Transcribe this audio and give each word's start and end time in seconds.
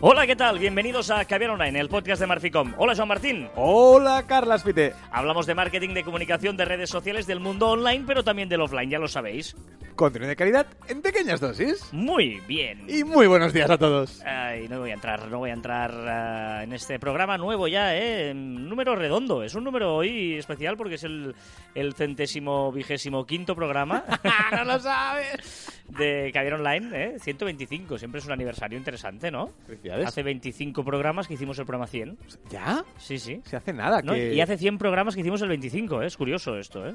Hola, 0.00 0.28
¿qué 0.28 0.36
tal? 0.36 0.60
Bienvenidos 0.60 1.10
a 1.10 1.24
Caviar 1.24 1.50
Online, 1.50 1.80
el 1.80 1.88
podcast 1.88 2.20
de 2.20 2.28
Marficom. 2.28 2.72
Hola, 2.76 2.94
Joan 2.94 3.08
Martín. 3.08 3.48
Hola, 3.56 4.22
Carlas 4.28 4.62
Pite. 4.62 4.94
Hablamos 5.10 5.44
de 5.46 5.56
marketing, 5.56 5.92
de 5.92 6.04
comunicación, 6.04 6.56
de 6.56 6.64
redes 6.64 6.88
sociales, 6.88 7.26
del 7.26 7.40
mundo 7.40 7.70
online, 7.70 8.04
pero 8.06 8.22
también 8.22 8.48
del 8.48 8.60
offline, 8.60 8.88
ya 8.88 9.00
lo 9.00 9.08
sabéis. 9.08 9.56
Contenido 9.96 10.28
de 10.28 10.36
calidad 10.36 10.68
en 10.86 11.02
pequeñas 11.02 11.40
dosis. 11.40 11.92
Muy 11.92 12.40
bien. 12.46 12.84
Y 12.88 13.02
muy 13.02 13.26
buenos 13.26 13.52
días 13.52 13.68
a 13.68 13.76
todos. 13.76 14.22
Ay, 14.24 14.68
no 14.68 14.78
voy 14.78 14.92
a 14.92 14.94
entrar, 14.94 15.26
no 15.26 15.38
voy 15.38 15.50
a 15.50 15.54
entrar 15.54 15.92
ah, 15.92 16.62
en 16.62 16.72
este 16.72 17.00
programa 17.00 17.36
nuevo 17.36 17.66
ya, 17.66 17.96
¿eh? 17.96 18.32
Número 18.32 18.94
redondo. 18.94 19.42
Es 19.42 19.56
un 19.56 19.64
número 19.64 19.96
hoy 19.96 20.34
especial 20.34 20.76
porque 20.76 20.94
es 20.94 21.02
el, 21.02 21.34
el 21.74 21.94
centésimo 21.94 22.70
vigésimo 22.70 23.26
quinto 23.26 23.56
programa. 23.56 24.04
¡No 24.52 24.64
lo 24.64 24.78
sabes! 24.78 25.72
De 25.88 26.30
Caviar 26.32 26.54
Online, 26.54 26.90
¿eh? 26.92 27.16
125. 27.18 27.98
Siempre 27.98 28.20
es 28.20 28.26
un 28.26 28.32
aniversario 28.32 28.78
interesante, 28.78 29.32
¿no? 29.32 29.50
Felicidades. 29.88 30.08
Hace 30.08 30.22
25 30.22 30.84
programas 30.84 31.26
que 31.26 31.34
hicimos 31.34 31.58
el 31.58 31.64
programa 31.64 31.86
100. 31.86 32.18
¿Ya? 32.50 32.84
Sí, 32.98 33.18
sí. 33.18 33.40
Se 33.44 33.56
hace 33.56 33.72
nada. 33.72 34.02
¿no? 34.02 34.12
que... 34.12 34.34
Y 34.34 34.40
hace 34.40 34.58
100 34.58 34.78
programas 34.78 35.14
que 35.14 35.22
hicimos 35.22 35.40
el 35.42 35.48
25, 35.48 36.02
¿eh? 36.02 36.06
es 36.06 36.16
curioso 36.16 36.56
esto, 36.56 36.86
¿eh? 36.86 36.94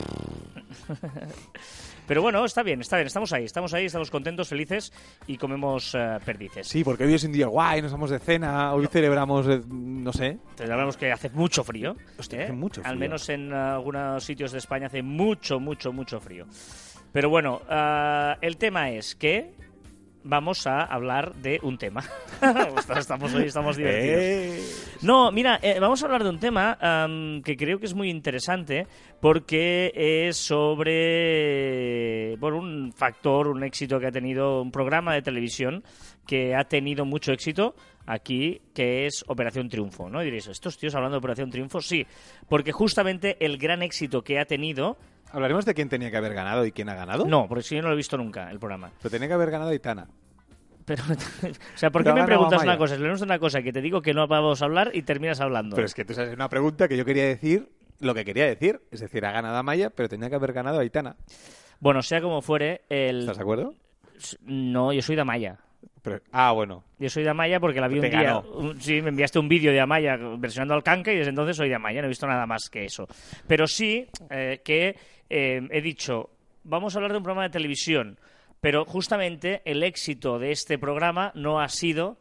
Pero 2.08 2.22
bueno, 2.22 2.46
está 2.46 2.62
bien, 2.62 2.82
está 2.82 2.98
bien, 2.98 3.08
estamos 3.08 3.34
ahí, 3.34 3.46
estamos 3.46 3.74
ahí, 3.74 3.86
estamos 3.86 4.12
contentos, 4.12 4.48
felices 4.48 4.94
y 5.26 5.38
comemos 5.38 5.96
eh, 5.96 6.20
perdices. 6.24 6.68
Sí, 6.68 6.84
porque 6.84 7.04
hoy 7.04 7.16
es 7.16 7.24
un 7.24 7.32
día 7.32 7.48
guay, 7.48 7.82
nos 7.82 7.92
vamos 7.92 8.12
de 8.12 8.20
cena, 8.20 8.74
hoy 8.74 8.86
celebramos, 8.88 9.48
eh, 9.48 9.62
no 9.68 10.14
sé. 10.14 10.38
Celebramos 10.56 10.98
que 10.98 11.12
hace 11.12 11.32
mucho 11.32 11.64
frío. 11.64 11.96
Hostia, 12.20 12.42
¿eh? 12.42 12.44
hace 12.44 12.54
mucho 12.54 12.82
Al 12.82 12.90
frío. 12.90 13.00
menos 13.00 13.28
en 13.30 13.52
algunos 13.52 14.24
sitios 14.24 14.52
de 14.52 14.60
España 14.60 14.88
hace 14.88 15.02
mucho, 15.02 15.60
mucho, 15.60 15.92
mucho 15.92 16.20
frío. 16.20 16.46
Pero 17.12 17.30
bueno, 17.30 17.62
el 18.42 18.58
tema 18.58 18.92
es 18.92 19.16
que 19.16 19.56
vamos 20.26 20.68
a 20.68 20.82
hablar 20.82 21.34
de 21.36 21.60
un 21.64 21.78
tema. 21.78 22.04
estamos 22.98 23.34
hoy, 23.34 23.46
estamos 23.46 23.78
divertidos. 23.78 24.20
Eh, 24.20 24.62
No, 25.02 25.32
mira, 25.32 25.60
eh, 25.62 25.80
vamos 25.80 26.02
a 26.02 26.06
hablar 26.08 26.24
de 26.24 26.30
un 26.30 26.40
tema 26.40 26.78
que 27.44 27.56
creo 27.56 27.80
que 27.80 27.86
es 27.86 27.94
muy 27.94 28.10
interesante 28.10 28.88
porque 29.22 29.92
es 29.96 30.36
sobre 30.36 32.36
bueno, 32.38 32.58
un 32.58 32.94
factor, 32.94 33.48
un 33.48 33.64
éxito 33.64 34.00
que 34.00 34.08
ha 34.08 34.12
tenido 34.12 34.62
un 34.62 34.72
programa 34.72 35.14
de 35.14 35.22
televisión 35.22 35.84
que 36.28 36.56
ha 36.56 36.64
tenido 36.66 37.06
mucho 37.06 37.32
éxito 37.32 37.76
aquí, 38.08 38.62
que 38.74 39.06
es 39.06 39.24
Operación 39.28 39.70
Triunfo, 39.70 40.10
¿no? 40.10 40.22
Y 40.22 40.26
diréis, 40.26 40.48
¿estos 40.48 40.78
tíos 40.78 40.96
hablando 40.96 41.16
de 41.16 41.20
Operación 41.20 41.52
Triunfo? 41.52 41.82
Sí, 41.82 42.06
porque 42.50 42.72
justamente 42.72 43.38
el 43.40 43.58
gran 43.58 43.84
éxito 43.84 44.24
que 44.24 44.40
ha 44.40 44.46
tenido... 44.46 44.98
¿Hablaremos 45.32 45.66
de 45.66 45.74
quién 45.74 45.90
tenía 45.90 46.12
que 46.12 46.18
haber 46.18 46.34
ganado 46.34 46.66
y 46.66 46.72
quién 46.72 46.90
ha 46.90 46.96
ganado? 46.96 47.26
No, 47.26 47.48
porque 47.48 47.64
si 47.64 47.76
yo 47.76 47.82
no 47.82 47.90
lo 47.90 47.94
he 47.94 47.98
visto 47.98 48.18
nunca, 48.18 48.50
el 48.52 48.60
programa. 48.60 48.92
Pero 49.02 49.10
tenía 49.10 49.28
que 49.28 49.34
haber 49.34 49.52
ganado 49.52 49.72
Aitana. 49.72 50.08
Pero, 50.86 51.04
o 51.44 51.78
sea, 51.78 51.90
¿por 51.92 52.04
qué 52.04 52.12
Pero 52.12 52.22
me 52.22 52.26
preguntas 52.26 52.62
una 52.62 52.78
cosa? 52.78 52.96
Leemos 52.96 53.22
una 53.22 53.40
cosa 53.40 53.62
que 53.62 53.74
te 53.74 53.82
digo 53.82 54.02
que 54.02 54.14
no 54.14 54.28
vamos 54.28 54.62
a 54.62 54.66
hablar 54.66 54.92
y 54.94 55.02
terminas 55.02 55.42
hablando. 55.42 55.76
Pero 55.76 55.86
es 55.86 55.94
que 55.94 56.06
tú 56.06 56.14
sabes 56.14 56.34
una 56.34 56.48
pregunta 56.48 56.88
que 56.88 56.96
yo 56.96 57.06
quería 57.06 57.26
decir 57.26 57.70
lo 58.00 58.14
que 58.14 58.24
quería 58.24 58.46
decir. 58.46 58.82
Es 58.92 59.00
decir, 59.00 59.26
ha 59.26 59.32
ganado 59.32 59.58
Amaya, 59.58 59.90
pero 59.90 60.08
tenía 60.08 60.30
que 60.30 60.36
haber 60.36 60.54
ganado 60.54 60.80
Aitana. 60.80 61.16
Bueno, 61.80 62.02
sea 62.02 62.22
como 62.22 62.42
fuere, 62.42 62.84
el... 62.90 63.22
¿Estás 63.22 63.38
de 63.38 63.44
acuerdo? 63.44 63.74
No, 64.42 64.94
yo 64.94 65.02
soy 65.02 65.16
de 65.16 65.22
Amaya. 65.22 65.60
Pero- 66.06 66.22
ah, 66.32 66.52
bueno. 66.54 66.84
Yo 67.00 67.10
soy 67.10 67.24
de 67.24 67.30
Amaya 67.30 67.60
porque 67.60 67.82
la 67.82 67.88
vi 67.90 68.00
Te 68.00 68.08
un 68.08 68.20
día. 68.20 68.38
un- 68.38 68.82
sí, 68.82 69.02
me 69.02 69.10
enviaste 69.10 69.40
un 69.40 69.50
vídeo 69.50 69.72
de 69.74 69.82
Amaya 69.82 70.16
versionando 70.38 70.74
al 70.74 70.84
canca 70.84 71.12
y 71.12 71.18
desde 71.18 71.32
entonces 71.32 71.58
soy 71.58 71.68
de 71.68 71.76
Amaya. 71.76 72.00
No 72.02 72.06
he 72.06 72.10
visto 72.10 72.28
nada 72.28 72.46
más 72.46 72.70
que 72.70 72.86
eso. 72.86 73.08
Pero 73.48 73.68
sí 73.68 74.08
eh, 74.30 74.62
que 74.64 74.96
eh, 75.30 75.68
he 75.72 75.82
dicho, 75.82 76.30
vamos 76.64 76.96
a 76.96 77.00
hablar 77.00 77.12
de 77.12 77.18
un 77.18 77.24
programa 77.24 77.44
de 77.44 77.50
televisión. 77.50 78.18
Pero 78.62 78.86
justamente 78.86 79.62
el 79.66 79.84
éxito 79.84 80.40
de 80.40 80.52
este 80.52 80.78
programa 80.80 81.32
no 81.36 81.60
ha 81.60 81.68
sido 81.68 82.18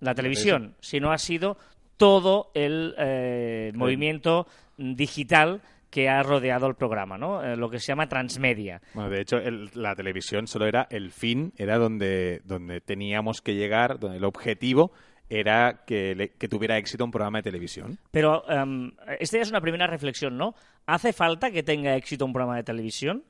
la 0.00 0.14
televisión, 0.14 0.74
sino 0.80 1.10
ha 1.12 1.18
sido 1.18 1.56
todo 1.96 2.50
el 2.54 2.94
eh, 2.98 3.72
movimiento 3.74 4.46
digital 4.78 5.60
que 5.92 6.08
ha 6.08 6.22
rodeado 6.22 6.66
el 6.68 6.74
programa, 6.74 7.18
¿no? 7.18 7.44
Eh, 7.44 7.54
lo 7.54 7.68
que 7.68 7.78
se 7.78 7.88
llama 7.88 8.08
transmedia. 8.08 8.80
Bueno, 8.94 9.10
de 9.10 9.20
hecho, 9.20 9.36
el- 9.36 9.70
la 9.74 9.94
televisión 9.94 10.46
solo 10.46 10.66
era 10.66 10.86
el 10.90 11.10
fin, 11.12 11.52
era 11.58 11.76
donde, 11.76 12.40
donde 12.44 12.80
teníamos 12.80 13.42
que 13.42 13.54
llegar, 13.54 13.98
donde 14.00 14.16
el 14.16 14.24
objetivo 14.24 14.90
era 15.28 15.84
que, 15.86 16.14
le- 16.14 16.30
que 16.30 16.48
tuviera 16.48 16.78
éxito 16.78 17.04
un 17.04 17.10
programa 17.10 17.38
de 17.38 17.42
televisión. 17.42 17.98
Pero 18.10 18.42
em, 18.50 18.92
esta 19.20 19.36
ya 19.36 19.42
es 19.42 19.50
una 19.50 19.60
primera 19.60 19.86
reflexión, 19.86 20.38
¿no? 20.38 20.54
¿Hace 20.86 21.12
falta 21.12 21.50
que 21.50 21.62
tenga 21.62 21.94
éxito 21.94 22.24
un 22.24 22.32
programa 22.32 22.56
de 22.56 22.64
televisión? 22.64 23.24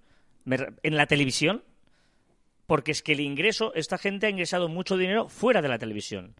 ¿En 0.46 0.96
la 0.96 1.06
televisión? 1.06 1.64
Porque 2.66 2.92
es 2.92 3.02
que 3.02 3.12
el 3.12 3.20
ingreso, 3.20 3.74
esta 3.74 3.98
gente 3.98 4.26
ha 4.26 4.30
ingresado 4.30 4.68
mucho 4.68 4.96
dinero 4.96 5.28
fuera 5.28 5.60
de 5.60 5.68
la 5.68 5.78
televisión. 5.78 6.34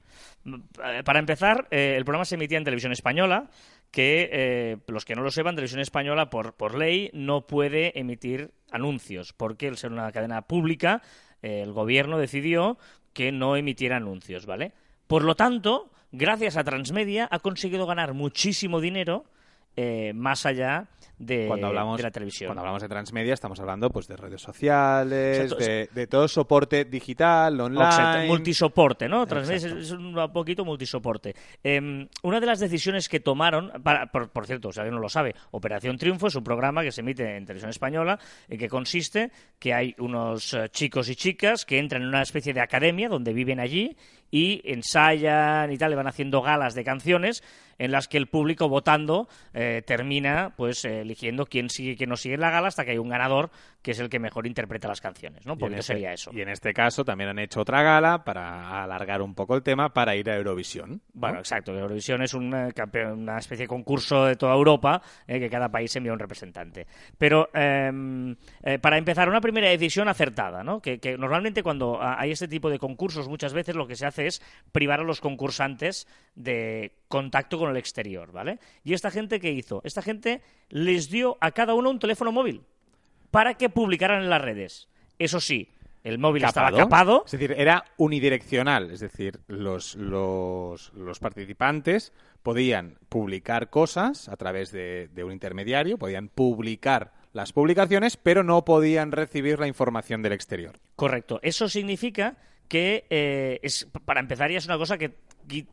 Mm, 0.44 0.54
eh, 0.84 1.02
Para 1.04 1.18
empezar, 1.18 1.66
eh, 1.70 1.94
el 1.96 2.04
programa 2.04 2.24
se 2.24 2.36
emitía 2.36 2.58
en 2.58 2.64
televisión 2.64 2.92
española, 2.92 3.50
que 3.92 4.28
eh, 4.32 4.78
los 4.88 5.04
que 5.04 5.14
no 5.14 5.22
lo 5.22 5.30
sepan, 5.30 5.54
televisión 5.54 5.80
española 5.80 6.30
por, 6.30 6.54
por 6.54 6.76
ley 6.76 7.10
no 7.12 7.46
puede 7.46 7.96
emitir 7.98 8.50
anuncios, 8.72 9.32
porque 9.32 9.68
al 9.68 9.76
ser 9.76 9.92
una 9.92 10.10
cadena 10.10 10.42
pública, 10.42 11.02
el 11.42 11.72
gobierno 11.72 12.18
decidió 12.18 12.78
que 13.12 13.32
no 13.32 13.56
emitiera 13.56 13.98
anuncios, 13.98 14.46
¿vale? 14.46 14.72
Por 15.06 15.24
lo 15.24 15.34
tanto, 15.34 15.90
gracias 16.10 16.56
a 16.56 16.64
Transmedia 16.64 17.28
ha 17.30 17.38
conseguido 17.38 17.86
ganar 17.86 18.14
muchísimo 18.14 18.80
dinero 18.80 19.24
eh, 19.76 20.12
más 20.14 20.46
allá 20.46 20.88
Cuando 21.46 21.66
hablamos, 21.68 21.96
de 21.98 22.02
la 22.02 22.10
televisión. 22.10 22.48
Cuando 22.48 22.60
hablamos 22.60 22.82
de 22.82 22.88
transmedia 22.88 23.34
estamos 23.34 23.58
hablando 23.60 23.90
pues 23.90 24.06
de 24.08 24.16
redes 24.16 24.40
sociales, 24.42 25.38
Exacto. 25.40 25.64
de, 25.64 25.88
de 25.92 26.06
todo 26.06 26.26
soporte 26.28 26.84
digital, 26.84 27.60
online. 27.60 27.84
Exacto, 27.84 28.26
multisoporte, 28.26 29.08
¿no? 29.08 29.26
Transmedia 29.26 29.56
es, 29.56 29.64
Exacto. 29.64 29.82
es 29.82 29.90
un 29.92 30.32
poquito 30.32 30.64
multisoporte. 30.64 31.34
Eh, 31.62 32.06
una 32.22 32.40
de 32.40 32.46
las 32.46 32.60
decisiones 32.60 33.08
que 33.08 33.20
tomaron, 33.20 33.70
para- 33.82 34.06
por, 34.06 34.30
por 34.30 34.46
cierto, 34.46 34.72
si 34.72 34.80
alguien 34.80 34.94
no 34.94 35.00
lo 35.00 35.08
sabe, 35.08 35.34
Operación 35.52 35.96
Triunfo 35.98 36.26
es 36.28 36.34
un 36.34 36.44
programa 36.44 36.82
que 36.82 36.92
se 36.92 37.00
emite 37.02 37.36
en 37.36 37.44
televisión 37.44 37.70
española 37.70 38.18
en 38.48 38.58
que 38.58 38.68
consiste 38.68 39.30
que 39.58 39.72
hay 39.74 39.94
unos 39.98 40.54
eh, 40.54 40.68
chicos 40.70 41.08
y 41.08 41.16
chicas 41.16 41.64
que 41.64 41.78
entran 41.78 42.02
en 42.02 42.08
una 42.08 42.22
especie 42.22 42.52
de 42.52 42.60
academia 42.60 43.08
donde 43.08 43.32
viven 43.32 43.60
allí 43.60 43.96
y 44.30 44.62
ensayan 44.64 45.70
y 45.72 45.76
tal, 45.78 45.92
y 45.92 45.94
van 45.94 46.06
haciendo 46.06 46.40
galas 46.42 46.74
de 46.74 46.84
canciones 46.84 47.42
en 47.82 47.90
las 47.90 48.06
que 48.06 48.16
el 48.16 48.28
público 48.28 48.68
votando 48.68 49.28
eh, 49.54 49.82
termina 49.84 50.54
pues 50.56 50.84
eh, 50.84 51.00
eligiendo 51.00 51.46
quién 51.46 51.68
sigue 51.68 51.92
y 51.92 51.96
quién 51.96 52.10
no 52.10 52.16
sigue 52.16 52.36
en 52.36 52.40
la 52.40 52.50
gala 52.50 52.68
hasta 52.68 52.84
que 52.84 52.92
hay 52.92 52.98
un 52.98 53.08
ganador 53.08 53.50
que 53.82 53.90
es 53.90 53.98
el 53.98 54.08
que 54.08 54.20
mejor 54.20 54.46
interpreta 54.46 54.86
las 54.86 55.00
canciones, 55.00 55.44
¿no? 55.44 55.52
Y 55.52 55.54
en 55.54 55.58
Porque 55.58 55.74
este- 55.80 55.94
sería 55.94 56.12
eso. 56.12 56.30
Y 56.32 56.40
en 56.42 56.48
este 56.48 56.72
caso 56.72 57.04
también 57.04 57.30
han 57.30 57.40
hecho 57.40 57.60
otra 57.60 57.82
gala 57.82 58.22
para 58.22 58.84
alargar 58.84 59.20
un 59.20 59.34
poco 59.34 59.56
el 59.56 59.64
tema 59.64 59.92
para 59.92 60.14
ir 60.14 60.30
a 60.30 60.36
Eurovisión. 60.36 60.90
¿no? 60.90 61.00
Bueno, 61.12 61.40
exacto. 61.40 61.76
Eurovisión 61.76 62.22
es 62.22 62.34
un, 62.34 62.54
eh, 62.54 62.72
una 63.12 63.38
especie 63.38 63.64
de 63.64 63.68
concurso 63.68 64.26
de 64.26 64.36
toda 64.36 64.54
Europa 64.54 65.02
que 65.26 65.50
cada 65.50 65.68
país 65.68 65.94
envía 65.96 66.12
un 66.12 66.20
representante. 66.20 66.86
Pero 67.18 67.48
eh, 67.52 68.36
para 68.80 68.96
empezar, 68.98 69.28
una 69.28 69.40
primera 69.40 69.68
decisión 69.68 70.06
acertada, 70.06 70.62
¿no? 70.62 70.80
Que, 70.80 71.00
que 71.00 71.18
normalmente 71.18 71.64
cuando 71.64 72.00
ah, 72.00 72.14
hay 72.20 72.30
este 72.30 72.46
tipo 72.46 72.70
de 72.70 72.78
concursos, 72.78 73.28
muchas 73.28 73.52
veces 73.52 73.74
lo 73.74 73.88
que 73.88 73.96
se 73.96 74.06
hace 74.06 74.28
es 74.28 74.40
privar 74.70 75.00
a 75.00 75.04
los 75.04 75.20
concursantes 75.20 76.06
de 76.36 76.92
contacto 77.08 77.58
con 77.58 77.70
el 77.70 77.71
exterior, 77.76 78.32
¿vale? 78.32 78.58
Y 78.84 78.94
esta 78.94 79.10
gente, 79.10 79.40
¿qué 79.40 79.52
hizo? 79.52 79.80
Esta 79.84 80.02
gente 80.02 80.42
les 80.68 81.10
dio 81.10 81.36
a 81.40 81.52
cada 81.52 81.74
uno 81.74 81.90
un 81.90 81.98
teléfono 81.98 82.32
móvil 82.32 82.62
para 83.30 83.54
que 83.54 83.68
publicaran 83.68 84.22
en 84.22 84.30
las 84.30 84.42
redes. 84.42 84.88
Eso 85.18 85.40
sí, 85.40 85.68
el 86.04 86.18
móvil 86.18 86.44
estaba 86.44 86.72
capado. 86.76 87.22
Es 87.26 87.32
decir, 87.32 87.54
era 87.56 87.84
unidireccional. 87.96 88.90
Es 88.90 89.00
decir, 89.00 89.40
los, 89.46 89.94
los, 89.94 90.92
los 90.94 91.18
participantes 91.18 92.12
podían 92.42 92.98
publicar 93.08 93.70
cosas 93.70 94.28
a 94.28 94.36
través 94.36 94.72
de, 94.72 95.08
de 95.14 95.24
un 95.24 95.32
intermediario, 95.32 95.98
podían 95.98 96.28
publicar 96.28 97.12
las 97.32 97.52
publicaciones, 97.52 98.16
pero 98.16 98.42
no 98.42 98.64
podían 98.64 99.12
recibir 99.12 99.58
la 99.58 99.66
información 99.66 100.22
del 100.22 100.32
exterior. 100.32 100.78
Correcto. 100.96 101.40
Eso 101.42 101.68
significa 101.68 102.36
que, 102.68 103.06
eh, 103.10 103.60
es, 103.62 103.86
para 104.04 104.20
empezar, 104.20 104.50
ya 104.50 104.58
es 104.58 104.66
una 104.66 104.78
cosa 104.78 104.98
que 104.98 105.14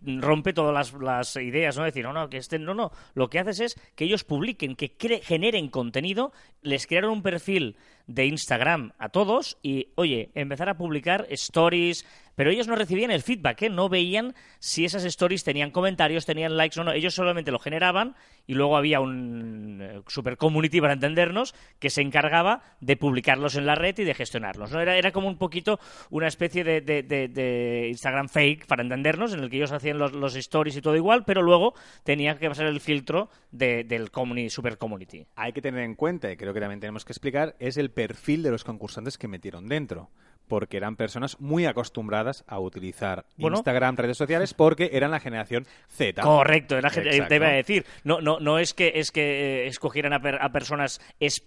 rompe 0.03 0.53
todas 0.53 0.73
las, 0.73 1.01
las 1.01 1.35
ideas, 1.35 1.77
¿no? 1.77 1.83
Decir, 1.83 2.03
no, 2.03 2.13
no, 2.13 2.29
que 2.29 2.37
este, 2.37 2.59
no, 2.59 2.73
no. 2.73 2.91
Lo 3.13 3.29
que 3.29 3.39
haces 3.39 3.59
es 3.59 3.75
que 3.95 4.05
ellos 4.05 4.23
publiquen, 4.23 4.75
que 4.75 4.93
generen 5.23 5.69
contenido, 5.69 6.31
les 6.61 6.87
crearon 6.87 7.11
un 7.11 7.21
perfil 7.21 7.75
de 8.07 8.25
Instagram 8.25 8.91
a 8.97 9.09
todos 9.09 9.57
y, 9.61 9.89
oye, 9.95 10.31
empezar 10.33 10.67
a 10.67 10.77
publicar 10.77 11.27
stories, 11.29 12.05
pero 12.39 12.51
ellos 12.51 12.69
no 12.69 12.77
recibían 12.77 13.11
el 13.11 13.21
feedback, 13.21 13.63
¿eh? 13.63 13.69
No 13.69 13.89
veían 13.89 14.33
si 14.59 14.85
esas 14.85 15.03
stories 15.03 15.43
tenían 15.43 15.71
comentarios, 15.71 16.25
tenían 16.25 16.55
likes 16.55 16.79
o 16.79 16.85
no. 16.85 16.93
Ellos 16.93 17.13
solamente 17.13 17.51
lo 17.51 17.59
generaban 17.59 18.15
y 18.47 18.53
luego 18.53 18.77
había 18.77 19.01
un 19.01 19.79
eh, 19.81 20.01
super 20.07 20.37
community, 20.37 20.79
para 20.79 20.93
entendernos, 20.93 21.53
que 21.79 21.89
se 21.89 22.01
encargaba 22.01 22.61
de 22.79 22.95
publicarlos 22.95 23.55
en 23.55 23.65
la 23.65 23.75
red 23.75 23.99
y 23.99 24.05
de 24.05 24.13
gestionarlos. 24.13 24.71
¿no? 24.71 24.79
Era, 24.79 24.95
era 24.95 25.11
como 25.11 25.27
un 25.27 25.37
poquito 25.37 25.81
una 26.11 26.27
especie 26.27 26.63
de, 26.63 27.87
Instagram 27.89 28.29
fake, 28.29 28.67
para 28.67 28.83
entendernos, 28.83 29.33
en 29.33 29.41
el 29.41 29.49
que 29.49 29.57
ellos 29.57 29.73
hacían 29.73 29.97
los, 29.97 30.35
stories 30.37 30.77
y 30.77 30.81
todo 30.81 30.95
igual, 30.95 31.25
pero 31.25 31.41
luego 31.41 31.73
tenía 32.05 32.37
que 32.37 32.47
pasar 32.47 32.67
el 32.67 32.79
filtro 32.79 33.29
de- 33.51 33.83
del 33.83 34.11
super 34.49 34.77
community. 34.77 35.27
Hay 35.35 35.51
que 35.51 35.61
tener 35.61 35.83
en 35.83 35.95
cuenta, 35.95 36.31
y 36.31 36.37
creo 36.37 36.53
que 36.53 36.61
también 36.61 36.79
tenemos 36.79 37.03
que 37.03 37.11
explicar, 37.11 37.57
es 37.59 37.75
el 37.75 37.91
perfil 37.91 38.43
de 38.43 38.51
los 38.51 38.63
concursantes 38.63 39.17
que 39.17 39.27
metieron 39.27 39.67
dentro. 39.67 40.09
Porque 40.49 40.75
eran 40.75 40.97
personas 40.97 41.39
muy 41.39 41.65
acostumbradas 41.65 42.43
a 42.47 42.59
utilizar 42.59 43.25
Bueno. 43.37 43.55
Instagram, 43.55 43.95
redes 43.95 44.17
sociales, 44.17 44.53
porque 44.53 44.89
eran 44.91 45.11
la 45.11 45.21
generación 45.21 45.65
Z. 45.87 46.21
Correcto, 46.21 46.77
era, 46.77 46.89
Exacto. 46.89 47.09
te 47.29 47.35
iba 47.37 47.47
a 47.47 47.51
decir. 47.51 47.85
No, 48.03 48.19
no, 48.19 48.41
no 48.41 48.59
es 48.59 48.73
que 48.73 48.91
es 48.95 49.11
que 49.13 49.21
eh, 49.63 49.67
escogieran 49.67 50.11
a, 50.11 50.21
per- 50.21 50.41
a 50.41 50.51
personas 50.51 50.99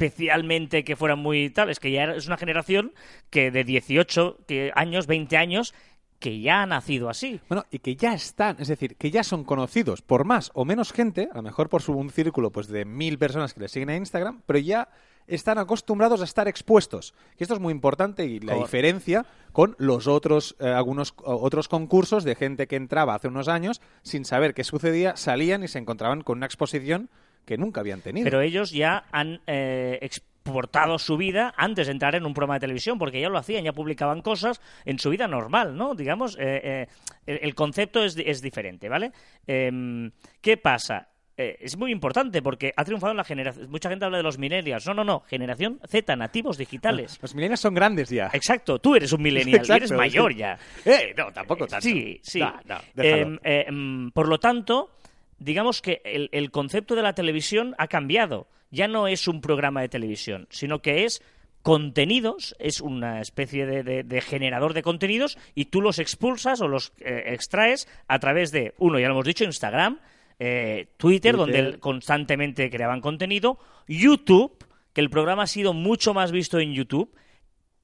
especialmente 0.07 0.85
que 0.85 0.97
fueran 0.97 1.19
muy 1.19 1.51
tal, 1.51 1.69
es 1.71 1.79
que 1.81 1.91
ya 1.91 2.05
era- 2.05 2.17
es 2.17 2.27
una 2.27 2.37
generación 2.37 2.93
que 3.31 3.51
de 3.51 3.65
18 3.65 4.39
que- 4.47 4.73
años, 4.75 5.07
20 5.07 5.37
años, 5.37 5.75
que 6.19 6.41
ya 6.41 6.63
ha 6.63 6.67
nacido 6.67 7.09
así. 7.09 7.41
Bueno, 7.49 7.65
y 7.73 7.81
que 7.81 7.97
ya 7.97 8.15
están, 8.15 8.57
es 8.61 8.69
decir, 8.69 8.97
que 8.97 9.11
ya 9.11 9.25
son 9.25 9.43
conocidos 9.43 10.03
por 10.03 10.25
más 10.25 10.53
o 10.55 10.65
menos 10.65 10.93
gente, 10.93 11.29
a 11.33 11.37
lo 11.37 11.43
mejor 11.43 11.69
por 11.69 11.83
su, 11.83 11.93
un 11.95 12.11
círculo 12.11 12.53
pues 12.53 12.69
de 12.69 12.85
mil 12.85 13.19
personas 13.19 13.53
que 13.55 13.61
le 13.61 13.69
siguen 13.69 13.91
a 13.91 13.97
Instagram, 13.97 14.43
pero 14.47 14.61
ya 14.61 14.89
están 15.27 15.59
acostumbrados 15.59 16.21
a 16.21 16.25
estar 16.25 16.49
expuestos. 16.49 17.15
Y 17.39 17.43
esto 17.43 17.55
es 17.55 17.61
muy 17.61 17.73
importante 17.73 18.25
y 18.25 18.41
la 18.41 18.55
diferencia 18.55 19.27
con 19.53 19.75
los 19.79 20.07
otros, 20.07 20.57
eh, 20.61 20.67
algunos 20.67 21.15
otros 21.25 21.69
concursos 21.69 22.25
de 22.25 22.35
gente 22.35 22.67
que 22.67 22.77
entraba 22.77 23.15
hace 23.15 23.29
unos 23.29 23.49
años 23.49 23.81
sin 24.03 24.25
saber 24.25 24.55
qué 24.55 24.65
sucedía, 24.65 25.17
salían 25.17 25.63
y 25.63 25.69
se 25.69 25.79
encontraban 25.79 26.23
con 26.23 26.39
una 26.39 26.47
exposición 26.47 27.11
que 27.45 27.59
nunca 27.59 27.81
habían 27.81 28.01
tenido. 28.01 28.25
Pero 28.25 28.41
ellos 28.41 28.71
ya 28.71 29.05
han 29.13 29.41
eh, 29.47 29.99
exportado 30.43 30.99
su 30.99 31.17
vida 31.17 31.55
antes 31.57 31.87
de 31.87 31.93
entrar 31.93 32.15
en 32.15 32.27
un 32.27 32.35
programa 32.35 32.55
de 32.55 32.61
televisión, 32.61 32.99
porque 32.99 33.21
ya 33.21 33.29
lo 33.29 33.39
hacían, 33.39 33.65
ya 33.65 33.73
publicaban 33.73 34.23
cosas 34.23 34.61
en 34.85 34.99
su 34.99 35.11
vida 35.11 35.29
normal, 35.29 35.77
¿no? 35.77 35.95
Digamos, 35.95 36.37
eh, 36.39 36.89
eh, 37.27 37.39
el, 37.43 37.55
concepto 37.55 38.05
es, 38.05 38.17
es 38.17 38.43
diferente, 38.43 38.89
¿vale? 38.89 39.13
Em, 39.47 40.11
¿Qué 40.41 40.57
pasa? 40.57 41.09
Eh, 41.37 41.56
es 41.61 41.76
muy 41.79 41.90
importante 41.93 42.43
porque 42.43 42.75
ha 42.76 42.84
triunfado 42.84 43.12
en 43.12 43.17
la 43.17 43.25
generación. 43.25 43.70
Mucha 43.70 43.88
gente 43.88 44.05
habla 44.05 44.19
de 44.19 44.23
los 44.23 44.37
millennials. 44.38 44.87
No, 44.87 44.93
no, 44.94 45.02
no. 45.05 45.20
Generación 45.29 45.81
Z, 45.88 46.14
nativos 46.17 46.58
digitales. 46.58 47.19
Los 47.23 47.34
millennials 47.34 47.61
son 47.61 47.75
grandes 47.75 48.11
ya. 48.11 48.31
Exacto, 48.34 48.79
tú 48.79 48.94
eres 48.94 49.12
un 49.12 49.23
millennial 49.23 49.61
Exacto, 49.61 49.76
eres 49.84 49.93
mayor 49.93 50.32
sí. 50.32 50.38
ya. 50.38 50.58
Eh, 50.84 51.14
no, 51.17 51.32
tampoco 51.32 51.67
tanto. 51.67 51.82
Sí, 51.88 52.20
sí. 52.23 52.40
No. 52.40 52.76
Em, 52.96 53.38
eh, 53.43 53.64
em, 53.67 54.11
por 54.11 54.29
lo 54.29 54.38
tanto, 54.38 54.90
digamos 55.38 55.81
que 55.81 56.02
el, 56.05 56.29
el 56.32 56.50
concepto 56.50 56.94
de 56.94 57.02
la 57.02 57.14
televisión 57.14 57.75
ha 57.79 57.87
cambiado. 57.88 58.46
Ya 58.70 58.87
no 58.88 59.06
es 59.08 59.26
un 59.29 59.40
programa 59.40 59.81
de 59.81 59.88
televisión, 59.88 60.46
sino 60.50 60.81
que 60.81 61.05
es 61.05 61.23
contenidos, 61.62 62.55
es 62.58 62.81
una 62.81 63.20
especie 63.20 63.64
de, 63.67 63.82
de- 63.82 64.02
de 64.02 64.20
generador 64.20 64.75
de 64.75 64.82
contenidos 64.82 65.38
y 65.55 65.67
tú 65.67 65.81
los 65.81 65.99
expulsas 65.99 66.61
o 66.61 66.69
los 66.69 66.93
eh, 67.00 67.23
extraes 67.29 67.88
a 68.08 68.19
través 68.19 68.50
de, 68.50 68.75
uno, 68.79 68.99
ya 68.99 69.06
lo 69.06 69.14
hemos 69.14 69.25
dicho, 69.26 69.44
Instagram, 69.44 69.99
eh, 70.44 70.89
Twitter, 70.97 71.37
Twitter. 71.37 71.62
donde 71.62 71.79
constantemente 71.79 72.69
creaban 72.69 73.00
contenido, 73.00 73.59
YouTube, 73.87 74.67
que 74.93 75.00
el 75.00 75.09
programa 75.09 75.44
ha 75.44 75.47
sido 75.47 75.73
mucho 75.73 76.15
más 76.15 76.33
visto 76.33 76.59
en 76.59 76.73
YouTube, 76.73 77.15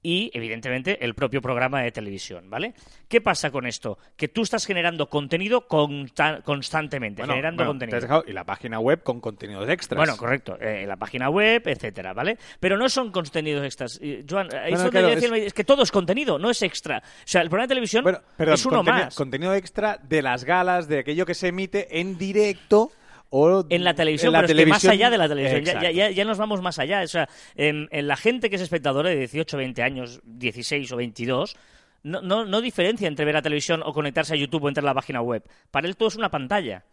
y, 0.02 0.30
evidentemente, 0.32 1.04
el 1.04 1.14
propio 1.14 1.42
programa 1.42 1.82
de 1.82 1.90
televisión, 1.90 2.48
¿vale? 2.50 2.74
¿Qué 3.08 3.20
pasa 3.20 3.50
con 3.50 3.66
esto? 3.66 3.98
Que 4.16 4.28
tú 4.28 4.42
estás 4.42 4.64
generando 4.64 5.08
contenido 5.08 5.66
consta- 5.66 6.42
constantemente, 6.42 7.22
Bueno, 7.22 7.32
generando 7.34 7.60
bueno, 7.64 7.70
contenido. 7.70 7.94
te 7.94 7.96
has 7.96 8.02
dejado- 8.08 8.24
y 8.26 8.32
la 8.32 8.44
página 8.44 8.78
web 8.80 9.02
con 9.02 9.20
contenidos 9.20 9.68
extras. 9.68 9.98
Bueno, 9.98 10.16
correcto. 10.16 10.56
eh, 10.60 10.84
la 10.86 10.96
página 10.96 11.30
web, 11.30 11.62
etcétera, 11.66 12.12
¿vale? 12.12 12.38
Pero 12.60 12.76
no 12.76 12.88
son 12.88 13.10
contenidos 13.10 13.64
extras. 13.64 14.00
Joan, 14.28 14.46
es 14.46 14.52
Bueno, 14.52 14.76
donde 14.76 14.90
claro, 14.90 15.08
decía, 15.08 15.36
es... 15.36 15.52
que 15.54 15.64
todo 15.64 15.82
es 15.82 15.90
contenido, 15.90 16.38
no 16.38 16.50
es 16.50 16.62
extra. 16.62 16.98
O 16.98 17.02
sea, 17.24 17.42
el 17.42 17.48
programa 17.48 17.64
de 17.66 17.68
televisión 17.68 18.04
perdón, 18.04 18.54
es 18.54 18.66
uno 18.66 18.82
más. 18.82 19.14
Contenido 19.14 19.52
extra 19.54 19.98
de 20.02 20.22
las 20.22 20.44
galas, 20.44 20.86
de 20.88 21.00
aquello 21.00 21.26
que 21.26 21.34
se 21.34 21.48
emite 21.48 22.00
en 22.00 22.16
directo 22.18 22.92
o 23.30 23.64
En 23.68 23.84
la 23.84 23.94
televisión, 23.94 24.28
en 24.28 24.32
la 24.32 24.38
pero 24.40 24.52
es 24.52 24.64
que 24.64 24.70
más 24.70 24.82
allá 24.92 25.10
de 25.10 25.18
la 25.18 25.28
televisión, 25.28 25.64
ya, 25.64 25.72
ya, 25.82 25.90
ya- 25.90 26.10
ya 26.10 26.24
nos 26.24 26.38
vamos 26.38 26.62
más 26.62 26.78
allá. 26.78 27.02
O 27.02 27.06
sea, 27.08 27.28
en, 27.56 27.88
en 27.90 28.08
la 28.08 28.16
gente 28.16 28.48
que 28.50 28.56
es 28.56 28.62
espectadora 28.62 29.10
de 29.10 29.16
18, 29.16 29.56
20 29.56 29.82
años, 29.82 30.20
16 30.24 30.90
o 30.92 30.96
22, 30.96 31.56
no, 32.04 32.22
no, 32.22 32.44
no 32.44 32.60
diferencia 32.60 33.06
entre 33.08 33.24
ver 33.24 33.34
la 33.34 33.42
televisión 33.42 33.82
o 33.84 33.92
conectarse 33.92 34.34
a 34.34 34.36
YouTube 34.36 34.64
o 34.64 34.68
entrar 34.68 34.84
a 34.84 34.90
la 34.90 34.94
página 34.94 35.20
web. 35.20 35.42
Para 35.70 35.86
él 35.88 35.96
todo 35.96 36.08
es 36.08 36.16
una 36.16 36.30
pantalla. 36.30 36.84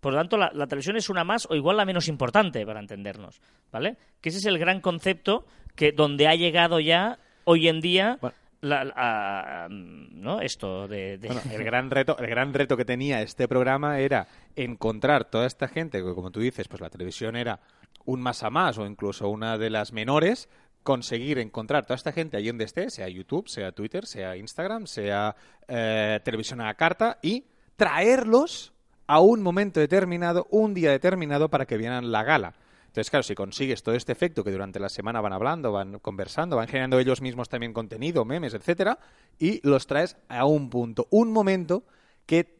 Por 0.00 0.12
lo 0.12 0.18
tanto, 0.18 0.36
la, 0.36 0.50
la 0.54 0.66
televisión 0.66 0.96
es 0.96 1.08
una 1.10 1.24
más 1.24 1.46
o 1.50 1.54
igual 1.56 1.76
la 1.76 1.84
menos 1.84 2.06
importante 2.08 2.64
para 2.64 2.80
entendernos, 2.80 3.40
¿vale? 3.72 3.96
Que 4.20 4.28
ese 4.28 4.38
es 4.38 4.44
el 4.46 4.58
gran 4.58 4.80
concepto 4.80 5.46
que 5.74 5.92
donde 5.92 6.28
ha 6.28 6.34
llegado 6.34 6.80
ya 6.80 7.18
hoy 7.44 7.68
en 7.68 7.80
día 7.80 8.18
Bueno. 8.20 8.36
La- 8.60 8.84
la- 8.84 9.68
¿no? 9.70 10.40
esto 10.40 10.88
de... 10.88 11.18
de- 11.18 11.28
Bueno, 11.28 11.42
el 11.52 11.64
gran 11.64 11.90
reto, 11.90 12.16
el 12.18 12.26
gran 12.26 12.52
reto 12.54 12.76
que 12.76 12.84
tenía 12.84 13.22
este 13.22 13.48
programa 13.48 13.98
era 14.00 14.26
encontrar 14.54 15.24
toda 15.30 15.46
esta 15.46 15.68
gente, 15.68 16.02
que 16.02 16.14
como 16.14 16.30
tú 16.30 16.40
dices, 16.40 16.68
pues 16.68 16.80
la 16.80 16.90
televisión 16.90 17.36
era 17.36 17.60
un 18.04 18.20
más 18.20 18.42
a 18.42 18.50
más 18.50 18.78
o 18.78 18.86
incluso 18.86 19.28
una 19.28 19.58
de 19.58 19.70
las 19.70 19.92
menores, 19.92 20.48
conseguir 20.82 21.38
encontrar 21.38 21.84
toda 21.84 21.96
esta 21.96 22.12
gente 22.12 22.36
allí 22.36 22.46
donde 22.48 22.64
esté, 22.64 22.90
sea 22.90 23.08
YouTube, 23.08 23.48
sea 23.48 23.72
Twitter, 23.72 24.06
sea 24.06 24.36
Instagram, 24.36 24.86
sea 24.86 25.34
eh, 25.66 26.20
televisión 26.24 26.60
a 26.60 26.66
la 26.66 26.74
carta, 26.74 27.18
y 27.22 27.44
traerlos 27.76 28.72
a 29.08 29.20
un 29.20 29.42
momento 29.42 29.80
determinado, 29.80 30.46
un 30.50 30.74
día 30.74 30.90
determinado, 30.90 31.48
para 31.48 31.66
que 31.66 31.76
vieran 31.76 32.10
la 32.12 32.22
gala. 32.24 32.54
Entonces, 32.96 33.10
claro, 33.10 33.24
si 33.24 33.34
consigues 33.34 33.82
todo 33.82 33.94
este 33.94 34.12
efecto 34.12 34.42
que 34.42 34.50
durante 34.50 34.80
la 34.80 34.88
semana 34.88 35.20
van 35.20 35.34
hablando, 35.34 35.70
van 35.70 35.98
conversando, 35.98 36.56
van 36.56 36.66
generando 36.66 36.98
ellos 36.98 37.20
mismos 37.20 37.46
también 37.50 37.74
contenido, 37.74 38.24
memes, 38.24 38.54
etcétera, 38.54 38.98
y 39.38 39.60
los 39.68 39.86
traes 39.86 40.16
a 40.30 40.46
un 40.46 40.70
punto, 40.70 41.06
un 41.10 41.30
momento 41.30 41.84
que 42.24 42.58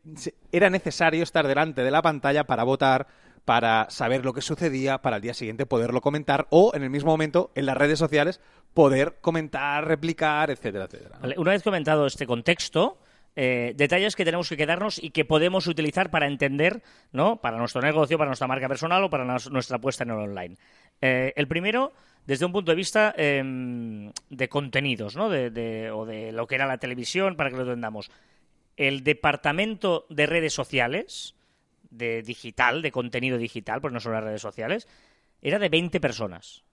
era 0.53 0.69
necesario 0.69 1.23
estar 1.23 1.49
delante 1.49 1.83
de 1.83 1.91
la 1.91 2.03
pantalla 2.03 2.45
para 2.45 2.65
votar, 2.65 3.07
para 3.47 3.89
saber 3.89 4.27
lo 4.27 4.35
que 4.35 4.43
sucedía, 4.43 5.01
para 5.01 5.17
al 5.17 5.23
día 5.23 5.33
siguiente 5.33 5.65
poderlo 5.65 6.03
comentar 6.03 6.47
o 6.51 6.73
en 6.75 6.83
el 6.83 6.91
mismo 6.91 7.13
momento 7.13 7.51
en 7.55 7.65
las 7.65 7.79
redes 7.79 7.99
sociales 7.99 8.43
poder 8.75 9.17
comentar, 9.23 9.89
replicar, 9.89 10.51
etcétera, 10.51 10.85
etcétera. 10.85 11.19
Una 11.39 11.53
vez 11.53 11.63
comentado 11.63 12.05
este 12.05 12.27
contexto, 12.27 12.99
eh, 13.37 13.75
detalles 13.77 14.17
que 14.17 14.25
tenemos 14.25 14.49
que 14.49 14.57
quedarnos 14.57 15.03
y 15.03 15.11
que 15.11 15.25
podemos 15.25 15.67
utilizar 15.67 16.11
para 16.11 16.27
entender, 16.27 16.83
¿no? 17.13 17.37
Para 17.41 17.59
nuestro 17.59 17.83
negocio, 17.83 18.19
para 18.19 18.29
nuestra 18.31 18.47
marca 18.49 18.67
personal 18.69 19.05
o 19.05 19.11
para 19.11 19.25
nuestra 19.25 19.77
apuesta 19.77 20.05
en 20.05 20.11
el 20.11 20.17
online. 20.17 20.57
Eh, 21.03 21.33
el 21.37 21.47
primero, 21.47 21.93
desde 22.27 22.47
un 22.47 22.53
punto 22.53 22.73
de 22.73 22.77
vista 22.77 23.15
em, 23.17 24.11
de 24.31 24.49
contenidos, 24.49 25.15
¿no? 25.17 25.29
De, 25.29 25.51
de- 25.51 25.91
o 25.91 26.05
de 26.07 26.33
lo 26.33 26.47
que 26.47 26.55
era 26.57 26.67
la 26.67 26.79
televisión, 26.79 27.37
para 27.37 27.51
que 27.51 27.57
lo 27.57 27.63
entendamos. 27.63 28.11
El 28.77 29.05
departamento 29.05 30.07
de 30.11 30.27
redes 30.27 30.53
sociales, 30.55 31.35
de 31.91 32.23
digital, 32.23 32.83
de 32.83 32.93
contenido 32.93 33.39
digital, 33.39 33.81
pues 33.81 33.93
no 33.93 34.01
son 34.01 34.13
las 34.13 34.25
redes 34.25 34.43
sociales, 34.43 34.89
era 35.41 35.59
de 35.59 35.69
20 35.69 36.01
personas. 36.01 36.65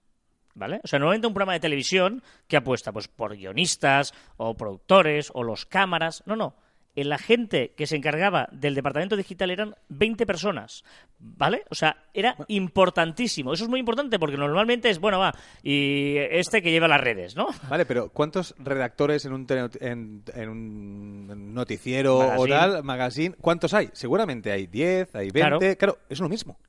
¿Vale? 0.55 0.81
O 0.83 0.87
sea, 0.87 0.99
normalmente 0.99 1.27
un 1.27 1.33
programa 1.33 1.53
de 1.53 1.59
televisión 1.59 2.21
que 2.47 2.57
apuesta 2.57 2.91
pues 2.91 3.07
por 3.07 3.35
guionistas 3.35 4.13
o 4.37 4.55
productores 4.55 5.31
o 5.33 5.43
los 5.43 5.65
cámaras. 5.65 6.23
No, 6.25 6.35
no. 6.35 6.55
En 6.95 7.09
la 7.09 7.17
gente 7.17 7.73
que 7.75 7.87
se 7.87 7.95
encargaba 7.95 8.47
del 8.51 8.75
departamento 8.75 9.15
digital 9.15 9.49
eran 9.49 9.75
20 9.89 10.27
personas. 10.27 10.83
¿Vale? 11.17 11.63
O 11.71 11.75
sea, 11.75 12.03
era 12.13 12.35
importantísimo. 12.49 13.51
Eso 13.51 13.63
es 13.63 13.69
muy 13.69 13.79
importante 13.79 14.19
porque 14.19 14.37
normalmente 14.37 14.91
es, 14.91 14.99
bueno, 14.99 15.17
va, 15.17 15.33
y 15.63 16.17
este 16.17 16.61
que 16.61 16.69
lleva 16.69 16.87
las 16.87 17.01
redes, 17.01 17.35
¿no? 17.35 17.47
Vale, 17.67 17.87
pero 17.87 18.09
¿cuántos 18.09 18.53
redactores 18.59 19.25
en 19.25 19.33
un, 19.33 19.47
en, 19.79 20.23
en 20.35 20.49
un 20.49 21.53
noticiero 21.55 22.17
o 22.17 22.45
Magazine. 22.45 22.49
tal, 22.49 22.83
magazine, 22.83 23.35
cuántos 23.41 23.73
hay? 23.73 23.89
Seguramente 23.93 24.51
hay 24.51 24.67
10, 24.67 25.15
hay 25.15 25.31
20. 25.31 25.39
Claro. 25.39 25.59
Claro, 25.79 25.97
es 26.09 26.19
lo 26.19 26.29
mismo. 26.29 26.59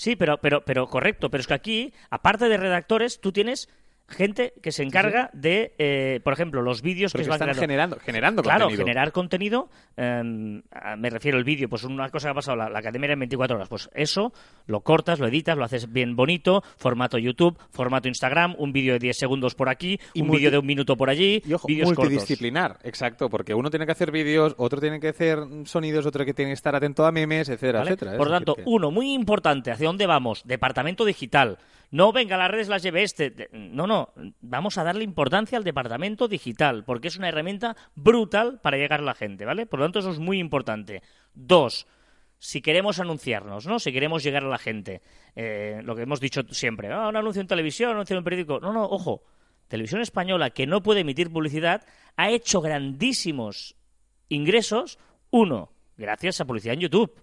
Sí, 0.00 0.16
pero, 0.16 0.38
pero, 0.38 0.64
pero 0.64 0.86
correcto. 0.86 1.30
Pero 1.30 1.42
es 1.42 1.46
que 1.46 1.52
aquí, 1.52 1.92
aparte 2.08 2.48
de 2.48 2.56
redactores, 2.56 3.20
tú 3.20 3.32
tienes 3.32 3.68
gente 4.10 4.52
que 4.62 4.72
se 4.72 4.82
encarga 4.82 5.30
de, 5.32 5.74
eh, 5.78 6.20
por 6.22 6.32
ejemplo, 6.32 6.62
los 6.62 6.82
vídeos 6.82 7.12
que 7.12 7.18
Porque 7.18 7.24
se 7.24 7.30
van 7.30 7.40
están 7.48 7.54
generando, 7.62 7.98
generando 8.00 8.42
Claro, 8.42 8.64
contenido. 8.66 8.84
generar 8.84 9.12
contenido, 9.12 9.70
eh, 9.96 10.22
me 10.98 11.10
refiero 11.10 11.38
al 11.38 11.44
vídeo, 11.44 11.68
pues 11.68 11.84
una 11.84 12.08
cosa 12.10 12.28
que 12.28 12.32
ha 12.32 12.34
pasado, 12.34 12.56
la, 12.56 12.68
la 12.68 12.78
academia 12.80 13.06
era 13.06 13.12
en 13.14 13.20
24 13.20 13.56
horas, 13.56 13.68
pues 13.68 13.88
eso 13.94 14.32
lo 14.66 14.80
cortas, 14.80 15.18
lo 15.20 15.26
editas, 15.28 15.56
lo 15.56 15.64
haces 15.64 15.90
bien 15.92 16.16
bonito, 16.16 16.62
formato 16.76 17.18
YouTube, 17.18 17.58
formato 17.70 18.08
Instagram, 18.08 18.54
un 18.58 18.72
vídeo 18.72 18.94
de 18.94 18.98
10 18.98 19.16
segundos 19.16 19.54
por 19.54 19.68
aquí, 19.68 19.98
Y 20.14 20.22
un 20.22 20.30
vídeo 20.30 20.50
de 20.50 20.58
un 20.58 20.66
minuto 20.66 20.96
por 20.96 21.10
allí, 21.10 21.42
Y 21.46 21.52
ojo, 21.54 21.66
vídeos 21.68 21.88
cortos. 21.88 22.04
multidisciplinar, 22.06 22.78
exacto, 22.82 23.30
porque 23.30 23.54
uno 23.54 23.70
tiene 23.70 23.86
que 23.86 23.92
hacer 23.92 24.10
vídeos, 24.10 24.54
otro 24.58 24.80
tiene 24.80 25.00
que 25.00 25.08
hacer 25.08 25.38
sonidos, 25.64 26.06
otro 26.06 26.24
que 26.24 26.34
tiene 26.34 26.50
que 26.50 26.54
estar 26.54 26.74
atento 26.74 27.04
a 27.06 27.12
memes, 27.12 27.48
etcétera, 27.48 27.80
¿vale? 27.80 27.90
etcétera. 27.92 28.16
Por 28.16 28.26
Es 28.26 28.30
lo 28.30 28.36
tanto, 28.36 28.54
que- 28.56 28.62
uno, 28.66 28.90
muy 28.90 29.12
importante, 29.12 29.70
¿hacia 29.70 29.86
dónde 29.86 30.06
vamos? 30.06 30.42
Departamento 30.44 31.04
digital. 31.04 31.58
No, 31.92 32.12
venga, 32.12 32.36
las 32.36 32.50
redes 32.50 32.68
las 32.68 32.82
lleve 32.82 33.02
este. 33.02 33.48
No, 33.52 33.86
no, 33.86 34.12
vamos 34.40 34.78
a 34.78 34.84
darle 34.84 35.02
importancia 35.02 35.58
al 35.58 35.64
departamento 35.64 36.28
digital, 36.28 36.84
porque 36.84 37.08
es 37.08 37.16
una 37.16 37.28
herramienta 37.28 37.76
brutal 37.96 38.60
para 38.60 38.76
llegar 38.76 39.00
a 39.00 39.04
la 39.04 39.14
gente, 39.14 39.44
¿vale? 39.44 39.66
Por 39.66 39.80
lo 39.80 39.86
tanto, 39.86 39.98
eso 39.98 40.10
es 40.12 40.20
muy 40.20 40.38
importante. 40.38 41.02
Dos, 41.34 41.88
si 42.38 42.62
queremos 42.62 43.00
anunciarnos, 43.00 43.66
¿no? 43.66 43.80
Si 43.80 43.92
queremos 43.92 44.22
llegar 44.22 44.44
a 44.44 44.48
la 44.48 44.58
gente, 44.58 45.02
eh, 45.34 45.80
lo 45.82 45.96
que 45.96 46.02
hemos 46.02 46.20
dicho 46.20 46.42
siempre, 46.50 46.92
ah, 46.92 47.08
un 47.08 47.16
anuncio 47.16 47.42
en 47.42 47.48
televisión, 47.48 47.90
un 47.90 47.96
anuncio 47.96 48.14
en 48.14 48.18
un 48.18 48.24
periódico. 48.24 48.60
No, 48.60 48.72
no, 48.72 48.84
ojo, 48.84 49.24
Televisión 49.66 50.00
Española, 50.00 50.50
que 50.50 50.66
no 50.66 50.82
puede 50.82 51.00
emitir 51.00 51.30
publicidad, 51.30 51.86
ha 52.16 52.30
hecho 52.30 52.60
grandísimos 52.60 53.76
ingresos, 54.28 54.98
uno, 55.30 55.72
gracias 55.96 56.40
a 56.40 56.44
publicidad 56.44 56.74
en 56.74 56.80
YouTube. 56.80 57.14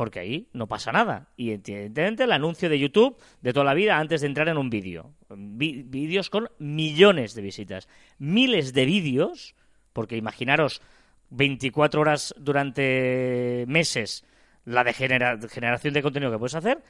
Porque 0.00 0.18
ahí 0.18 0.48
no 0.54 0.66
pasa 0.66 0.92
nada. 0.92 1.28
Y 1.36 1.50
evidentemente 1.50 2.24
el 2.24 2.32
anuncio 2.32 2.70
de 2.70 2.78
YouTube 2.78 3.18
de 3.42 3.52
toda 3.52 3.66
la 3.66 3.74
vida 3.74 3.98
antes 3.98 4.22
de 4.22 4.28
entrar 4.28 4.48
en 4.48 4.56
un 4.56 4.70
vídeo. 4.70 5.12
Vídeos 5.28 6.30
con 6.30 6.48
millones 6.58 7.34
de 7.34 7.42
visitas. 7.42 7.86
Miles 8.18 8.72
de 8.72 8.86
vídeos, 8.86 9.54
porque 9.92 10.16
imaginaros 10.16 10.80
24 11.28 12.00
horas 12.00 12.34
durante 12.38 13.66
meses 13.68 14.24
la 14.64 14.84
de 14.84 14.94
genera- 14.94 15.38
generación 15.50 15.92
de 15.92 16.00
contenido 16.00 16.32
que 16.32 16.38
puedes 16.38 16.54
hacer, 16.54 16.82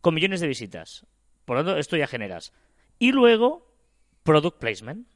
con 0.00 0.16
millones 0.16 0.40
de 0.40 0.48
visitas. 0.48 1.06
Por 1.44 1.58
lo 1.58 1.64
tanto, 1.64 1.78
esto 1.78 1.96
ya 1.96 2.08
generas. 2.08 2.52
Y 2.98 3.12
luego, 3.12 3.72
product 4.24 4.58
placement, 4.58 5.06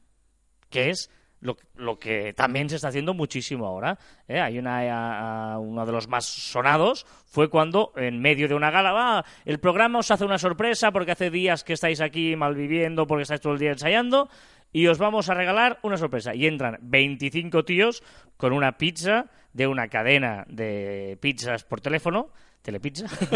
que 0.69 0.91
es 0.91 1.11
lo, 1.43 1.57
lo 1.75 1.99
que 1.99 2.33
también 2.33 2.69
se 2.69 2.77
está 2.77 2.87
haciendo 2.87 3.13
muchísimo 3.13 3.67
ahora. 3.67 3.97
¿eh? 4.27 4.39
Hay 4.39 4.57
una, 4.57 5.59
uno 5.59 5.85
de 5.85 5.91
los 5.91 6.07
más 6.07 6.25
sonados 6.25 7.05
fue 7.25 7.49
cuando 7.49 7.91
en 7.95 8.19
medio 8.21 8.47
de 8.47 8.55
una 8.55 8.71
gala, 8.71 8.91
va, 8.91 9.25
el 9.45 9.59
programa 9.59 9.99
os 9.99 10.09
hace 10.09 10.25
una 10.25 10.37
sorpresa 10.37 10.91
porque 10.91 11.11
hace 11.11 11.29
días 11.29 11.63
que 11.63 11.73
estáis 11.73 12.01
aquí 12.01 12.35
malviviendo 12.35 13.05
porque 13.05 13.23
estáis 13.23 13.41
todo 13.41 13.53
el 13.53 13.59
día 13.59 13.71
ensayando 13.71 14.29
y 14.71 14.87
os 14.87 14.97
vamos 14.97 15.29
a 15.29 15.33
regalar 15.33 15.79
una 15.83 15.97
sorpresa. 15.97 16.33
Y 16.33 16.47
entran 16.47 16.79
25 16.81 17.63
tíos 17.65 18.03
con 18.37 18.53
una 18.53 18.77
pizza 18.77 19.27
de 19.51 19.67
una 19.67 19.87
cadena 19.87 20.45
de 20.47 21.17
pizzas 21.21 21.63
por 21.63 21.81
teléfono. 21.81 22.29
Telepizza. 22.63 23.05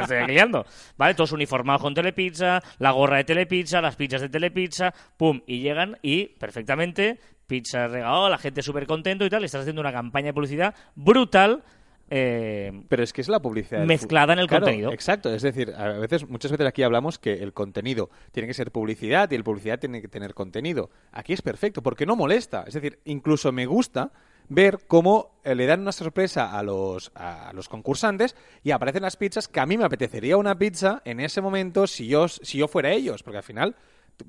Estoy 0.00 0.16
aquí 0.16 0.32
liando. 0.32 0.66
¿Vale? 0.96 1.14
Todos 1.14 1.30
uniformados 1.32 1.82
con 1.82 1.94
Telepizza, 1.94 2.60
la 2.78 2.90
gorra 2.90 3.18
de 3.18 3.24
Telepizza, 3.24 3.80
las 3.80 3.94
pizzas 3.96 4.22
de 4.22 4.28
Telepizza, 4.28 4.92
pum, 5.16 5.40
y 5.46 5.60
llegan 5.60 5.98
y 6.02 6.26
perfectamente, 6.26 7.18
pizza 7.46 7.86
regalado, 7.86 8.28
la 8.28 8.38
gente 8.38 8.62
súper 8.62 8.86
contento 8.86 9.24
y 9.24 9.30
tal, 9.30 9.42
y 9.42 9.44
estás 9.44 9.60
haciendo 9.60 9.80
una 9.82 9.92
campaña 9.92 10.26
de 10.28 10.32
publicidad 10.34 10.74
brutal. 10.96 11.62
eh, 12.08 12.72
Pero 12.88 13.02
es 13.02 13.12
que 13.12 13.20
es 13.20 13.28
la 13.28 13.40
publicidad. 13.40 13.84
Mezclada 13.84 14.32
en 14.32 14.38
el 14.38 14.46
Claro, 14.46 14.64
contenido. 14.64 14.92
Exacto, 14.92 15.32
es 15.34 15.42
decir, 15.42 15.72
a 15.76 15.88
veces, 15.98 16.28
muchas 16.28 16.50
veces 16.50 16.66
aquí 16.66 16.82
hablamos 16.82 17.18
que 17.18 17.34
el 17.34 17.52
contenido 17.52 18.10
tiene 18.32 18.46
que 18.46 18.54
ser 18.54 18.70
publicidad 18.72 19.30
y 19.30 19.34
el 19.34 19.44
publicidad 19.44 19.78
tiene 19.78 20.00
que 20.00 20.08
tener 20.08 20.32
contenido. 20.32 20.88
Aquí 21.12 21.32
es 21.34 21.42
perfecto, 21.42 21.82
porque 21.82 22.06
no 22.06 22.16
molesta. 22.16 22.64
Es 22.66 22.74
decir, 22.74 23.00
incluso 23.04 23.52
me 23.52 23.66
gusta 23.66 24.12
ver 24.48 24.78
cómo 24.86 25.32
eh, 25.44 25.54
le 25.54 25.66
dan 25.66 25.80
una 25.80 25.92
sorpresa 25.92 26.56
a 26.56 26.62
los, 26.62 27.10
a 27.14 27.52
los 27.52 27.68
concursantes 27.68 28.36
y 28.62 28.70
aparecen 28.70 29.02
las 29.02 29.16
pizzas 29.16 29.48
que 29.48 29.60
a 29.60 29.66
mí 29.66 29.76
me 29.76 29.84
apetecería 29.84 30.36
una 30.36 30.58
pizza 30.58 31.02
en 31.04 31.20
ese 31.20 31.40
momento 31.40 31.86
si 31.86 32.06
yo, 32.06 32.28
si 32.28 32.58
yo 32.58 32.68
fuera 32.68 32.92
ellos, 32.92 33.22
porque 33.22 33.38
al 33.38 33.42
final 33.42 33.76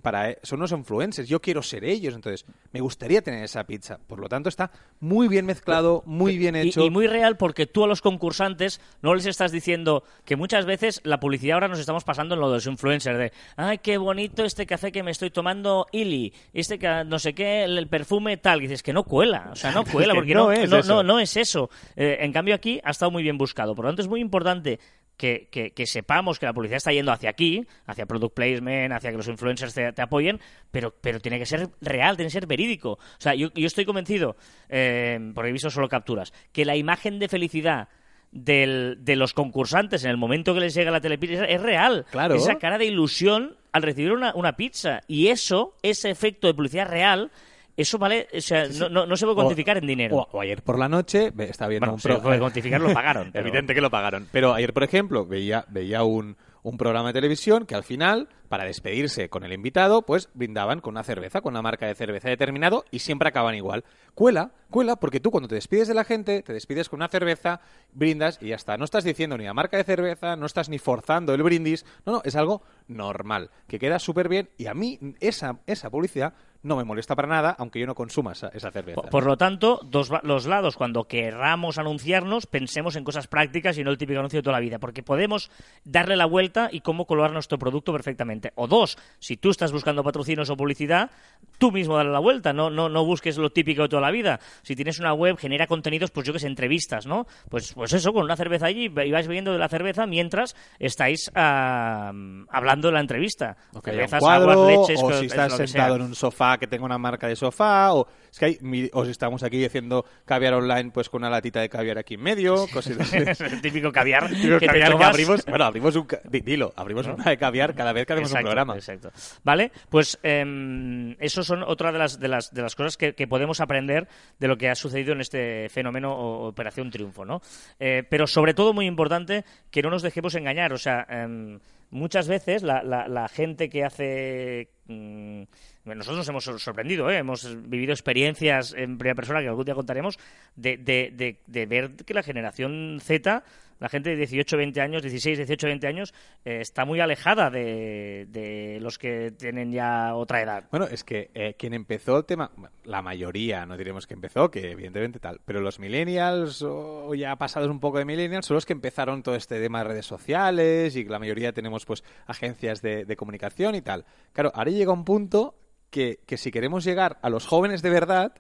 para 0.01 0.31
e, 0.31 0.39
son 0.43 0.59
unos 0.59 0.71
influencers, 0.71 1.27
yo 1.27 1.41
quiero 1.41 1.61
ser 1.61 1.83
ellos, 1.83 2.15
entonces 2.15 2.45
me 2.71 2.79
gustaría 2.79 3.21
tener 3.21 3.43
esa 3.43 3.65
pizza. 3.65 3.99
Por 4.07 4.19
lo 4.19 4.27
tanto, 4.27 4.49
está 4.49 4.71
muy 4.99 5.27
bien 5.27 5.45
mezclado, 5.45 6.03
muy 6.05 6.37
bien 6.37 6.55
hecho. 6.55 6.83
Y, 6.83 6.89
muy 6.89 7.07
real 7.07 7.37
porque 7.37 7.65
tú 7.65 7.83
a 7.83 7.87
los 7.87 8.01
concursantes 8.01 8.81
no 9.01 9.13
les 9.13 9.25
estás 9.25 9.51
diciendo 9.51 10.03
que 10.25 10.35
muchas 10.35 10.65
veces 10.65 11.01
la 11.03 11.19
publicidad 11.19 11.55
ahora 11.55 11.67
nos 11.67 11.79
estamos 11.79 12.03
pasando 12.03 12.35
en 12.35 12.41
lo 12.41 12.49
de 12.49 12.55
los 12.55 12.67
influencers 12.67 13.17
de 13.17 13.31
ay 13.55 13.79
qué 13.79 13.97
bonito 13.97 14.43
este 14.43 14.65
café 14.65 14.91
que 14.91 15.03
me 15.03 15.11
estoy 15.11 15.29
tomando 15.29 15.85
Illy, 15.91 16.33
este 16.53 16.79
que 16.79 17.03
no 17.05 17.19
sé 17.19 17.33
qué, 17.33 17.63
el, 17.63 17.87
perfume 17.87 18.37
tal, 18.37 18.59
y 18.59 18.61
dices 18.63 18.83
que 18.83 18.93
no 18.93 19.03
cuela, 19.03 19.49
o 19.51 19.55
sea, 19.55 19.71
no 19.71 19.83
cuela 19.91 20.13
que 20.13 20.19
porque 20.19 20.33
no 20.33 20.45
no, 20.45 20.51
es 20.51 20.69
no, 20.69 20.77
eso. 20.77 20.95
no, 20.95 21.03
no 21.03 21.19
es 21.19 21.37
eso. 21.37 21.69
Eh, 21.95 22.17
en 22.21 22.31
cambio 22.31 22.55
aquí 22.55 22.79
ha 22.83 22.91
estado 22.91 23.11
muy 23.11 23.23
bien 23.23 23.37
buscado, 23.37 23.75
por 23.75 23.85
lo 23.85 23.89
tanto 23.89 24.01
es 24.01 24.07
muy 24.07 24.21
importante 24.21 24.79
que, 25.17 25.47
que- 25.51 25.71
que 25.71 25.85
sepamos 25.87 26.39
que 26.39 26.45
la 26.45 26.53
publicidad 26.53 26.77
está 26.77 26.91
yendo 26.93 27.11
hacia 27.11 27.29
aquí, 27.31 27.65
hacia 27.87 28.05
product 28.05 28.35
placement, 28.35 28.93
hacia 28.93 29.11
que 29.11 29.17
los 29.17 29.27
influencers 29.27 29.73
te, 29.73 29.91
te 29.91 30.01
apoyen, 30.01 30.39
pero, 30.71 30.93
pero 31.01 31.19
tiene 31.19 31.39
que 31.39 31.45
ser 31.45 31.69
real, 31.81 32.15
tiene 32.15 32.27
que 32.27 32.33
ser 32.33 32.47
verídico. 32.47 32.91
O 32.93 32.99
sea, 33.17 33.33
yo, 33.33 33.49
yo 33.55 33.67
estoy 33.67 33.83
convencido, 33.85 34.37
eh, 34.69 35.19
porque 35.33 35.49
he 35.49 35.53
visto 35.53 35.69
solo 35.69 35.89
capturas, 35.89 36.31
que 36.51 36.65
la 36.65 36.75
imagen 36.75 37.19
de 37.19 37.27
felicidad 37.27 37.89
del- 38.31 38.97
de 38.99 39.15
los 39.15 39.33
concursantes 39.33 40.03
en 40.03 40.11
el 40.11 40.17
momento 40.17 40.53
que 40.53 40.59
les 40.59 40.73
llega 40.73 40.91
la 40.91 41.01
telepizza 41.01 41.45
es 41.45 41.61
real. 41.61 42.05
Claro. 42.11 42.35
Esa 42.35 42.55
cara 42.59 42.77
de 42.77 42.85
ilusión 42.85 43.55
al 43.71 43.83
recibir 43.83 44.11
una, 44.11 44.33
una 44.35 44.55
pizza. 44.57 45.01
Y 45.07 45.27
eso, 45.29 45.75
ese 45.81 46.09
efecto 46.09 46.47
de 46.47 46.53
publicidad 46.53 46.89
real, 46.89 47.31
eso 47.77 47.97
vale, 47.97 48.27
o 48.35 48.41
sea, 48.41 48.67
no, 48.67 48.89
no- 48.89 49.05
no 49.05 49.15
se 49.15 49.25
puede 49.25 49.35
cuantificar 49.35 49.77
en 49.77 49.87
dinero. 49.87 50.17
O, 50.17 50.27
o 50.31 50.41
ayer 50.41 50.61
por 50.63 50.77
la 50.79 50.89
noche, 50.89 51.31
estaba 51.39 51.69
viendo 51.69 51.85
Bueno, 51.85 51.93
un 51.93 51.99
se 52.01 52.09
pro- 52.09 52.21
puede 52.21 52.39
cuantificar, 52.39 52.81
lo 52.81 52.93
pagaron. 52.93 53.29
pero- 53.33 53.47
Evidente 53.47 53.73
que 53.73 53.81
lo 53.81 53.89
pagaron. 53.89 54.27
Pero 54.31 54.53
ayer, 54.53 54.73
por 54.73 54.83
ejemplo, 54.83 55.25
veía, 55.25 55.63
veía 55.69 56.03
un, 56.03 56.35
un 56.63 56.77
programa 56.77 57.09
de 57.09 57.13
televisión 57.13 57.65
que 57.65 57.75
al 57.75 57.83
final, 57.83 58.27
para 58.47 58.65
despedirse 58.65 59.29
con 59.29 59.43
el 59.43 59.53
invitado, 59.53 60.01
pues 60.01 60.29
brindaban 60.33 60.79
con 60.79 60.93
una 60.93 61.03
cerveza, 61.03 61.41
con 61.41 61.53
una 61.53 61.61
marca 61.61 61.87
de 61.87 61.95
cerveza 61.95 62.29
determinado 62.29 62.85
y 62.91 62.99
siempre 62.99 63.29
acaban 63.29 63.55
igual. 63.55 63.83
Cuela, 64.15 64.51
cuela, 64.69 64.95
porque 64.95 65.19
tú 65.19 65.31
cuando 65.31 65.47
te 65.47 65.55
despides 65.55 65.87
de 65.87 65.93
la 65.93 66.03
gente, 66.03 66.41
te 66.41 66.53
despides 66.53 66.89
con 66.89 66.97
una 66.99 67.07
cerveza, 67.07 67.61
brindas 67.93 68.39
y 68.41 68.49
ya 68.49 68.55
está. 68.55 68.77
No 68.77 68.85
estás 68.85 69.03
diciendo 69.03 69.37
ni 69.37 69.45
la 69.45 69.53
marca 69.53 69.77
de 69.77 69.83
cerveza, 69.83 70.35
no 70.35 70.45
estás 70.45 70.69
ni 70.69 70.79
forzando 70.79 71.33
el 71.33 71.43
brindis. 71.43 71.85
No, 72.05 72.13
no, 72.13 72.21
es 72.23 72.35
algo 72.35 72.61
normal, 72.87 73.51
que 73.67 73.79
queda 73.79 73.99
súper 73.99 74.29
bien 74.29 74.49
y 74.57 74.67
a 74.67 74.73
mí 74.73 74.99
esa, 75.19 75.59
esa 75.67 75.89
publicidad 75.89 76.33
no 76.63 76.75
me 76.75 76.83
molesta 76.83 77.15
para 77.15 77.27
nada, 77.27 77.55
aunque 77.57 77.79
yo 77.79 77.87
no 77.87 77.95
consuma 77.95 78.33
esa, 78.33 78.49
cerveza. 78.71 79.01
Por, 79.01 79.25
lo 79.25 79.37
tanto, 79.37 79.79
dos 79.83 80.11
los 80.23 80.45
lados, 80.45 80.75
cuando 80.75 81.05
querramos 81.05 81.77
anunciarnos, 81.77 82.45
pensemos 82.45 82.95
en 82.95 83.03
cosas 83.03 83.27
prácticas 83.27 83.77
y 83.77 83.83
no 83.83 83.91
el 83.91 83.97
típico 83.97 84.19
anuncio 84.19 84.39
de 84.39 84.43
toda 84.43 84.57
la 84.57 84.61
vida, 84.61 84.79
porque 84.79 85.03
podemos 85.03 85.49
darle 85.85 86.15
la 86.15 86.25
vuelta 86.25 86.69
y 86.71 86.81
cómo 86.81 87.05
colocar 87.05 87.31
nuestro 87.31 87.57
producto 87.57 87.93
perfectamente. 87.93 88.36
O 88.55 88.67
dos, 88.67 88.97
si 89.19 89.37
tú 89.37 89.49
estás 89.49 89.71
buscando 89.71 90.03
patrocinios 90.03 90.49
o 90.49 90.57
publicidad, 90.57 91.11
tú 91.57 91.71
mismo 91.71 91.97
dale 91.97 92.11
la 92.11 92.19
vuelta, 92.19 92.53
no, 92.53 92.69
no, 92.69 92.89
no 92.89 93.05
busques 93.05 93.37
lo 93.37 93.49
típico 93.49 93.83
de 93.83 93.89
toda 93.89 94.01
la 94.01 94.11
vida. 94.11 94.39
Si 94.63 94.75
tienes 94.75 94.99
una 94.99 95.13
web, 95.13 95.37
genera 95.37 95.67
contenidos, 95.67 96.11
pues 96.11 96.27
yo 96.27 96.33
que 96.33 96.39
sé, 96.39 96.47
entrevistas, 96.47 97.05
¿no? 97.05 97.27
Pues, 97.49 97.73
pues 97.73 97.93
eso, 97.93 98.13
con 98.13 98.23
una 98.23 98.35
cerveza 98.35 98.67
allí 98.67 98.85
y 98.85 99.11
vais 99.11 99.27
bebiendo 99.27 99.51
de 99.51 99.59
la 99.59 99.69
cerveza 99.69 100.05
mientras 100.05 100.55
estáis 100.79 101.31
ah, 101.35 102.11
hablando 102.49 102.87
de 102.87 102.93
la 102.93 102.99
entrevista. 102.99 103.57
O 103.73 103.81
que 103.81 103.91
haya 103.91 104.03
un 104.03 104.09
Cervezas, 104.09 104.19
cuadro, 104.19 104.51
aguas, 104.51 104.87
leches, 104.87 105.03
o 105.03 105.11
si 105.13 105.25
es 105.25 105.31
estás 105.31 105.57
sentado 105.57 105.95
sea. 105.95 105.95
en 105.95 106.01
un 106.01 106.15
sofá 106.15 106.57
que 106.57 106.67
tenga 106.67 106.85
una 106.85 106.97
marca 106.97 107.27
de 107.27 107.35
sofá, 107.35 107.93
o 107.93 108.07
es 108.31 108.39
que 108.39 108.45
hay, 108.45 108.89
o 108.93 109.05
si 109.05 109.11
estamos 109.11 109.43
aquí 109.43 109.63
haciendo 109.63 110.05
caviar 110.25 110.53
online, 110.53 110.91
pues 110.91 111.09
con 111.09 111.21
una 111.21 111.29
latita 111.29 111.61
de 111.61 111.69
caviar 111.69 111.97
aquí 111.97 112.15
en 112.15 112.21
medio, 112.21 112.67
cosas 112.71 113.13
el 113.13 113.61
típico 113.61 113.91
caviar 113.91 114.29
que 114.29 114.65
caviar 114.65 114.97
que 114.97 115.03
abrimos, 115.03 115.45
bueno, 115.45 115.65
abrimos 115.65 115.95
un, 115.95 116.07
dilo, 116.29 116.73
abrimos 116.75 117.07
una 117.07 117.23
de 117.25 117.37
caviar 117.37 117.75
cada 117.75 117.93
vez 117.93 118.05
que 118.05 118.13
hacemos 118.13 118.26
Exacto, 118.31 118.47
un 118.47 118.51
programa. 118.51 118.75
Exacto. 118.75 119.11
Vale, 119.43 119.71
pues 119.89 120.19
eh, 120.23 121.15
eso 121.19 121.43
son 121.43 121.63
otra 121.63 121.91
de 121.91 121.99
las, 121.99 122.19
de 122.19 122.27
las, 122.27 122.53
de 122.53 122.61
las 122.61 122.75
cosas 122.75 122.97
que, 122.97 123.13
que 123.13 123.27
podemos 123.27 123.59
aprender 123.61 124.07
de 124.39 124.47
lo 124.47 124.57
que 124.57 124.69
ha 124.69 124.75
sucedido 124.75 125.13
en 125.13 125.21
este 125.21 125.69
fenómeno 125.69 126.13
o 126.13 126.47
Operación 126.47 126.89
Triunfo, 126.91 127.25
¿no? 127.25 127.41
Eh, 127.79 128.03
pero 128.09 128.27
sobre 128.27 128.53
todo 128.53 128.73
muy 128.73 128.85
importante 128.85 129.43
que 129.71 129.81
no 129.81 129.89
nos 129.89 130.01
dejemos 130.01 130.35
engañar, 130.35 130.73
o 130.73 130.77
sea, 130.77 131.05
em, 131.09 131.59
muchas 131.89 132.27
veces 132.27 132.63
la, 132.63 132.83
la- 132.83 133.07
la 133.07 133.27
gente 133.29 133.69
que 133.69 133.83
hace 133.85 134.69
mm, 134.87 135.43
nosotros 135.85 136.17
nos 136.17 136.29
hemos 136.29 136.43
sor- 136.43 136.59
sorprendido, 136.59 137.09
¿eh? 137.09 137.17
hemos 137.17 137.47
vivido 137.69 137.93
experiencias 137.93 138.73
en 138.73 138.97
primera 138.97 139.15
persona 139.15 139.39
que 139.41 139.47
algún 139.47 139.63
día 139.65 139.73
contaremos 139.75 140.17
de, 140.55 140.77
de- 140.77 141.11
de- 141.13 141.39
de 141.47 141.65
ver 141.65 141.91
que 141.95 142.13
la 142.13 142.23
generación 142.23 142.99
Z, 143.01 143.43
la 143.79 143.89
gente 143.89 144.11
de 144.11 144.15
18, 144.17 144.57
20 144.57 144.81
años, 144.81 145.01
16, 145.01 145.37
18, 145.37 145.67
20 145.67 145.87
años, 145.87 146.13
eh, 146.45 146.59
está 146.61 146.85
muy 146.85 146.99
alejada 146.99 147.49
de, 147.49 148.27
de 148.29 148.79
los 148.81 148.97
que 148.97 149.31
tienen 149.31 149.71
ya 149.71 150.15
otra 150.15 150.41
edad. 150.41 150.65
Bueno, 150.71 150.87
es 150.87 151.03
que 151.03 151.31
eh, 151.33 151.55
quien 151.57 151.73
empezó 151.73 152.17
el 152.17 152.25
tema, 152.25 152.51
la 152.83 153.01
mayoría, 153.01 153.65
no 153.65 153.77
diremos 153.77 154.07
que 154.07 154.13
empezó, 154.13 154.49
que 154.49 154.71
evidentemente 154.71 155.19
tal, 155.19 155.41
pero 155.45 155.61
los 155.61 155.79
millennials 155.79 156.61
o 156.61 157.13
ya 157.15 157.35
pasados 157.35 157.69
un 157.69 157.79
poco 157.79 157.97
de 157.99 158.05
millennials 158.05 158.45
son 158.45 158.55
los 158.55 158.65
que 158.65 158.73
empezaron 158.73 159.23
todo 159.23 159.35
este 159.35 159.59
tema 159.59 159.79
de 159.79 159.89
redes 159.89 160.05
sociales 160.05 160.95
y 160.95 161.03
la 161.05 161.19
mayoría 161.19 161.53
tenemos 161.53 161.85
pues 161.85 162.03
agencias 162.25 162.81
de, 162.81 163.05
de 163.05 163.15
comunicación 163.15 163.75
y 163.75 163.81
tal. 163.81 164.05
Claro, 164.33 164.51
ahora 164.55 164.71
llega 164.71 164.91
un 164.91 165.05
punto 165.05 165.55
que, 165.89 166.19
que 166.25 166.37
si 166.37 166.51
queremos 166.51 166.83
llegar 166.83 167.17
a 167.21 167.29
los 167.29 167.45
jóvenes 167.45 167.81
de 167.81 167.89
verdad, 167.89 168.33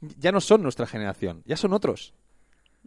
ya 0.00 0.32
no 0.32 0.40
son 0.40 0.62
nuestra 0.62 0.86
generación, 0.86 1.42
ya 1.46 1.56
son 1.56 1.72
otros. 1.72 2.14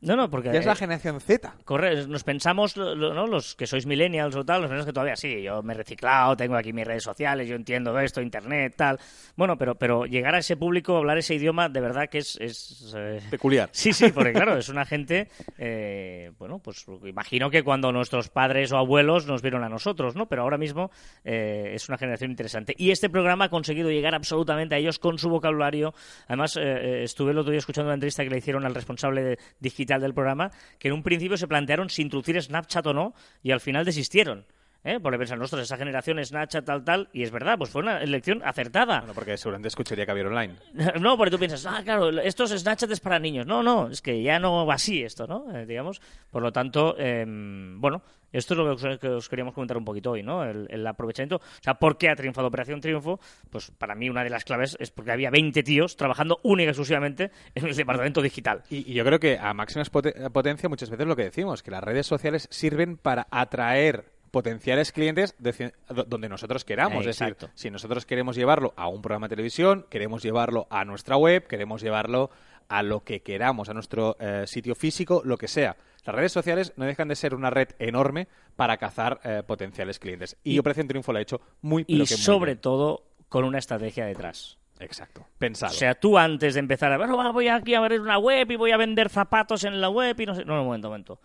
No, 0.01 0.15
no, 0.15 0.29
porque... 0.29 0.51
Ya 0.53 0.59
es 0.59 0.65
la 0.65 0.73
eh, 0.73 0.75
generación 0.77 1.19
Z. 1.19 1.53
Corre, 1.65 2.07
nos 2.07 2.23
pensamos, 2.23 2.77
lo- 2.77 2.95
lo- 2.95 3.13
¿no? 3.13 3.27
los 3.27 3.55
que 3.55 3.67
sois 3.67 3.85
millennials 3.85 4.33
o 4.35 4.45
tal, 4.45 4.61
los 4.61 4.71
menos 4.71 4.85
que 4.85 4.93
todavía 4.93 5.17
sí, 5.17 5.41
yo 5.41 5.61
me 5.61 5.73
he 5.73 5.77
reciclado, 5.77 6.37
tengo 6.37 6.55
aquí 6.55 6.71
mis 6.71 6.87
redes 6.87 7.03
sociales, 7.03 7.49
yo 7.49 7.55
entiendo 7.55 7.99
esto, 7.99 8.21
internet, 8.21 8.73
tal. 8.77 8.97
Bueno, 9.35 9.57
pero, 9.57 9.75
pero 9.75 10.05
llegar 10.05 10.35
a 10.35 10.39
ese 10.39 10.55
público, 10.55 10.95
hablar 10.95 11.17
ese 11.17 11.35
idioma, 11.35 11.67
de 11.67 11.81
verdad 11.81 12.07
que 12.09 12.19
es... 12.19 12.37
es 12.39 12.93
eh, 12.95 13.19
Peculiar. 13.29 13.69
Sí, 13.79 13.91
sí, 13.91 14.09
porque 14.13 14.31
claro, 14.31 14.57
es 14.57 14.69
una 14.69 14.85
gente, 14.85 15.27
eh, 15.57 16.31
bueno, 16.39 16.59
pues 16.59 16.85
imagino 17.03 17.49
que 17.49 17.63
cuando 17.63 17.91
nuestros 17.91 18.29
padres 18.29 18.71
o 18.71 18.77
abuelos 18.77 19.25
nos 19.27 19.41
vieron 19.41 19.63
a 19.65 19.69
nosotros, 19.69 20.15
¿no? 20.15 20.27
Pero 20.29 20.43
ahora 20.43 20.57
mismo 20.57 20.91
eh, 21.25 21.71
es 21.75 21.89
una 21.89 21.97
generación 21.97 22.31
interesante. 22.31 22.73
Y 22.77 22.91
este 22.91 23.09
programa 23.09 23.45
ha 23.45 23.49
conseguido 23.49 23.89
llegar 23.91 24.15
absolutamente 24.15 24.75
a 24.75 24.77
ellos 24.77 24.97
con 24.97 25.17
su 25.17 25.27
vocabulario. 25.29 25.93
Además, 26.27 26.55
eh, 26.55 26.61
eh, 26.63 27.03
estuve 27.03 27.31
el 27.31 27.37
otro 27.37 27.51
día 27.51 27.59
escuchando 27.59 27.87
una 27.89 27.95
entrevista 27.95 28.23
que 28.23 28.29
le 28.29 28.37
hicieron 28.37 28.65
al 28.65 28.73
responsable 28.75 29.23
de- 29.23 29.39
digital 29.59 29.88
del 29.97 30.13
programa, 30.13 30.51
que 30.77 30.89
en 30.89 30.93
un 30.93 31.03
principio 31.03 31.37
se 31.37 31.47
plantearon 31.47 31.89
si 31.89 32.03
introducir 32.03 32.39
Snapchat 32.41 32.85
o 32.85 32.93
no, 32.93 33.13
y 33.41 33.51
al 33.51 33.61
final 33.61 33.85
desistieron. 33.85 34.39
¿eh? 34.39 34.59
¿eh? 34.83 34.99
Porque 34.99 35.17
pensan, 35.17 35.39
nosotros, 35.39 35.63
esa 35.63 35.77
generación 35.77 36.23
Snapchat, 36.23 36.65
tal, 36.65 36.83
tal, 36.83 37.09
y 37.13 37.23
es 37.23 37.31
verdad, 37.31 37.57
pues 37.57 37.69
fue 37.69 37.81
una 37.81 38.01
elección 38.01 38.41
acertada. 38.43 38.99
Bueno, 38.99 39.13
porque 39.13 39.37
seguramente 39.37 39.67
escucharía 39.67 40.05
que 40.05 40.11
había 40.11 40.27
online. 40.27 40.55
No, 40.99 41.17
porque 41.17 41.31
tú 41.31 41.39
piensas, 41.39 41.65
ah, 41.65 41.81
claro, 41.83 42.09
estos 42.21 42.51
Snapchat 42.51 42.91
es 42.91 42.99
para 42.99 43.19
niños. 43.19 43.45
No, 43.45 43.63
no, 43.63 43.89
es 43.89 44.01
que 44.01 44.21
ya 44.21 44.39
no 44.39 44.65
va 44.65 44.75
así 44.75 45.03
esto, 45.03 45.27
¿no? 45.27 45.55
Eh, 45.55 45.65
digamos. 45.65 46.01
Por 46.29 46.41
lo 46.41 46.51
tanto, 46.51 46.97
em, 46.97 47.79
bueno, 47.79 48.01
esto 48.31 48.53
es 48.53 48.57
lo 48.57 48.65
que 48.77 48.87
os, 48.87 48.99
que 48.99 49.07
os 49.07 49.29
queríamos 49.29 49.53
comentar 49.53 49.77
un 49.77 49.85
poquito 49.85 50.11
hoy, 50.11 50.23
¿no? 50.23 50.43
El, 50.43 50.67
el 50.69 50.85
aprovechamiento. 50.87 51.37
O 51.37 51.63
sea, 51.63 51.75
¿por 51.75 51.97
qué 51.97 52.09
ha 52.09 52.15
triunfado 52.15 52.47
Operación 52.47 52.81
Triunfo? 52.81 53.19
Pues 53.49 53.71
para 53.71 53.95
mí 53.95 54.09
una 54.09 54.23
de 54.23 54.29
las 54.29 54.43
claves 54.45 54.75
es 54.79 54.91
porque 54.91 55.11
había 55.11 55.29
20 55.29 55.63
tíos 55.63 55.95
trabajando 55.95 56.39
única 56.43 56.67
y 56.67 56.69
exclusivamente 56.69 57.31
en 57.55 57.65
el 57.67 57.75
departamento 57.75 58.21
digital. 58.21 58.63
Y, 58.69 58.89
y 58.91 58.93
yo 58.93 59.03
creo 59.05 59.19
que 59.19 59.37
a 59.37 59.53
máxima 59.53 59.83
pote- 59.85 60.29
potencia 60.31 60.69
muchas 60.69 60.89
veces 60.89 61.07
lo 61.07 61.15
que 61.15 61.23
decimos, 61.23 61.63
que 61.63 61.71
las 61.71 61.83
redes 61.83 62.05
sociales 62.07 62.47
sirven 62.51 62.97
para 62.97 63.27
atraer 63.31 64.05
potenciales 64.31 64.91
clientes 64.91 65.33
de 65.39 65.73
donde 66.05 66.29
nosotros 66.29 66.63
queramos. 66.63 67.05
Es 67.07 67.19
Exacto. 67.19 67.47
decir, 67.47 67.59
si 67.59 67.71
nosotros 67.71 68.05
queremos 68.05 68.35
llevarlo 68.35 68.73
a 68.77 68.87
un 68.87 69.01
programa 69.01 69.27
de 69.27 69.35
televisión, 69.35 69.87
queremos 69.89 70.21
llevarlo 70.21 70.67
a 70.69 70.85
nuestra 70.85 71.17
web, 71.17 71.47
queremos 71.47 71.81
llevarlo 71.81 72.29
a 72.67 72.83
lo 72.83 73.03
que 73.03 73.21
queramos, 73.21 73.69
a 73.69 73.73
nuestro 73.73 74.15
eh, 74.19 74.43
sitio 74.45 74.75
físico, 74.75 75.23
lo 75.25 75.37
que 75.37 75.47
sea. 75.47 75.75
Las 76.05 76.15
redes 76.15 76.31
sociales 76.31 76.73
no 76.77 76.85
dejan 76.85 77.07
de 77.07 77.15
ser 77.15 77.35
una 77.35 77.49
red 77.49 77.69
enorme 77.79 78.27
para 78.55 78.77
cazar 78.77 79.19
eh, 79.23 79.43
potenciales 79.45 79.99
clientes. 79.99 80.37
Y, 80.43 80.55
Y- 80.55 80.59
Operación 80.59 80.87
Triunfo 80.87 81.11
lo 81.11 81.19
ha 81.19 81.21
hecho 81.21 81.41
muy, 81.61 81.83
Y 81.87 81.95
pero 81.97 82.05
que 82.05 82.15
muy 82.15 82.23
sobre 82.23 82.51
bien. 82.53 82.61
todo 82.61 83.03
con 83.27 83.43
una 83.43 83.59
estrategia 83.59 84.05
detrás. 84.05 84.57
Exacto. 84.79 85.25
Pensado. 85.37 85.73
O 85.73 85.75
sea, 85.75 85.93
tú 85.95 86.17
antes 86.17 86.53
de 86.53 86.61
empezar 86.61 86.91
a 86.91 86.97
bueno, 86.97 87.17
va, 87.17 87.31
voy 87.31 87.49
aquí 87.49 87.73
a 87.75 87.79
abrir 87.79 87.99
una 87.99 88.17
web 88.17 88.49
y 88.49 88.55
voy 88.55 88.71
a 88.71 88.77
vender 88.77 89.09
zapatos 89.09 89.65
en 89.65 89.81
la 89.81 89.89
web 89.89 90.17
y 90.19 90.25
no 90.25 90.33
sé. 90.35 90.45
No, 90.45 90.53
no, 90.55 90.61
un 90.61 90.67
momento, 90.67 90.87
un 90.87 90.91
momento. 90.93 91.19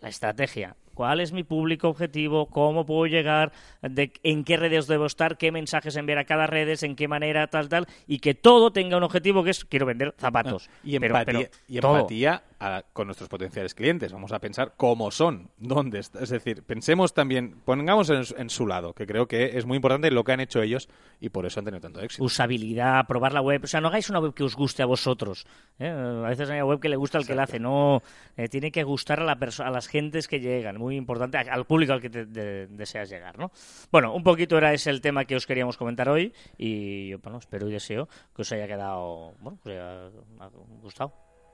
La 0.00 0.08
estrategia. 0.08 0.76
¿Cuál 0.94 1.20
es 1.20 1.32
mi 1.32 1.42
público 1.42 1.88
objetivo? 1.88 2.46
¿Cómo 2.50 2.84
puedo 2.84 3.06
llegar? 3.06 3.50
De, 3.80 4.12
¿En 4.22 4.44
qué 4.44 4.56
redes 4.58 4.86
debo 4.86 5.06
estar? 5.06 5.38
¿Qué 5.38 5.50
mensajes 5.50 5.96
enviar 5.96 6.18
a 6.18 6.24
cada 6.24 6.46
redes? 6.46 6.82
¿En 6.82 6.96
qué 6.96 7.08
manera? 7.08 7.46
Tal, 7.46 7.68
tal. 7.68 7.86
Y 8.06 8.18
que 8.18 8.34
todo 8.34 8.72
tenga 8.72 8.98
un 8.98 9.02
objetivo 9.02 9.42
que 9.42 9.50
es 9.50 9.64
quiero 9.64 9.86
vender 9.86 10.14
zapatos. 10.18 10.68
Y 10.84 10.96
empatía, 10.96 11.24
pero 11.24 11.40
y 11.66 11.76
empatía 11.78 12.42
a- 12.62 12.84
con 12.92 13.06
nuestros 13.08 13.28
potenciales 13.28 13.74
clientes. 13.74 14.12
Vamos 14.12 14.32
a 14.32 14.38
pensar 14.38 14.74
cómo 14.76 15.10
son, 15.10 15.50
dónde 15.58 15.98
está. 15.98 16.20
Es 16.22 16.30
decir, 16.30 16.62
pensemos 16.62 17.12
también, 17.14 17.56
pongamos 17.64 18.08
en, 18.10 18.24
su- 18.24 18.36
en 18.36 18.48
su 18.50 18.66
lado, 18.66 18.92
que 18.94 19.06
creo 19.06 19.26
que 19.26 19.58
es 19.58 19.66
muy 19.66 19.76
importante 19.76 20.10
lo 20.10 20.22
que 20.24 20.32
han 20.32 20.40
hecho 20.40 20.62
ellos 20.62 20.88
y 21.20 21.28
por 21.30 21.44
eso 21.46 21.60
han 21.60 21.64
tenido 21.64 21.80
tanto 21.80 22.00
éxito. 22.00 22.22
usabilidad, 22.24 23.06
probar 23.06 23.32
la 23.32 23.40
web. 23.40 23.62
O 23.64 23.66
sea, 23.66 23.80
no 23.80 23.88
hagáis 23.88 24.08
una 24.10 24.20
web 24.20 24.32
que 24.34 24.44
os 24.44 24.54
guste 24.54 24.82
a 24.82 24.86
vosotros. 24.86 25.46
¿eh? 25.78 25.88
A 25.88 26.28
veces 26.28 26.48
hay 26.50 26.56
una 26.58 26.66
web 26.66 26.80
que 26.80 26.88
le 26.88 26.96
gusta 26.96 27.18
al 27.18 27.26
que 27.26 27.34
la 27.34 27.42
hace. 27.44 27.58
No, 27.58 28.02
eh, 28.36 28.48
tiene 28.48 28.70
que 28.70 28.82
gustar 28.84 29.20
a, 29.20 29.24
la 29.24 29.32
a 29.32 29.70
las 29.70 29.88
gentes 29.88 30.28
que 30.28 30.40
llegan. 30.40 30.78
Muy 30.78 30.96
importante, 30.96 31.38
al 31.38 31.64
público 31.64 31.92
al 31.92 32.00
que 32.00 32.10
te- 32.10 32.26
de- 32.26 32.66
deseas 32.68 33.10
llegar, 33.10 33.38
¿no? 33.38 33.50
Bueno, 33.90 34.14
un 34.14 34.22
poquito 34.22 34.56
era 34.56 34.72
ese 34.72 34.90
el 34.90 35.00
tema 35.00 35.24
que 35.24 35.36
os 35.36 35.46
queríamos 35.46 35.76
comentar 35.76 36.08
hoy 36.08 36.32
y 36.58 37.08
yo, 37.08 37.18
bueno, 37.18 37.38
espero 37.38 37.68
y 37.68 37.72
deseo 37.72 38.08
que 38.34 38.42
os 38.42 38.52
haya 38.52 38.66
quedado, 38.66 39.32
bueno, 39.40 39.58
que 39.64 39.70
os 39.70 39.76
haya 39.76 40.10
ha 40.40 40.48
gustado. 40.82 41.12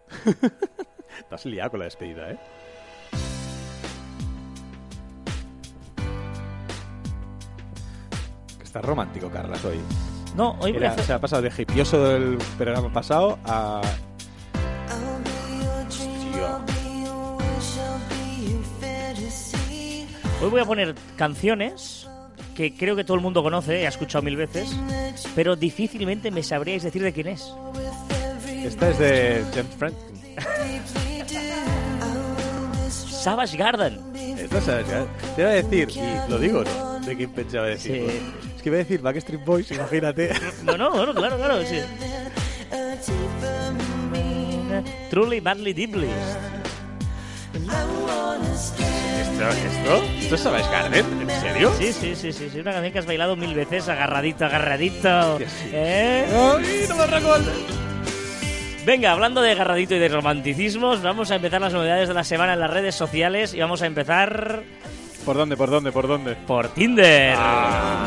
Te 1.28 1.34
has 1.34 1.44
liado 1.46 1.70
con 1.70 1.80
la 1.80 1.84
despedida, 1.86 2.30
¿eh? 2.30 2.38
Está 8.62 8.80
romántico, 8.82 9.30
Carlas, 9.30 9.64
hoy. 9.64 9.78
No, 10.36 10.56
hoy 10.60 10.72
Era- 10.76 10.90
hacer- 10.92 11.04
se 11.04 11.12
ha 11.12 11.20
pasado 11.20 11.42
de 11.42 11.52
hipioso 11.56 12.02
del 12.08 12.38
programa 12.58 12.92
pasado 12.92 13.38
a... 13.44 13.80
Hoy 20.40 20.50
voy 20.50 20.60
a 20.60 20.64
poner 20.64 20.94
canciones 21.16 22.06
que 22.54 22.74
creo 22.76 22.94
que 22.96 23.04
todo 23.04 23.16
el 23.16 23.22
mundo 23.22 23.42
conoce, 23.42 23.82
he 23.82 23.86
escuchado 23.86 24.22
mil 24.22 24.36
veces, 24.36 24.74
pero 25.34 25.56
difícilmente 25.56 26.30
me 26.30 26.42
sabríais 26.42 26.82
decir 26.82 27.02
de 27.02 27.12
quién 27.12 27.28
es. 27.28 27.52
Esta 28.68 28.90
es 28.90 28.98
de 28.98 29.44
James 29.54 29.74
Franklin. 29.78 30.04
Savage 32.90 33.56
Garden. 33.56 33.98
Esta 34.38 34.58
es, 34.80 34.86
ya- 34.88 35.06
te 35.34 35.40
iba 35.42 35.50
a 35.50 35.54
decir, 35.54 35.88
y 35.90 36.30
lo 36.30 36.38
digo, 36.38 36.62
¿no? 36.64 37.00
¿De 37.00 37.16
quién 37.16 37.30
pensaba 37.30 37.66
decir? 37.66 38.06
Sí. 38.10 38.20
Es 38.56 38.62
que 38.62 38.68
iba 38.68 38.76
a 38.76 38.78
decir 38.78 39.00
Backstreet 39.00 39.44
Boys, 39.44 39.70
imagínate. 39.70 40.32
No, 40.64 40.76
no, 40.76 40.90
bueno, 40.90 41.14
claro, 41.14 41.36
claro, 41.38 41.60
sí. 41.64 41.80
Truly 45.10 45.40
Badly 45.40 45.72
Deeply. 45.72 46.08
¿Esto, 49.22 49.48
esto, 49.48 50.02
¿Esto 50.20 50.34
es 50.34 50.40
Savage 50.40 50.70
Garden? 50.70 51.06
¿En 51.22 51.40
serio? 51.40 51.72
Sí, 51.78 51.92
sí, 51.92 52.14
sí, 52.14 52.32
sí, 52.32 52.48
sí, 52.52 52.60
una 52.60 52.72
canción 52.72 52.92
que 52.92 52.98
has 52.98 53.06
bailado 53.06 53.36
mil 53.36 53.54
veces, 53.54 53.88
agarradito, 53.88 54.44
agarradito. 54.44 55.38
Sí. 55.38 55.44
¿Eh? 55.72 56.26
¡Ay, 56.28 56.84
no 56.88 56.96
me 56.96 57.06
recuerdo! 57.06 57.50
Venga, 58.88 59.12
hablando 59.12 59.42
de 59.42 59.50
agarradito 59.50 59.94
y 59.96 59.98
de 59.98 60.08
romanticismos, 60.08 61.02
vamos 61.02 61.30
a 61.30 61.34
empezar 61.36 61.60
las 61.60 61.74
novedades 61.74 62.08
de 62.08 62.14
la 62.14 62.24
semana 62.24 62.54
en 62.54 62.60
las 62.60 62.70
redes 62.70 62.94
sociales 62.94 63.52
y 63.52 63.60
vamos 63.60 63.82
a 63.82 63.86
empezar 63.86 64.62
¿Por 65.26 65.36
dónde, 65.36 65.58
por 65.58 65.68
dónde, 65.68 65.92
por 65.92 66.08
dónde? 66.08 66.36
por 66.36 66.68
Tinder. 66.68 67.34
Ah. 67.36 68.06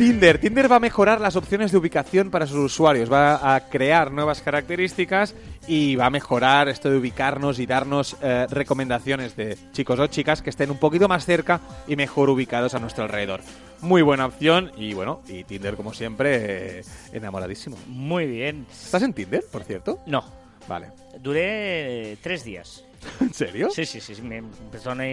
Tinder. 0.00 0.38
Tinder 0.38 0.72
va 0.72 0.76
a 0.76 0.80
mejorar 0.80 1.20
las 1.20 1.36
opciones 1.36 1.72
de 1.72 1.76
ubicación 1.76 2.30
para 2.30 2.46
sus 2.46 2.56
usuarios, 2.56 3.12
va 3.12 3.54
a 3.54 3.68
crear 3.68 4.10
nuevas 4.10 4.40
características 4.40 5.34
y 5.66 5.94
va 5.94 6.06
a 6.06 6.10
mejorar 6.10 6.70
esto 6.70 6.90
de 6.90 6.96
ubicarnos 6.96 7.58
y 7.58 7.66
darnos 7.66 8.16
eh, 8.22 8.46
recomendaciones 8.48 9.36
de 9.36 9.58
chicos 9.72 10.00
o 10.00 10.06
chicas 10.06 10.40
que 10.40 10.48
estén 10.48 10.70
un 10.70 10.78
poquito 10.78 11.06
más 11.06 11.26
cerca 11.26 11.60
y 11.86 11.96
mejor 11.96 12.30
ubicados 12.30 12.72
a 12.72 12.78
nuestro 12.78 13.04
alrededor. 13.04 13.42
Muy 13.82 14.00
buena 14.00 14.24
opción 14.24 14.72
y 14.74 14.94
bueno, 14.94 15.20
y 15.28 15.44
Tinder 15.44 15.76
como 15.76 15.92
siempre, 15.92 16.78
eh, 16.78 16.84
enamoradísimo. 17.12 17.76
Muy 17.86 18.26
bien. 18.26 18.64
¿Estás 18.70 19.02
en 19.02 19.12
Tinder, 19.12 19.44
por 19.52 19.64
cierto? 19.64 20.00
No, 20.06 20.24
Vale. 20.66 20.92
duré 21.20 22.16
tres 22.22 22.42
días. 22.42 22.86
¿En 23.20 23.34
serio? 23.34 23.68
Sí, 23.68 23.84
sí, 23.84 24.00
sí, 24.00 24.22
me 24.22 24.38
empezó 24.38 24.92
a... 24.92 24.94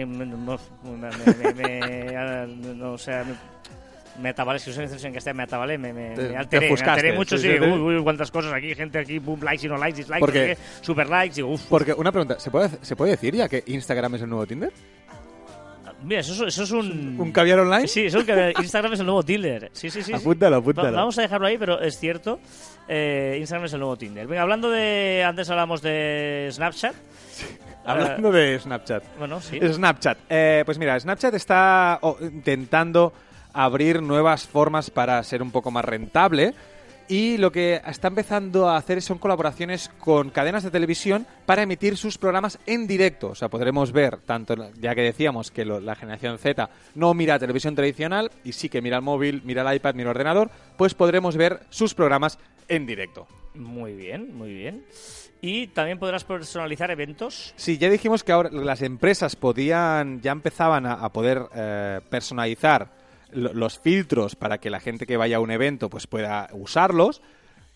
No, 2.78 2.92
o 2.92 2.98
sea, 2.98 3.26
me, 4.18 4.22
me 4.22 4.28
atabalé, 4.30 4.58
si 4.58 4.70
uso 4.70 4.82
expresión 4.82 5.12
que 5.12 5.18
esté, 5.18 5.32
me 5.32 5.46
me, 5.46 5.78
me, 5.78 5.92
Te- 6.14 6.22
me 6.22 6.28
te 6.28 6.36
alteré, 6.36 6.70
me 6.72 6.90
alteré 6.90 7.12
mucho, 7.14 7.36
sí, 7.38 7.48
sí, 7.48 7.58
sí, 7.58 7.64
uy, 7.64 7.96
uy, 7.96 8.02
cuántas 8.02 8.30
cosas 8.30 8.52
aquí, 8.52 8.74
gente 8.74 8.98
aquí, 8.98 9.18
boom, 9.18 9.40
likes 9.42 9.66
y 9.66 9.68
no 9.68 9.76
likes, 9.76 9.96
dislikes, 9.98 10.20
Porque- 10.20 10.56
no 10.78 10.84
super 10.84 11.08
likes, 11.08 11.34
digo, 11.36 11.48
uff, 11.48 11.62
Porque 11.68 11.92
una 11.92 12.12
pregunta, 12.12 12.38
¿se 12.38 12.50
puede, 12.50 12.70
¿se 12.82 12.96
puede 12.96 13.12
decir 13.12 13.34
ya 13.34 13.48
que 13.48 13.62
Instagram 13.66 14.14
es 14.16 14.22
el 14.22 14.28
nuevo 14.28 14.46
Tinder? 14.46 14.72
mira, 16.02 16.20
eso, 16.20 16.32
es- 16.46 16.54
eso 16.54 16.62
es 16.62 16.70
un... 16.70 17.16
¿Un 17.20 17.32
caviar 17.32 17.58
online? 17.58 17.88
Sí, 17.88 18.06
eso 18.06 18.20
es 18.20 18.24
que 18.24 18.54
Instagram 18.60 18.92
es 18.92 19.00
el 19.00 19.06
nuevo 19.06 19.22
Tinder. 19.24 19.70
Sí, 19.72 19.90
sí, 19.90 20.00
sí. 20.02 20.12
sí. 20.12 20.14
Apúntalo, 20.14 20.56
Va- 20.56 20.60
apúntalo. 20.60 20.92
vamos 20.96 21.18
a 21.18 21.22
dejarlo 21.22 21.46
ahí, 21.48 21.58
pero 21.58 21.80
es 21.80 21.98
cierto. 21.98 22.38
eh, 22.86 23.36
Instagram 23.40 23.64
es 23.66 23.72
el 23.72 23.80
nuevo 23.80 23.96
Tinder. 23.96 24.26
Venga, 24.28 24.42
hablando 24.42 24.70
de. 24.70 25.24
Antes 25.26 25.50
hablamos 25.50 25.82
de 25.82 26.48
Snapchat. 26.52 26.94
Hablando 27.84 28.30
de 28.30 28.58
Snapchat. 28.60 29.02
Bueno, 29.18 29.40
sí. 29.40 29.58
Snapchat. 29.60 30.18
Eh, 30.28 30.62
pues 30.64 30.78
mira, 30.78 30.98
Snapchat 31.00 31.34
está 31.34 31.98
oh, 32.02 32.16
intentando 32.20 33.12
abrir 33.52 34.02
nuevas 34.02 34.46
formas 34.46 34.90
para 34.90 35.22
ser 35.22 35.42
un 35.42 35.50
poco 35.50 35.70
más 35.70 35.84
rentable. 35.84 36.54
Y 37.10 37.38
lo 37.38 37.50
que 37.50 37.80
está 37.86 38.08
empezando 38.08 38.68
a 38.68 38.76
hacer 38.76 39.00
son 39.00 39.16
colaboraciones 39.16 39.88
con 39.98 40.28
cadenas 40.28 40.62
de 40.62 40.70
televisión 40.70 41.26
para 41.46 41.62
emitir 41.62 41.96
sus 41.96 42.18
programas 42.18 42.58
en 42.66 42.86
directo. 42.86 43.28
O 43.28 43.34
sea, 43.34 43.48
podremos 43.48 43.92
ver, 43.92 44.18
tanto 44.18 44.54
ya 44.78 44.94
que 44.94 45.00
decíamos 45.00 45.50
que 45.50 45.64
lo- 45.64 45.80
la 45.80 45.94
generación 45.94 46.36
Z 46.36 46.68
no 46.94 47.14
mira 47.14 47.38
televisión 47.38 47.74
tradicional 47.74 48.30
y 48.44 48.52
sí 48.52 48.68
que 48.68 48.82
mira 48.82 48.96
el 48.96 49.02
móvil, 49.02 49.40
mira 49.46 49.62
el 49.68 49.76
iPad, 49.76 49.94
mira 49.94 50.10
el 50.10 50.16
ordenador, 50.16 50.50
pues 50.76 50.92
podremos 50.92 51.34
ver 51.38 51.60
sus 51.70 51.94
programas 51.94 52.38
en 52.68 52.84
directo. 52.84 53.26
Muy 53.54 53.94
bien, 53.94 54.36
muy 54.36 54.52
bien. 54.52 54.84
Y 55.40 55.68
también 55.68 55.98
podrás 55.98 56.24
personalizar 56.24 56.90
eventos. 56.90 57.54
Sí, 57.56 57.78
ya 57.78 57.88
dijimos 57.88 58.22
que 58.22 58.32
ahora 58.32 58.50
las 58.50 58.82
empresas 58.82 59.34
podían, 59.34 60.20
ya 60.20 60.32
empezaban 60.32 60.84
a, 60.84 60.92
a 60.94 61.08
poder 61.10 61.42
eh, 61.54 62.00
personalizar 62.10 62.97
los 63.32 63.78
filtros 63.78 64.36
para 64.36 64.58
que 64.58 64.70
la 64.70 64.80
gente 64.80 65.06
que 65.06 65.16
vaya 65.16 65.36
a 65.36 65.40
un 65.40 65.50
evento 65.50 65.90
pues 65.90 66.06
pueda 66.06 66.48
usarlos, 66.52 67.22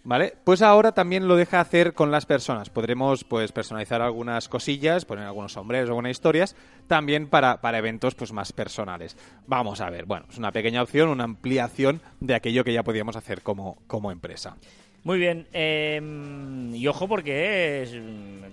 ¿vale? 0.05 0.35
Pues 0.45 0.63
ahora 0.63 0.93
también 0.93 1.29
lo 1.29 1.37
deja 1.37 1.61
hacer 1.61 1.95
con 1.95 2.11
las 2.11 2.27
personas. 2.27 2.71
Podremos 2.71 3.25
pues 3.25 3.53
personalizar 3.53 4.03
algunas 4.03 4.49
cosillas, 4.49 5.05
poner 5.05 5.25
algunos 5.25 5.53
sombreros, 5.53 5.89
algunas 5.89 6.11
historias, 6.11 6.57
también 6.87 7.29
para, 7.29 7.61
para 7.61 7.79
eventos 7.79 8.15
pues 8.15 8.33
más 8.33 8.53
personales. 8.53 9.17
Vamos 9.47 9.81
a 9.81 9.91
ver, 9.91 10.07
bueno, 10.07 10.27
es 10.31 10.39
una 10.39 10.53
pequeña 10.53 10.83
opción, 10.83 11.09
una 11.09 11.25
ampliación 11.25 12.01
de 12.21 12.35
aquello 12.35 12.65
que 12.65 12.73
ya 12.73 12.83
podíamos 12.83 13.17
hacer 13.17 13.43
como, 13.43 13.79
como 13.87 14.11
empresa. 14.11 14.57
Muy 15.05 15.19
bien. 15.19 15.47
eh, 15.53 16.01
y 16.75 16.87
ojo 16.87 17.09
porque 17.09 18.01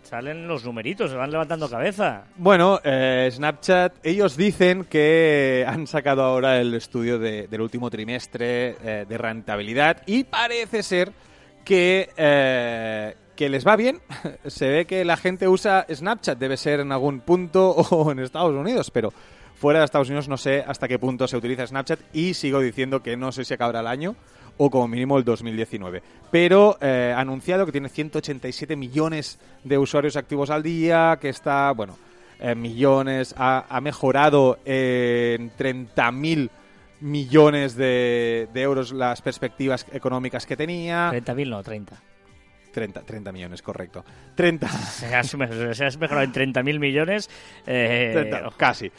salen 0.04 0.48
los 0.48 0.66
numeritos, 0.66 1.12
se 1.12 1.18
van 1.18 1.30
levantando 1.32 1.70
cabeza. 1.70 2.24
Bueno, 2.38 2.80
eh, 2.84 3.30
Snapchat, 3.32 3.94
ellos 4.04 4.36
dicen 4.36 4.86
que 4.86 5.64
han 5.68 5.86
sacado 5.88 6.24
ahora 6.24 6.60
el 6.60 6.74
estudio 6.74 7.20
de- 7.20 7.48
del 7.48 7.62
último 7.62 7.90
trimestre 7.90 8.76
eh, 8.84 9.06
de 9.08 9.18
rentabilidad 9.18 10.02
y 10.08 10.24
parece 10.24 10.82
ser 10.82 11.12
que, 11.64 12.10
eh, 12.18 13.16
que 13.36 13.50
les 13.50 13.66
va 13.68 13.76
bien. 13.76 14.00
Se 14.48 14.70
ve 14.70 14.86
que 14.86 15.06
la 15.06 15.18
gente 15.18 15.48
usa 15.48 15.86
Snapchat, 15.94 16.40
debe 16.40 16.58
ser 16.58 16.80
en 16.80 16.92
algún 16.92 17.20
punto 17.20 17.70
o 17.92 18.12
en 18.12 18.20
Estados 18.20 18.54
Unidos, 18.54 18.90
pero 18.92 19.14
Fuera 19.56 19.80
de 19.80 19.86
Estados 19.86 20.08
Unidos 20.08 20.30
no 20.30 20.38
sé 20.38 20.64
hasta 20.66 20.88
qué 20.88 20.98
punto 20.98 21.28
se 21.28 21.36
utiliza 21.36 21.68
Snapchat 21.68 22.00
y 22.14 22.34
sigo 22.34 22.62
diciendo 22.62 23.04
que 23.04 23.18
no 23.18 23.34
sé 23.34 23.44
si 23.44 23.54
acabará 23.54 23.82
el 23.82 23.88
año 23.88 24.16
o 24.60 24.70
como 24.70 24.88
mínimo 24.88 25.18
el 25.18 25.24
2019. 25.24 26.04
Pero 26.30 26.78
eh, 26.82 27.12
ha 27.16 27.20
anunciado 27.22 27.66
que 27.66 27.72
tiene 27.72 27.90
187 27.90 28.76
millones 28.76 29.40
de 29.64 29.78
usuarios 29.78 30.16
activos 30.18 30.50
al 30.52 30.62
día, 30.62 31.18
que 31.20 31.30
está, 31.30 31.72
bueno, 31.72 31.98
eh, 32.40 32.54
millones, 32.56 33.34
ha, 33.38 33.66
ha 33.68 33.82
mejorado 33.82 34.60
en 34.66 35.50
30.000 35.58 36.50
millones 37.02 37.76
de, 37.76 38.48
de 38.54 38.62
euros 38.62 38.92
las 38.92 39.22
perspectivas 39.22 39.86
económicas 39.94 40.46
que 40.46 40.58
tenía. 40.58 41.10
30.000 41.12 41.50
no, 41.50 41.64
30. 41.64 41.96
30, 42.74 43.02
30 43.02 43.32
millones, 43.32 43.62
correcto. 43.62 44.04
30. 44.36 44.68
Se 44.70 45.16
has, 45.16 45.36
me- 45.36 45.74
se 45.74 45.86
has 45.86 45.98
mejorado 45.98 46.26
en 46.26 46.34
30.000 46.54 46.80
millones. 46.80 47.30
eh, 47.66 48.12
30, 48.14 48.50
casi. 48.58 48.92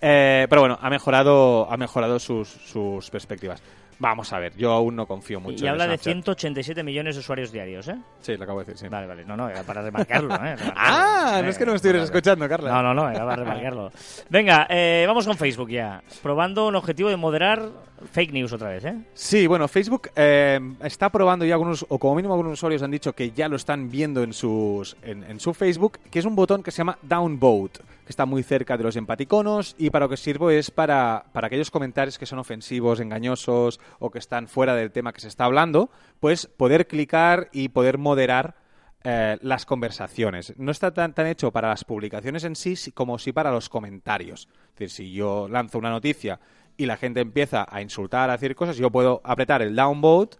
Eh, 0.00 0.46
pero 0.48 0.60
bueno, 0.62 0.78
ha 0.80 0.88
mejorado, 0.90 1.66
ha 1.70 1.76
mejorado 1.76 2.18
sus, 2.18 2.48
sus 2.48 3.10
perspectivas. 3.10 3.60
Vamos 3.98 4.32
a 4.32 4.38
ver, 4.38 4.54
yo 4.56 4.72
aún 4.72 4.94
no 4.94 5.06
confío 5.06 5.40
mucho 5.40 5.64
y 5.64 5.66
en 5.66 5.72
habla 5.72 5.84
de 5.86 5.96
Snapchat. 5.96 6.12
187 6.12 6.82
millones 6.82 7.14
de 7.16 7.20
usuarios 7.20 7.50
diarios, 7.50 7.88
¿eh? 7.88 7.96
Sí, 8.20 8.36
lo 8.36 8.44
acabo 8.44 8.58
de 8.60 8.66
decir, 8.66 8.78
sí. 8.78 8.88
Vale, 8.88 9.06
vale. 9.06 9.24
No, 9.24 9.36
no, 9.36 9.48
era 9.48 9.62
para 9.62 9.82
remarcarlo, 9.82 10.34
¿eh? 10.34 10.38
Remarcarlo. 10.56 10.74
Ah, 10.76 11.40
no 11.42 11.48
es 11.48 11.56
que 11.56 11.64
no 11.64 11.72
me 11.72 11.76
estuvieras 11.76 12.02
vale. 12.02 12.18
escuchando, 12.18 12.48
Carla. 12.48 12.70
No, 12.70 12.82
no, 12.82 12.94
no, 12.94 13.10
era 13.10 13.24
para 13.24 13.36
remarcarlo. 13.36 13.90
Venga, 14.28 14.66
eh, 14.68 15.04
vamos 15.06 15.26
con 15.26 15.36
Facebook 15.36 15.70
ya. 15.70 16.02
Probando 16.22 16.66
un 16.68 16.76
objetivo 16.76 17.08
de 17.08 17.16
moderar 17.16 17.70
fake 18.12 18.32
news 18.32 18.52
otra 18.52 18.68
vez, 18.68 18.84
¿eh? 18.84 18.96
Sí, 19.14 19.46
bueno, 19.46 19.66
Facebook 19.68 20.10
eh, 20.14 20.60
está 20.82 21.08
probando 21.10 21.44
ya 21.44 21.54
algunos, 21.54 21.86
o 21.88 21.98
como 21.98 22.16
mínimo 22.16 22.34
algunos 22.34 22.52
usuarios 22.54 22.82
han 22.82 22.90
dicho 22.90 23.14
que 23.14 23.30
ya 23.30 23.48
lo 23.48 23.56
están 23.56 23.90
viendo 23.90 24.22
en, 24.22 24.32
sus, 24.32 24.96
en, 25.02 25.24
en 25.24 25.40
su 25.40 25.54
Facebook, 25.54 25.98
que 26.10 26.18
es 26.18 26.24
un 26.24 26.36
botón 26.36 26.62
que 26.62 26.70
se 26.70 26.78
llama 26.78 26.98
Downvote, 27.02 27.80
que 28.06 28.12
está 28.12 28.24
muy 28.24 28.44
cerca 28.44 28.76
de 28.76 28.84
los 28.84 28.94
empaticonos 28.94 29.74
y 29.78 29.90
para 29.90 30.06
lo 30.06 30.08
que 30.08 30.16
sirve 30.16 30.58
es 30.58 30.70
para, 30.70 31.26
para 31.32 31.48
aquellos 31.48 31.72
comentarios 31.72 32.18
que 32.18 32.24
son 32.24 32.38
ofensivos, 32.38 33.00
engañosos 33.00 33.80
o 33.98 34.10
que 34.10 34.20
están 34.20 34.46
fuera 34.46 34.76
del 34.76 34.92
tema 34.92 35.12
que 35.12 35.20
se 35.20 35.26
está 35.26 35.44
hablando, 35.44 35.90
pues 36.20 36.46
poder 36.46 36.86
clicar 36.86 37.48
y 37.52 37.68
poder 37.68 37.98
moderar 37.98 38.54
eh, 39.02 39.38
las 39.42 39.66
conversaciones. 39.66 40.54
No 40.56 40.70
está 40.70 40.94
tan, 40.94 41.14
tan 41.14 41.26
hecho 41.26 41.50
para 41.50 41.68
las 41.68 41.84
publicaciones 41.84 42.44
en 42.44 42.54
sí 42.54 42.76
como 42.92 43.18
sí 43.18 43.32
para 43.32 43.50
los 43.50 43.68
comentarios. 43.68 44.48
Es 44.68 44.74
decir, 44.74 44.90
si 44.90 45.12
yo 45.12 45.48
lanzo 45.48 45.78
una 45.78 45.90
noticia 45.90 46.38
y 46.76 46.86
la 46.86 46.96
gente 46.96 47.20
empieza 47.20 47.66
a 47.68 47.82
insultar, 47.82 48.30
a 48.30 48.34
decir 48.34 48.54
cosas, 48.54 48.76
yo 48.76 48.90
puedo 48.90 49.20
apretar 49.24 49.62
el 49.62 49.74
downvote 49.74 50.36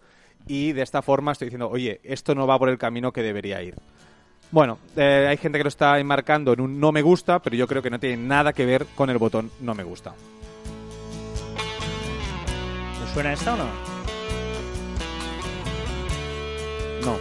y 0.47 0.73
de 0.73 0.83
esta 0.83 1.03
forma 1.03 1.33
estoy 1.33 1.47
diciendo, 1.47 1.69
oye, 1.69 2.01
esto 2.05 2.33
no 2.37 2.47
va 2.47 2.61
por 2.61 2.69
el 2.69 2.79
camino 2.79 3.13
que 3.13 3.23
debería 3.23 3.61
ir. 3.61 3.75
Bueno, 4.51 4.79
eh, 4.97 5.27
hay 5.29 5.37
gente 5.37 5.59
que 5.59 5.65
lo 5.65 5.69
está 5.69 5.99
enmarcando 5.99 6.53
en 6.53 6.61
un 6.61 6.81
no 6.81 6.93
me 6.93 7.03
gusta, 7.03 7.41
pero 7.41 7.57
yo 7.57 7.67
creo 7.67 7.83
que 7.83 7.91
no 7.91 7.99
tiene 7.99 8.17
nada 8.17 8.53
que 8.53 8.65
ver 8.65 8.87
con 8.95 9.11
el 9.11 9.19
botón 9.19 9.51
no 9.61 9.75
me 9.75 9.83
gusta. 9.85 10.15
¿Te 13.05 13.13
suena 13.13 13.33
esta 13.33 13.55
o 13.55 13.57
no? 13.57 13.65
No. 17.05 17.17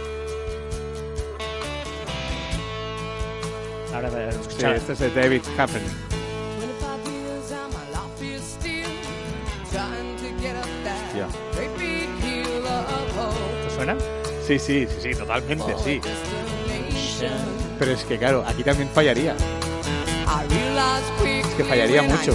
Ahora, 3.94 4.08
eh, 4.14 4.32
Sí, 4.32 4.40
escucha. 4.48 4.74
este 4.76 4.92
es 4.92 4.98
de 5.00 5.10
David 5.10 5.42
Haffen. 5.58 5.82
25 5.82 7.10
years 7.10 7.52
and 7.52 7.72
my 7.72 7.90
life 7.92 8.22
is 8.36 8.42
still 8.42 8.86
trying 9.70 10.16
to 10.16 10.42
get 10.42 10.56
up 10.56 10.68
that 10.84 11.14
Yeah. 11.14 11.28
great 11.54 11.76
big 11.78 12.08
hill 12.22 12.66
of 12.66 13.16
hope. 13.16 13.68
¿Te 13.68 13.74
suena? 13.74 13.96
Sí, 14.46 14.58
sí, 14.58 14.86
sí, 14.86 14.96
sí, 15.02 15.14
totalmente, 15.18 15.74
sí. 15.82 16.00
Pero 17.78 17.92
es 17.92 18.04
que 18.04 18.18
claro, 18.18 18.44
aquí 18.46 18.62
también 18.62 18.88
fallaría. 18.90 19.34
I 20.26 20.46
realized 20.48 21.12
quickly 21.22 21.56
que 21.56 21.64
fallaría 21.64 22.02
mucho. 22.02 22.34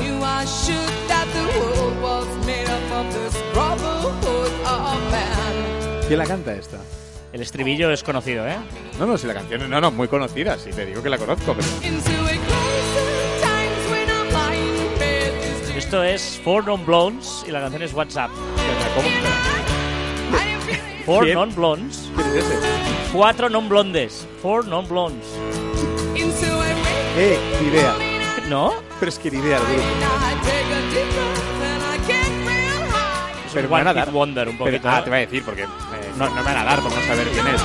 ¿Quién 6.08 6.20
la 6.20 6.26
canta 6.26 6.54
esta? 6.54 6.78
El 7.34 7.41
estribillo 7.41 7.91
es 7.91 8.04
conocido, 8.04 8.46
¿eh? 8.48 8.58
No, 9.00 9.06
no, 9.06 9.17
si 9.17 9.28
la 9.28 9.34
canción 9.34 9.70
no, 9.70 9.80
no, 9.80 9.91
muy 9.91 10.10
conocida, 10.10 10.58
sí, 10.58 10.72
te 10.72 10.86
digo 10.86 11.02
que 11.02 11.10
la 11.10 11.17
conozco, 11.17 11.56
pero... 11.56 11.67
Esto 15.78 16.04
es 16.04 16.39
Four 16.44 16.65
Non 16.65 16.86
Blondes 16.86 17.44
y 17.48 17.52
la 17.52 17.62
canción 17.62 17.82
es 17.84 17.94
WhatsApp. 17.94 18.32
¿Cómo? 18.96 19.08
Four 21.06 21.24
¿Quién? 21.24 21.36
Non 21.36 21.56
Blondes. 21.56 22.10
¿Quién 22.15 22.38
es 22.38 22.46
ese? 22.46 22.90
Cuatro 23.12 23.50
non 23.50 23.67
blondes. 23.67 24.26
Four 24.41 24.65
non 24.67 24.88
blondes. 24.88 25.28
into 26.15 26.45
a 26.47 26.63
rain 26.63 27.17
Eh, 27.17 27.38
ni 27.62 27.67
idea. 27.67 27.93
¿No? 28.50 28.74
Pero 29.00 29.10
es 29.10 29.19
que 29.19 29.32
ni 29.32 29.38
idea, 29.39 29.58
el 29.58 29.63
grupo. 29.63 29.84
Pero 33.54 33.67
un 33.67 33.71
me 33.74 33.84
van 33.84 33.88
a 33.88 33.91
One 33.91 34.00
dar. 34.00 34.12
Wonder 34.12 34.47
un 34.47 34.58
Pero- 34.58 34.65
poquito. 34.71 34.89
ah, 34.89 35.00
¿eh? 35.00 35.02
te 35.04 35.10
voy 35.10 35.17
a 35.17 35.21
decir, 35.21 35.43
porque 35.43 35.63
eh, 35.63 35.67
no, 36.17 36.30
no 36.30 36.36
me 36.36 36.41
van 36.41 36.58
a 36.58 36.63
dar 36.63 36.80
por 36.80 36.91
no 36.91 37.02
saber 37.02 37.28
quién 37.30 37.47
es. 37.47 37.62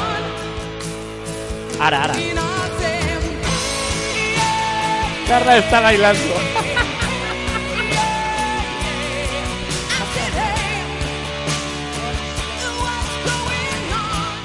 Ahora, 1.81 2.03
ahora. 2.03 2.15
Carla 5.29 5.57
está 5.59 5.81
bailando. 5.81 6.23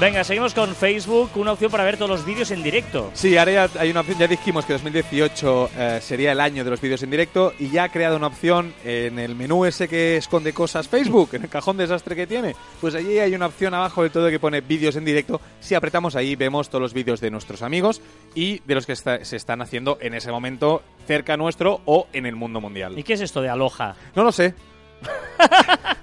Venga, 0.02 0.24
seguimos 0.24 0.52
con 0.52 0.74
Facebook. 0.74 1.30
Una 1.36 1.52
opción 1.52 1.70
para 1.70 1.84
ver 1.84 1.96
todos 1.96 2.10
los 2.10 2.24
vídeos 2.26 2.50
en 2.50 2.60
directo. 2.60 3.12
Sí, 3.14 3.36
ahora 3.36 3.52
ya 3.52 3.68
hay 3.78 3.92
una 3.92 4.00
opción, 4.00 4.18
ya 4.18 4.26
dijimos 4.26 4.64
que 4.64 4.72
2018 4.72 5.70
eh, 5.78 5.98
sería 6.02 6.32
el 6.32 6.40
año 6.40 6.64
de 6.64 6.70
los 6.70 6.80
vídeos 6.80 7.04
en 7.04 7.10
directo 7.12 7.52
y 7.60 7.68
ya 7.70 7.84
ha 7.84 7.88
creado 7.88 8.16
una 8.16 8.26
opción 8.26 8.74
en 8.84 9.20
el 9.20 9.36
menú 9.36 9.64
ese 9.64 9.86
que 9.86 10.16
esconde 10.16 10.52
cosas 10.52 10.88
Facebook, 10.88 11.28
en 11.34 11.44
el 11.44 11.48
cajón 11.48 11.76
desastre 11.76 12.16
que 12.16 12.26
tiene. 12.26 12.56
Pues 12.80 12.96
allí 12.96 13.20
hay 13.20 13.32
una 13.36 13.46
opción 13.46 13.74
abajo 13.74 14.02
del 14.02 14.10
todo 14.10 14.28
que 14.28 14.40
pone 14.40 14.60
vídeos 14.60 14.96
en 14.96 15.04
directo. 15.04 15.40
Si 15.60 15.76
apretamos 15.76 16.16
ahí 16.16 16.34
vemos 16.34 16.68
todos 16.68 16.82
los 16.82 16.94
vídeos 16.94 17.20
de 17.20 17.30
nuestros 17.30 17.62
amigos 17.62 18.02
y 18.34 18.58
de 18.66 18.74
los 18.74 18.86
que 18.86 18.94
está- 18.94 19.24
se 19.24 19.36
están 19.36 19.62
haciendo 19.62 19.98
en 20.00 20.14
ese 20.14 20.32
momento 20.32 20.82
cerca 21.06 21.36
nuestro 21.36 21.80
o 21.84 22.08
en 22.12 22.26
el 22.26 22.34
mundo 22.34 22.60
mundial. 22.60 22.98
¿Y 22.98 23.04
qué 23.04 23.12
es 23.12 23.20
esto 23.20 23.40
de 23.40 23.50
Aloha? 23.50 23.94
No 24.16 24.24
lo 24.24 24.32
sé. 24.32 24.52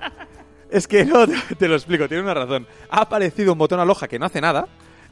es 0.71 0.87
que 0.87 1.05
no, 1.05 1.25
te 1.57 1.67
lo 1.67 1.75
explico, 1.75 2.07
tiene 2.07 2.23
una 2.23 2.33
razón. 2.33 2.67
Ha 2.89 3.01
aparecido 3.01 3.53
un 3.53 3.59
botón 3.59 3.79
aloja 3.79 4.07
que 4.07 4.19
no 4.19 4.25
hace 4.25 4.41
nada 4.41 4.67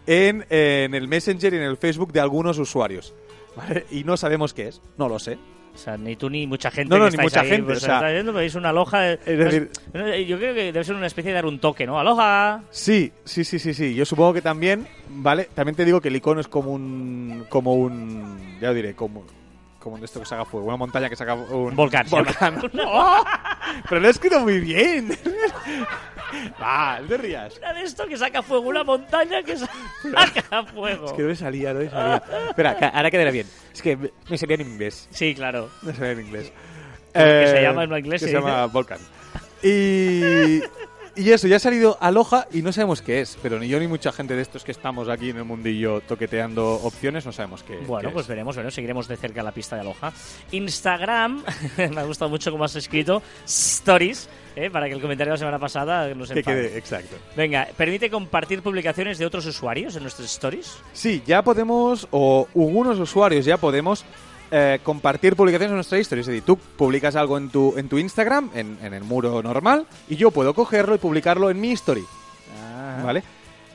en, 0.06 0.46
en 0.50 0.94
el 0.96 1.08
Messenger 1.08 1.54
y 1.54 1.58
en 1.58 1.64
el 1.64 1.78
Facebook 1.78 2.12
de 2.14 2.20
algunos 2.20 2.58
usuarios. 2.60 3.14
¿vale? 3.56 3.86
Y 3.92 4.04
no 4.04 4.18
sabemos 4.18 4.54
qué 4.54 4.68
es, 4.70 4.82
no 4.98 5.10
lo 5.10 5.20
sé. 5.20 5.38
O 5.74 5.80
sea, 5.80 5.96
ni 5.96 6.16
tú 6.16 6.28
ni 6.28 6.48
mucha 6.48 6.72
gente. 6.72 6.90
No, 6.90 6.98
no, 7.04 7.12
que 7.12 7.18
ni 7.18 7.24
mucha 7.24 7.42
ahí, 7.42 7.50
gente, 7.50 7.66
pues, 7.66 7.84
o 7.84 7.86
sea- 7.86 8.02
viendo, 8.10 8.34
veis 8.34 8.56
una 8.56 8.70
Aloha. 8.70 9.12
eh, 9.12 9.20
Es 9.28 9.38
decir- 9.38 9.70
pues, 9.92 10.28
yo 10.28 10.38
creo 10.40 10.56
que 10.56 10.64
debe 10.72 10.84
ser 10.84 10.96
una 10.96 11.06
especie 11.06 11.30
de 11.30 11.36
dar 11.36 11.46
un 11.46 11.60
toque, 11.60 11.86
¿no? 11.86 12.00
Aloha. 12.00 12.64
Sí, 12.72 13.12
sí, 13.24 13.44
sí, 13.44 13.60
sí, 13.60 13.76
sí. 13.76 13.94
Yo 13.94 14.04
supongo 14.04 14.34
que 14.34 14.42
también, 14.42 14.88
¿vale? 15.10 15.50
También 15.54 15.76
te 15.76 15.86
digo 15.86 16.02
que 16.02 16.08
el 16.08 16.16
icono 16.16 16.42
es 16.42 16.48
como 16.48 16.72
un. 16.72 17.46
como 17.50 17.76
un. 17.76 18.58
ya 18.60 18.70
lo 18.70 18.74
diré, 18.74 18.96
como. 18.96 19.24
Como 19.80 19.96
un 19.96 20.02
de 20.02 20.06
esto 20.06 20.20
que 20.20 20.26
saca 20.26 20.46
fuego, 20.46 20.68
una 20.68 20.78
montaña 20.78 21.10
que 21.10 21.16
saca 21.16 21.34
un. 21.34 21.76
Volcán, 21.76 22.08
Volcán. 22.10 22.60
¡Oh! 22.86 23.24
Pero 23.90 24.02
lo 24.02 24.08
he 24.08 24.12
escrito 24.12 24.40
muy 24.40 24.60
bien. 24.60 25.18
Va, 26.62 27.00
no 27.02 27.08
te 27.08 27.18
rías. 27.18 27.58
Era 27.62 27.74
de 27.74 27.84
esto 27.84 28.08
que 28.08 28.18
saca 28.18 28.42
fuego, 28.42 28.70
una 28.70 28.84
montaña 28.84 29.42
que 29.44 29.58
saca 29.58 30.64
fuego. 30.74 31.08
Es 31.08 31.14
que 31.14 31.22
no 31.22 31.28
me 31.30 31.36
salía, 31.36 31.74
no 31.74 31.80
me 31.80 31.90
salía. 31.90 32.24
Espera, 32.50 32.78
que 32.78 32.86
ahora 32.86 33.12
quedará 33.12 33.32
bien. 33.32 33.48
Es 33.74 33.82
que 33.82 33.96
me 33.96 34.12
me 34.30 34.38
salía 34.38 34.56
en 34.56 34.62
inglés. 34.62 35.08
Sí, 35.12 35.34
claro. 35.36 35.70
No 35.82 35.94
se 35.94 36.02
ve 36.02 36.12
en 36.12 36.22
inglés. 36.22 36.52
Que 37.14 37.48
se 37.48 37.62
llama 37.62 37.84
en 37.84 37.98
inglés, 37.98 38.22
Que 38.22 38.28
se 38.28 38.34
se 38.34 38.40
llama 38.40 38.66
Volcan. 38.68 39.00
Y, 39.64 40.62
y 41.18 41.32
eso, 41.32 41.48
ya 41.48 41.56
ha 41.58 41.60
salido 41.60 41.98
Aloha 42.00 42.48
y 42.52 42.62
no 42.62 42.72
sabemos 42.72 43.02
qué 43.02 43.22
es. 43.22 43.38
Pero 43.42 43.60
ni 43.60 43.68
yo 43.68 43.80
ni 43.80 43.88
mucha 43.88 44.12
gente 44.12 44.36
de 44.36 44.42
estos 44.42 44.64
que 44.64 44.72
estamos 44.72 45.10
aquí 45.10 45.30
en 45.32 45.38
el 45.38 45.44
mundillo 45.44 46.02
toqueteando 46.02 46.76
opciones 46.76 47.26
no 47.26 47.32
sabemos 47.32 47.64
qué, 47.64 47.78
Bueno, 47.78 48.10
qué 48.10 48.14
pues 48.14 48.26
es. 48.26 48.30
veremos, 48.30 48.56
bueno, 48.56 48.72
seguiremos 48.72 49.08
de 49.08 49.18
cerca 49.18 49.44
la 49.44 49.52
pista 49.52 49.76
de 49.76 49.82
Aloha. 49.82 50.14
Instagram, 50.52 51.44
me 51.78 52.00
ha 52.00 52.04
gustado 52.04 52.30
mucho 52.30 52.52
cómo 52.52 52.64
has 52.64 52.76
escrito 52.76 53.22
Stories, 53.46 54.30
¿eh? 54.56 54.70
para 54.70 54.88
que 54.88 54.94
el 54.94 55.02
comentario 55.02 55.32
de 55.32 55.36
la 55.36 55.40
semana 55.40 55.60
pasada 55.60 56.14
nos 56.14 56.30
Que 56.30 56.44
quede, 56.44 56.78
exacto. 56.78 57.16
Venga, 57.36 57.68
¿permite 57.76 58.10
compartir 58.10 58.62
publicaciones 58.62 59.18
de 59.18 59.26
otros 59.26 59.46
usuarios 59.46 59.96
en 59.96 60.04
nuestros 60.04 60.30
Stories? 60.32 60.78
Sí, 60.94 61.22
ya 61.26 61.42
podemos, 61.44 62.08
o 62.12 62.48
algunos 62.56 63.00
usuarios 63.00 63.46
ya 63.46 63.58
podemos 63.58 64.06
eh, 64.52 64.80
compartir 64.84 65.36
publicaciones 65.36 65.72
en 65.72 65.76
nuestra 65.76 66.00
historia. 66.00 66.22
Es 66.22 66.28
decir, 66.28 66.44
tú 66.44 66.58
publicas 66.58 67.16
algo 67.16 67.38
en 67.38 67.50
tu, 67.50 67.74
en 67.78 67.90
tu 67.90 67.98
Instagram, 67.98 68.52
en, 68.54 68.78
en 68.82 68.94
el 68.94 69.04
muro 69.04 69.42
normal, 69.44 69.86
y 70.10 70.16
yo 70.16 70.32
puedo 70.32 70.54
cogerlo 70.54 70.96
y 70.96 70.98
publicarlo 71.00 71.50
en 71.50 71.60
mi 71.60 71.72
story. 71.74 72.04
Ah. 72.64 73.02
¿Vale? 73.04 73.24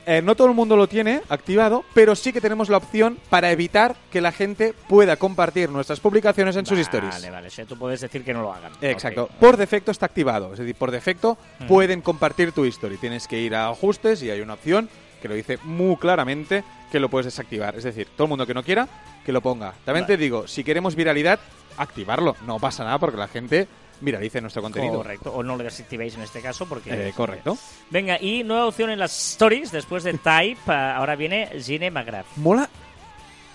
Eh, 0.05 0.21
no 0.21 0.35
todo 0.35 0.47
el 0.49 0.53
mundo 0.53 0.75
lo 0.75 0.87
tiene 0.87 1.21
activado, 1.29 1.85
pero 1.93 2.13
sí 2.13 2.33
que 2.33 2.41
tenemos 2.41 2.67
la 2.67 2.75
opción 2.75 3.17
para 3.29 3.51
evitar 3.51 3.95
que 4.11 4.19
la 4.19 4.33
gente 4.33 4.73
pueda 4.89 5.15
compartir 5.15 5.69
nuestras 5.69 6.01
publicaciones 6.01 6.57
en 6.57 6.65
sus 6.65 6.77
stories. 6.79 7.13
Vale, 7.13 7.29
vale, 7.29 7.47
o 7.47 7.51
sea, 7.51 7.63
tú 7.63 7.77
puedes 7.77 8.01
decir 8.01 8.21
que 8.25 8.33
no 8.33 8.41
lo 8.41 8.51
hagan. 8.51 8.73
Exacto. 8.81 9.29
Por 9.39 9.55
defecto 9.55 9.91
está 9.91 10.05
activado. 10.05 10.51
Es 10.51 10.59
decir, 10.59 10.75
por 10.75 10.91
defecto 10.91 11.37
Mm. 11.59 11.67
pueden 11.67 12.01
compartir 12.01 12.51
tu 12.51 12.65
story. 12.65 12.97
Tienes 12.97 13.29
que 13.29 13.39
ir 13.39 13.55
a 13.55 13.69
ajustes 13.69 14.21
y 14.23 14.29
hay 14.29 14.41
una 14.41 14.55
opción 14.55 14.89
que 15.23 15.29
lo 15.29 15.35
dice 15.35 15.57
muy 15.63 15.95
claramente 15.95 16.63
que 16.91 16.99
lo 16.99 17.09
puedes 17.09 17.25
desactivar. 17.25 17.75
Es 17.75 17.85
decir, 17.85 18.09
todo 18.15 18.25
el 18.25 18.29
mundo 18.29 18.45
que 18.45 18.53
no 18.53 18.61
quiera, 18.61 18.87
que 19.25 19.31
lo 19.31 19.41
ponga. 19.41 19.71
También 19.85 20.03
Vale. 20.03 20.17
te 20.17 20.17
digo, 20.17 20.47
si 20.47 20.63
queremos 20.63 20.95
viralidad, 20.95 21.39
activarlo. 21.77 22.35
No 22.45 22.59
pasa 22.59 22.83
nada 22.83 22.99
porque 22.99 23.17
la 23.17 23.29
gente 23.29 23.67
viralice 24.01 24.41
nuestro 24.41 24.61
contenido. 24.61 24.97
Correcto. 24.97 25.31
O 25.33 25.41
no 25.41 25.55
lo 25.55 25.63
desactivéis 25.63 26.15
en 26.15 26.23
este 26.23 26.41
caso 26.41 26.65
porque... 26.67 27.07
Eh, 27.07 27.13
correcto. 27.15 27.57
Venga, 27.89 28.21
y 28.21 28.43
nueva 28.43 28.67
opción 28.67 28.89
en 28.89 28.99
las 28.99 29.17
stories. 29.31 29.71
Después 29.71 30.03
de 30.03 30.13
Type, 30.17 30.59
ah, 30.67 30.97
ahora 30.97 31.15
viene 31.15 31.49
Gine 31.59 31.89
McGrath. 31.89 32.25
Mola. 32.35 32.69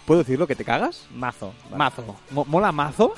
¿Puedo 0.06 0.20
decir 0.22 0.38
lo 0.38 0.46
que 0.46 0.56
te 0.56 0.64
cagas? 0.64 1.06
Mazo. 1.14 1.52
Vale. 1.64 1.76
Mazo. 1.76 2.16
Mo- 2.30 2.46
mola 2.46 2.72
mazo. 2.72 3.12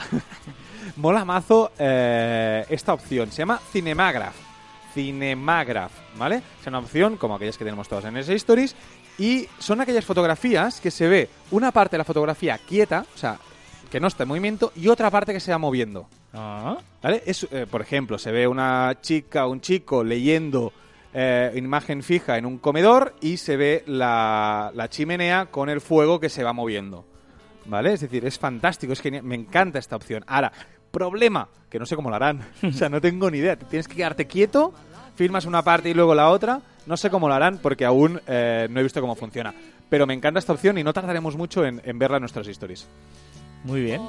mola 0.97 1.25
mazo 1.25 1.71
eh, 1.79 2.67
esta 2.69 2.93
opción. 2.95 3.31
Se 3.31 3.39
llama 3.43 3.61
Cinemagraph. 3.73 4.50
Cinemagraph, 4.95 5.93
¿vale? 6.17 6.43
Es 6.61 6.67
una 6.67 6.79
opción 6.79 7.17
como 7.17 7.35
aquellas 7.35 7.59
que 7.59 7.65
tenemos 7.65 7.89
todas 7.89 8.05
en 8.05 8.17
ese 8.17 8.35
Stories. 8.35 8.75
Y 9.19 9.47
son 9.59 9.81
aquellas 9.81 10.05
fotografías 10.05 10.81
que 10.81 10.91
se 10.91 11.07
ve 11.09 11.29
una 11.51 11.73
parte 11.73 11.95
de 11.95 11.99
la 11.99 12.05
fotografía 12.05 12.59
quieta, 12.59 13.05
o 13.15 13.19
sea, 13.19 13.39
que 13.91 14.01
no 14.01 14.09
está 14.09 14.23
en 14.23 14.29
movimiento, 14.29 14.73
y 14.77 14.89
otra 14.89 15.11
parte 15.11 15.33
que 15.33 15.41
se 15.41 15.51
va 15.51 15.59
moviendo. 15.59 16.09
Ah, 16.33 16.79
¿Vale? 17.03 17.23
Es, 17.27 17.47
eh, 17.51 17.67
por 17.71 17.83
ejemplo, 17.83 18.19
se 18.19 18.31
ve 18.31 18.47
una 18.47 18.97
chica 19.01 19.47
o 19.47 19.51
un 19.51 19.61
chico 19.61 20.05
leyendo 20.05 20.73
eh, 21.13 21.53
imagen 21.57 22.03
fija 22.03 22.39
en 22.39 22.47
un 22.47 22.59
comedor 22.59 23.17
y 23.21 23.37
se 23.37 23.57
ve 23.57 23.83
la, 23.87 24.71
la 24.75 24.89
chimenea 24.89 25.47
con 25.47 25.69
el 25.69 25.81
fuego 25.81 26.21
que 26.21 26.29
se 26.29 26.45
va 26.45 26.53
moviendo. 26.53 27.05
¿Vale? 27.67 27.93
Es 27.93 28.01
decir, 28.01 28.25
es 28.25 28.39
fantástico, 28.39 28.93
es 28.93 29.01
genial, 29.01 29.23
me 29.23 29.35
encanta 29.35 29.79
esta 29.79 29.97
opción. 29.97 30.25
Ahora, 30.27 30.53
problema, 30.91 31.49
que 31.69 31.79
no 31.79 31.87
sé 31.87 31.97
cómo 31.97 32.11
lo 32.11 32.17
harán. 32.17 32.41
o 32.63 32.73
sea, 32.73 32.89
no 32.89 33.01
tengo 33.01 33.31
ni 33.31 33.39
idea. 33.39 33.57
Tienes 33.57 33.89
que 33.89 33.97
quedarte 33.97 34.27
quieto, 34.27 34.73
filmas 35.17 35.45
una 35.47 35.63
parte 35.63 35.91
y 35.91 35.95
luego 35.95 36.15
la 36.15 36.31
otra. 36.31 36.61
No 36.87 36.97
sé 36.97 37.11
cómo 37.11 37.29
lo 37.29 37.35
harán 37.35 37.59
porque 37.59 37.85
aún 37.85 38.21
eh, 38.27 38.67
no 38.71 38.81
he 38.81 38.83
visto 38.83 39.01
cómo 39.01 39.15
funciona. 39.15 39.55
Pero 39.89 40.07
me 40.07 40.15
encanta 40.15 40.39
esta 40.39 40.53
opción 40.53 40.79
y 40.79 40.85
no 40.85 40.93
tardaremos 40.93 41.37
mucho 41.37 41.65
en, 41.65 41.81
en 41.85 41.99
verla 41.99 42.17
en 42.17 42.23
nuestras 42.23 42.47
stories. 42.47 42.89
muy 43.65 43.83
bien. 43.83 44.01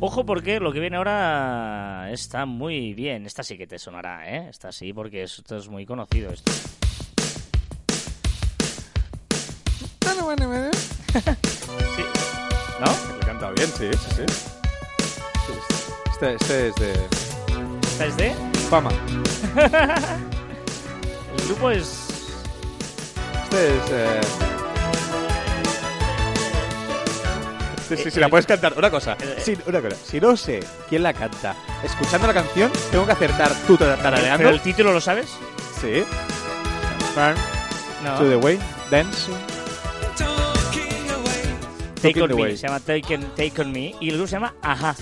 Ojo 0.00 0.26
porque 0.26 0.60
lo 0.60 0.72
que 0.72 0.80
viene 0.80 0.96
ahora 0.96 2.10
está 2.10 2.46
muy 2.46 2.94
bien. 2.94 3.26
Esta 3.26 3.42
sí 3.42 3.56
que 3.56 3.66
te 3.66 3.78
sonará, 3.78 4.28
¿eh? 4.28 4.48
Esta 4.48 4.70
sí, 4.72 4.92
porque 4.92 5.22
esto 5.22 5.56
es 5.56 5.68
muy 5.68 5.86
conocido. 5.86 6.30
Esto. 6.30 6.52
Sí. 11.96 12.02
¿No? 12.80 13.13
Canta 13.44 13.50
bien, 13.52 13.70
sí, 13.76 13.90
sí, 13.92 14.10
sí. 14.16 14.24
Este, 16.12 16.34
este 16.34 16.68
es 16.68 16.74
de 16.76 16.92
¿Esta 17.82 18.06
es 18.06 18.16
de? 18.16 18.34
fama. 18.70 18.90
El 21.36 21.44
grupo 21.48 21.70
es... 21.70 22.06
Este 23.44 23.76
es. 23.76 23.82
Eh... 23.90 24.20
Sí, 27.88 27.96
sí, 27.98 28.10
sí, 28.10 28.20
la 28.20 28.28
puedes 28.30 28.46
cantar. 28.46 28.72
Una 28.78 28.90
cosa. 28.90 29.16
Eh, 29.20 29.36
Sí, 29.44 29.58
una 29.66 29.80
cosa. 29.82 29.96
Si 30.10 30.18
no 30.20 30.36
sé 30.38 30.64
quién 30.88 31.02
la 31.02 31.12
canta, 31.12 31.54
escuchando 31.82 32.26
la 32.26 32.32
canción, 32.34 32.72
tengo 32.90 33.04
que 33.04 33.12
acertar 33.12 33.52
tú 33.66 33.76
tarareando. 33.76 34.38
¿Pero 34.38 34.50
el 34.50 34.60
título 34.60 34.92
lo 34.92 35.00
sabes? 35.02 35.28
Sí. 35.82 36.02
No. 38.02 38.18
to 38.18 38.28
the 38.28 38.36
way, 38.36 38.58
dance. 38.90 39.30
Take 42.12 42.22
on 42.22 42.34
Me. 42.36 42.56
Se 42.56 42.66
llama 42.66 42.80
Take 42.80 43.14
on, 43.16 43.22
Take 43.36 43.60
on 43.60 43.72
Me. 43.72 43.94
Y 44.00 44.08
el 44.08 44.14
grupo 44.16 44.26
se 44.28 44.32
llama 44.36 44.54
Ajá. 44.62 44.94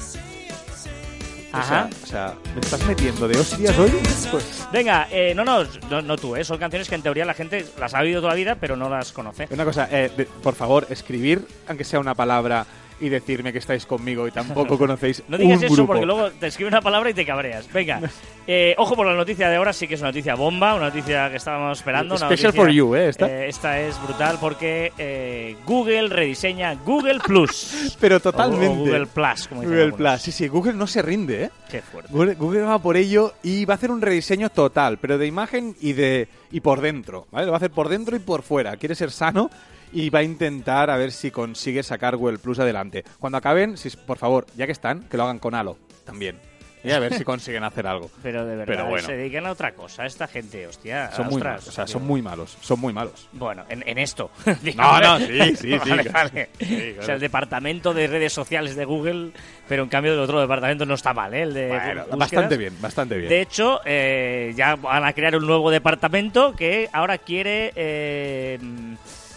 O 1.53 1.57
Ajá. 1.59 1.67
sea, 1.67 1.91
o 2.03 2.07
sea, 2.07 2.35
¿me 2.55 2.61
estás 2.63 2.83
metiendo 2.87 3.29
de 3.29 3.39
hostias 3.39 3.79
hoy? 3.79 3.91
Pues, 4.31 4.67
Venga, 4.73 5.07
eh, 5.11 5.35
no, 5.35 5.45
no, 5.45 5.65
no, 5.91 6.01
no 6.01 6.17
tú, 6.17 6.35
¿eh? 6.35 6.45
Son 6.45 6.57
canciones 6.57 6.89
que 6.89 6.95
en 6.95 7.03
teoría 7.03 7.27
la 7.27 7.35
gente 7.35 7.67
las 7.79 7.93
ha 7.93 8.01
oído 8.01 8.21
toda 8.23 8.33
la 8.33 8.37
vida, 8.37 8.55
pero 8.59 8.75
no 8.75 8.89
las 8.89 9.13
conoce. 9.13 9.49
una 9.51 9.65
cosa, 9.67 9.87
eh, 9.91 10.11
de- 10.17 10.25
por 10.25 10.55
favor, 10.55 10.87
escribir, 10.89 11.47
aunque 11.69 11.85
sea 11.85 12.01
una 12.01 12.15
palabra, 12.15 12.65
y 13.01 13.09
decirme 13.09 13.53
que 13.53 13.59
estáis 13.59 13.87
conmigo 13.87 14.27
y 14.29 14.31
tampoco 14.31 14.77
conocéis 14.79 15.23
No 15.29 15.37
digas 15.39 15.59
un 15.59 15.65
eso 15.65 15.75
grupo. 15.75 15.87
porque 15.93 16.07
luego 16.07 16.31
te 16.33 16.47
escribe 16.47 16.69
una 16.69 16.81
palabra 16.81 17.11
y 17.11 17.15
te 17.15 17.25
cabreas. 17.27 17.71
Venga, 17.73 18.01
eh, 18.47 18.75
ojo 18.79 18.95
por 18.97 19.07
la 19.07 19.15
noticia 19.15 19.49
de 19.49 19.57
ahora, 19.57 19.73
sí 19.73 19.87
que 19.89 19.95
es 19.95 20.01
una 20.01 20.11
noticia 20.11 20.35
bomba, 20.35 20.75
una 20.75 20.87
noticia 20.87 21.31
que 21.31 21.37
estábamos 21.37 21.79
esperando. 21.79 22.15
una 22.17 22.27
Special 22.27 22.49
noticia- 22.53 22.63
for 22.65 22.71
you, 22.71 22.95
¿eh? 22.95 23.09
Esta. 23.09 23.29
Eh, 23.29 23.49
esta 23.49 23.81
es 23.81 24.01
brutal 24.03 24.39
porque 24.41 24.93
eh, 24.99 25.57
Google 25.67 26.09
rediseña 26.09 26.75
Google 26.75 27.21
Plus. 27.21 27.97
Pero 28.01 28.17
O- 28.17 28.21
totalmente. 28.21 28.67
o 28.69 28.75
Google 28.75 29.07
Plus, 29.07 29.49
como 29.49 29.61
dicen 29.63 29.71
Google 29.75 29.83
algunos. 29.85 30.13
Plus. 30.13 30.23
Sí, 30.23 30.33
sí, 30.33 30.49
Google 30.49 30.73
no 30.75 30.87
se 30.87 31.03
rinde, 31.03 31.45
¿eh? 31.45 31.51
Qué 31.71 31.81
fuerte. 31.83 32.13
Google, 32.13 32.35
Google 32.35 32.63
va 32.63 32.79
por 32.79 32.97
ello 32.97 33.35
y 33.43 33.65
va 33.65 33.75
a 33.75 33.77
hacer 33.77 33.91
un 33.91 34.01
rediseño 34.03 34.51
total, 34.51 34.99
pero 34.99 35.19
de 35.19 35.27
imagen 35.27 35.75
y 35.81 35.93
de 35.95 36.29
y 36.51 36.61
por 36.61 36.81
dentro, 36.83 37.27
¿vale? 37.31 37.47
Lo 37.47 37.53
va 37.53 37.57
a 37.57 37.59
hacer 37.59 37.71
por 37.71 37.89
dentro 37.89 38.15
y 38.15 38.19
por 38.19 38.43
fuera. 38.43 38.77
Quiere 38.77 38.95
ser 38.95 39.11
sano 39.11 39.51
y 39.93 40.11
va 40.11 40.21
a 40.21 40.23
intentar 40.23 40.91
a 40.91 40.97
ver 40.97 41.13
si 41.13 41.31
consigue 41.31 41.83
sacar 41.83 42.17
Google 42.17 42.39
Plus 42.39 42.59
adelante. 42.59 43.05
Cuando 43.19 43.39
acaben, 43.39 43.77
si, 43.77 43.91
por 43.91 44.19
favor, 44.19 44.47
ya 44.57 44.67
que 44.67 44.73
están, 44.73 45.03
que 45.05 45.17
lo 45.17 45.25
hagan 45.25 45.39
con 45.39 45.55
Halo 45.55 45.77
también. 46.05 46.39
Y 46.85 46.91
a 46.91 46.99
ver 46.99 47.15
si 47.15 47.23
consiguen 47.23 47.63
hacer 47.63 47.87
algo. 47.87 48.11
Pero 48.25 48.45
de 48.45 48.57
verdad, 48.57 48.75
Pero 48.75 48.89
bueno. 48.89 49.07
se 49.07 49.17
dedican 49.17 49.47
a 49.47 49.53
otra 49.53 49.73
cosa, 49.73 50.05
esta 50.05 50.27
gente, 50.27 50.67
hostia. 50.67 51.13
Son 51.13 51.27
muy 51.27 51.37
ostras, 51.37 51.53
malos, 51.53 51.69
o 51.69 51.71
sea, 51.71 51.87
son 51.87 52.05
muy 52.05 52.23
malos, 52.23 52.59
son 52.61 52.81
muy 52.81 52.93
malos. 52.93 53.29
Bueno, 53.31 53.65
en, 53.69 53.85
en 53.87 53.99
esto. 53.99 54.33
No, 54.75 55.01
no, 55.01 55.19
sí, 55.21 55.57
sí, 55.57 55.79
sí. 55.85 55.91
Vale. 56.13 56.49
Sí, 56.59 56.97
O 56.99 57.03
sea, 57.05 57.15
el 57.15 57.21
departamento 57.21 57.95
de 57.95 58.09
redes 58.09 58.33
sociales 58.33 58.75
de 58.75 58.85
Google, 58.85 59.31
pero 59.69 59.85
en 59.85 59.89
cambio 59.91 60.13
el 60.15 60.19
otro 60.19 60.41
departamento 60.41 60.85
no 60.85 60.95
está 60.95 61.13
mal, 61.15 61.33
¿eh? 61.35 61.43
El 61.43 61.55
de 61.55 61.69
Bueno, 61.69 62.05
bastante 62.17 62.57
bien, 62.57 62.75
bastante 62.81 63.17
bien. 63.17 63.29
De 63.29 63.41
hecho, 63.43 63.81
eh, 63.85 64.53
ya 64.57 64.75
van 64.75 65.05
a 65.05 65.13
crear 65.13 65.37
un 65.37 65.47
nuevo 65.47 65.71
departamento 65.71 66.53
que 66.57 66.89
ahora 66.93 67.19
quiere, 67.19 67.73
eh, 67.77 68.59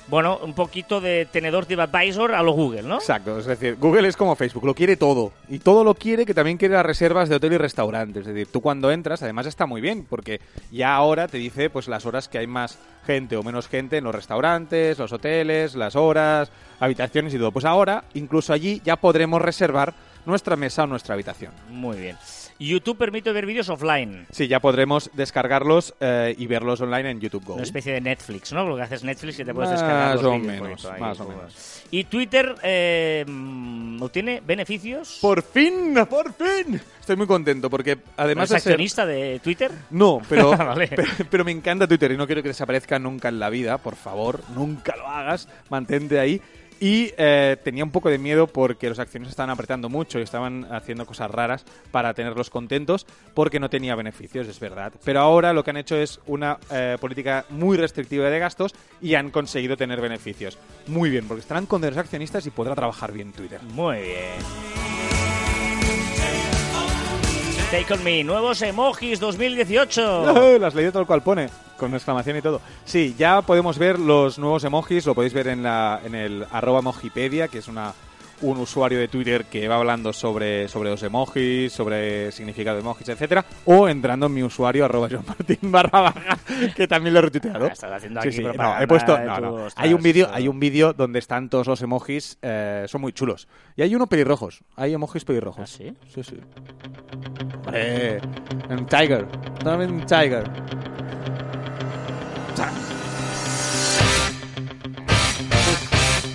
bueno, 0.07 0.39
un 0.43 0.53
poquito 0.53 1.01
de 1.01 1.27
tenedor 1.31 1.65
TripAdvisor 1.65 2.33
a 2.33 2.43
lo 2.43 2.51
Google, 2.51 2.83
¿no? 2.83 2.95
Exacto, 2.95 3.39
es 3.39 3.45
decir, 3.45 3.75
Google 3.79 4.07
es 4.07 4.15
como 4.15 4.35
Facebook, 4.35 4.65
lo 4.65 4.75
quiere 4.75 4.97
todo. 4.97 5.31
Y 5.49 5.59
todo 5.59 5.83
lo 5.83 5.95
quiere 5.95 6.25
que 6.25 6.33
también 6.33 6.57
quiere 6.57 6.75
las 6.75 6.85
reservas 6.85 7.29
de 7.29 7.35
hotel 7.35 7.53
y 7.53 7.57
restaurante. 7.57 8.19
Es 8.19 8.25
decir, 8.25 8.47
tú 8.51 8.61
cuando 8.61 8.91
entras, 8.91 9.23
además 9.23 9.47
está 9.47 9.65
muy 9.65 9.81
bien, 9.81 10.05
porque 10.07 10.39
ya 10.71 10.95
ahora 10.95 11.27
te 11.27 11.37
dice 11.37 11.69
pues 11.69 11.87
las 11.87 12.05
horas 12.05 12.27
que 12.27 12.37
hay 12.37 12.47
más 12.47 12.77
gente 13.05 13.37
o 13.37 13.43
menos 13.43 13.67
gente 13.67 13.97
en 13.97 14.03
los 14.03 14.15
restaurantes, 14.15 14.99
los 14.99 15.11
hoteles, 15.11 15.75
las 15.75 15.95
horas, 15.95 16.51
habitaciones 16.79 17.33
y 17.33 17.37
todo. 17.37 17.51
Pues 17.51 17.65
ahora, 17.65 18.03
incluso 18.13 18.53
allí, 18.53 18.81
ya 18.83 18.95
podremos 18.97 19.41
reservar 19.41 19.93
nuestra 20.25 20.55
mesa 20.55 20.83
o 20.83 20.87
nuestra 20.87 21.13
habitación. 21.13 21.51
Muy 21.69 21.97
bien. 21.97 22.17
YouTube 22.59 22.97
permite 22.97 23.31
ver 23.31 23.45
vídeos 23.45 23.69
offline. 23.69 24.25
Sí, 24.31 24.47
ya 24.47 24.59
podremos 24.59 25.09
descargarlos 25.13 25.93
eh, 25.99 26.33
y 26.37 26.47
verlos 26.47 26.79
online 26.81 27.11
en 27.11 27.19
YouTube 27.19 27.43
Go. 27.45 27.53
Una 27.55 27.63
especie 27.63 27.93
de 27.93 28.01
Netflix, 28.01 28.53
¿no? 28.53 28.65
Lo 28.65 28.75
que 28.75 28.83
haces 28.83 29.03
Netflix 29.03 29.39
y 29.39 29.45
te 29.45 29.53
puedes 29.53 29.71
Más 29.71 29.79
descargar 29.81 30.15
los 30.15 30.23
o 30.23 30.31
un 30.31 30.45
menos, 30.45 30.85
ahí, 30.85 31.01
más 31.01 31.19
o 31.19 31.25
como- 31.25 31.37
menos. 31.37 31.83
Y 31.91 32.03
Twitter 32.05 32.55
eh, 32.63 33.25
obtiene 33.99 34.41
beneficios. 34.45 35.19
¡Por 35.21 35.41
fin! 35.43 35.95
¡Por 36.09 36.33
fin! 36.33 36.79
Estoy 36.99 37.15
muy 37.15 37.27
contento 37.27 37.69
porque 37.69 37.97
además 38.17 38.45
¿Es 38.45 38.55
de 38.55 38.59
ser... 38.61 38.71
accionista 38.73 39.05
de 39.05 39.39
Twitter? 39.43 39.71
No, 39.91 40.21
pero, 40.27 40.51
Vale. 40.57 40.87
pero, 40.95 41.11
pero 41.29 41.45
me 41.45 41.51
encanta 41.51 41.87
Twitter 41.87 42.11
y 42.11 42.17
no 42.17 42.25
quiero 42.25 42.41
que 42.41 42.49
desaparezca 42.49 42.97
nunca 42.99 43.29
en 43.29 43.39
la 43.39 43.49
vida, 43.49 43.77
por 43.77 43.95
favor, 43.95 44.41
nunca 44.55 44.95
lo 44.95 45.07
hagas, 45.07 45.47
mantente 45.69 46.19
ahí. 46.19 46.41
Y 46.79 47.13
eh, 47.17 47.57
tenía 47.63 47.83
un 47.83 47.91
poco 47.91 48.09
de 48.09 48.17
miedo 48.17 48.47
porque 48.47 48.89
los 48.89 48.99
accionistas 48.99 49.31
estaban 49.31 49.49
apretando 49.49 49.89
mucho 49.89 50.19
y 50.19 50.23
estaban 50.23 50.65
haciendo 50.71 51.05
cosas 51.05 51.31
raras 51.31 51.65
para 51.91 52.13
tenerlos 52.13 52.49
contentos 52.49 53.05
porque 53.33 53.59
no 53.59 53.69
tenía 53.69 53.95
beneficios, 53.95 54.47
es 54.47 54.59
verdad. 54.59 54.93
Pero 55.03 55.21
ahora 55.21 55.53
lo 55.53 55.63
que 55.63 55.71
han 55.71 55.77
hecho 55.77 55.95
es 55.95 56.19
una 56.25 56.57
eh, 56.71 56.97
política 56.99 57.45
muy 57.49 57.77
restrictiva 57.77 58.29
de 58.29 58.39
gastos 58.39 58.73
y 59.01 59.15
han 59.15 59.31
conseguido 59.31 59.77
tener 59.77 60.01
beneficios. 60.01 60.57
Muy 60.87 61.09
bien, 61.09 61.27
porque 61.27 61.41
estarán 61.41 61.65
con 61.65 61.81
los 61.81 61.97
accionistas 61.97 62.45
y 62.45 62.51
podrá 62.51 62.75
trabajar 62.75 63.11
bien 63.11 63.31
Twitter. 63.31 63.61
Muy 63.63 63.97
bien. 63.97 65.04
Take 67.71 67.93
on 67.93 68.03
me, 68.03 68.23
nuevos 68.23 68.61
emojis 68.61 69.19
2018. 69.19 70.57
Las 70.59 70.75
leído 70.75 70.91
tal 70.91 71.05
cual 71.05 71.23
pone, 71.23 71.49
con 71.77 71.93
exclamación 71.93 72.37
y 72.37 72.41
todo. 72.41 72.61
Sí, 72.85 73.15
ya 73.17 73.41
podemos 73.41 73.77
ver 73.77 73.97
los 73.97 74.37
nuevos 74.37 74.63
emojis, 74.63 75.05
lo 75.05 75.15
podéis 75.15 75.33
ver 75.33 75.47
en, 75.47 75.63
la, 75.63 75.99
en 76.05 76.15
el 76.15 76.45
arroba 76.51 76.79
emojipedia, 76.79 77.47
que 77.47 77.57
es 77.57 77.67
una, 77.67 77.93
un 78.41 78.57
usuario 78.57 78.99
de 78.99 79.07
Twitter 79.07 79.45
que 79.45 79.67
va 79.67 79.75
hablando 79.77 80.13
sobre, 80.13 80.67
sobre 80.67 80.89
los 80.89 81.01
emojis, 81.03 81.71
sobre 81.71 82.31
significado 82.31 82.75
de 82.77 82.81
emojis, 82.81 83.09
etcétera, 83.09 83.45
o 83.65 83.87
entrando 83.87 84.25
en 84.25 84.33
mi 84.33 84.43
usuario 84.43 84.85
arroba 84.85 85.07
Joan 85.11 85.25
Martín 85.25 85.57
barra 85.71 86.01
baja, 86.01 86.37
que 86.75 86.87
también 86.87 87.13
lo 87.13 87.19
he 87.19 87.23
retuiteado. 87.23 87.67
Estás 87.71 87.91
haciendo 87.91 88.21
Sí, 88.21 88.27
aquí 88.27 88.37
sí, 88.37 88.43
no, 88.43 88.81
he 88.81 88.87
puesto, 88.87 89.17
no, 89.19 89.39
no. 89.39 89.53
ostras, 89.65 89.73
Hay 89.77 89.93
un 89.93 90.01
vídeo, 90.01 90.29
hay 90.31 90.47
un 90.47 90.59
vídeo 90.59 90.93
donde 90.93 91.19
están 91.19 91.49
todos 91.49 91.67
los 91.67 91.81
emojis, 91.81 92.37
eh, 92.41 92.85
son 92.87 93.01
muy 93.01 93.13
chulos. 93.13 93.47
Y 93.75 93.81
hay 93.81 93.95
uno 93.95 94.07
pelirrojos, 94.07 94.63
hay 94.75 94.93
emojis 94.93 95.25
pelirrojos. 95.25 95.61
¿Ah, 95.63 95.67
sí? 95.67 95.93
Sí, 96.13 96.23
sí. 96.23 96.39
Hombre, 97.65 98.19
un 98.69 98.85
tiger. 98.85 99.27
También 99.63 99.91
un 99.91 100.05
tiger. 100.05 100.43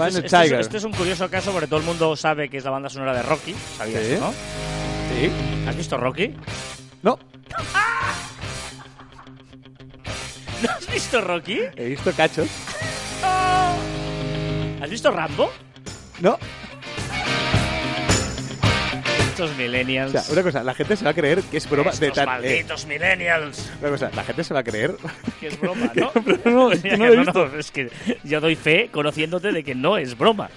Este, 0.08 0.26
este 0.26 0.60
es, 0.60 0.66
este 0.74 0.86
un 0.86 0.92
curioso 0.92 1.28
caso 1.30 1.52
porque 1.52 1.66
todo 1.66 1.80
el 1.80 1.86
mundo 1.86 2.14
sabe 2.16 2.48
que 2.48 2.58
es 2.58 2.64
la 2.64 2.70
banda 2.70 2.88
sonora 2.88 3.14
de 3.14 3.22
Rocky. 3.22 3.54
¿Sabías, 3.78 4.02
Sí. 4.04 4.16
no? 4.20 4.30
Sí. 4.32 5.30
¿Has 5.68 5.76
visto 5.76 5.96
Rocky? 5.96 6.34
No, 7.02 7.18
¿No 10.62 10.70
has 10.70 10.92
visto 10.92 11.20
Rocky? 11.20 11.58
he 11.76 11.84
visto 11.88 12.12
cachos. 12.12 12.48
¿Has 14.82 14.90
visto 14.90 15.10
Rambo? 15.10 15.50
No, 16.20 16.38
O 19.44 19.54
millennials. 19.56 20.12
sea, 20.12 20.22
una 20.32 20.42
cosa, 20.42 20.62
la 20.62 20.74
gente 20.74 20.96
se 20.96 21.04
va 21.04 21.10
a 21.10 21.14
creer 21.14 21.42
que 21.42 21.56
es 21.56 21.68
broma 21.70 21.90
de 21.92 22.06
Estos 22.08 22.14
tan... 22.14 22.24
eh, 22.24 22.26
malditos 22.26 22.86
millennials. 22.86 23.70
una 23.80 23.90
cosa, 23.90 24.10
la 24.14 24.24
gente 24.24 24.44
se 24.44 24.54
va 24.54 24.60
a 24.60 24.64
creer... 24.64 24.94
Que 25.40 25.48
es 25.48 25.60
broma, 25.60 25.90
¿no? 25.94 26.12
no, 26.44 26.70
no 26.70 27.24
no, 27.24 27.58
es 27.58 27.70
que 27.70 27.90
yo 28.24 28.40
doy 28.40 28.56
fe 28.56 28.88
conociéndote 28.92 29.52
de 29.52 29.64
que 29.64 29.74
no 29.74 29.96
es 29.96 30.16
broma. 30.18 30.50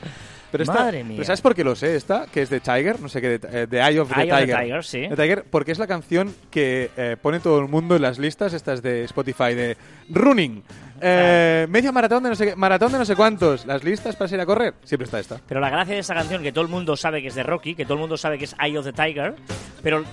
Pero 0.53 0.63
esta- 0.63 0.73
Madre 0.85 1.03
mía. 1.03 1.15
¿Pero 1.17 1.25
sabes 1.25 1.41
por 1.41 1.53
qué 1.55 1.63
lo 1.63 1.75
sé 1.75 1.95
esta? 1.95 2.27
Que 2.31 2.43
es 2.43 2.49
de 2.49 2.59
Tiger, 2.59 3.01
no 3.01 3.09
sé 3.09 3.19
qué, 3.19 3.39
de, 3.39 3.63
eh, 3.63 3.67
The 3.67 3.77
Eye 3.81 3.99
of 3.99 4.13
the 4.13 4.21
Eye 4.21 4.31
of 4.31 4.39
the 4.39 4.45
Tiger. 4.45 4.59
Tiger, 4.61 4.83
sí. 4.85 5.07
The 5.09 5.15
Tiger, 5.15 5.43
porque 5.49 5.71
es 5.73 5.79
la 5.79 5.87
canción 5.87 6.33
que 6.51 6.91
eh, 6.95 7.17
pone 7.21 7.39
todo 7.39 7.59
el 7.59 7.67
mundo 7.67 7.95
en 7.95 8.03
las 8.03 8.19
listas, 8.19 8.53
estas 8.53 8.81
de 8.81 9.03
Spotify, 9.05 9.55
de 9.55 9.75
Running, 10.09 10.63
eh, 11.01 11.65
media 11.69 11.91
maratón 11.91 12.23
de 12.23 12.29
no 12.29 12.35
sé 12.35 12.45
qué, 12.45 12.55
maratón 12.55 12.91
de 12.91 12.99
no 12.99 13.05
sé 13.05 13.15
cuántos, 13.15 13.65
las 13.65 13.83
listas 13.83 14.15
para 14.15 14.33
ir 14.33 14.39
a 14.39 14.45
correr, 14.45 14.75
siempre 14.83 15.05
está 15.05 15.19
esta. 15.19 15.39
Pero 15.47 15.59
la 15.59 15.69
gracia 15.69 15.95
de 15.95 15.99
esta 15.99 16.13
canción, 16.13 16.41
que 16.43 16.51
todo 16.51 16.63
el 16.63 16.69
mundo 16.69 16.95
sabe 16.95 17.21
que 17.21 17.27
es 17.29 17.35
de 17.35 17.43
Rocky, 17.43 17.75
que 17.75 17.83
todo 17.83 17.95
el 17.95 17.99
mundo 18.01 18.15
sabe 18.15 18.37
que 18.37 18.45
es 18.45 18.55
Eye 18.63 18.77
of 18.77 18.85
the 18.85 18.93
Tiger, 18.93 19.33
pero 19.81 20.03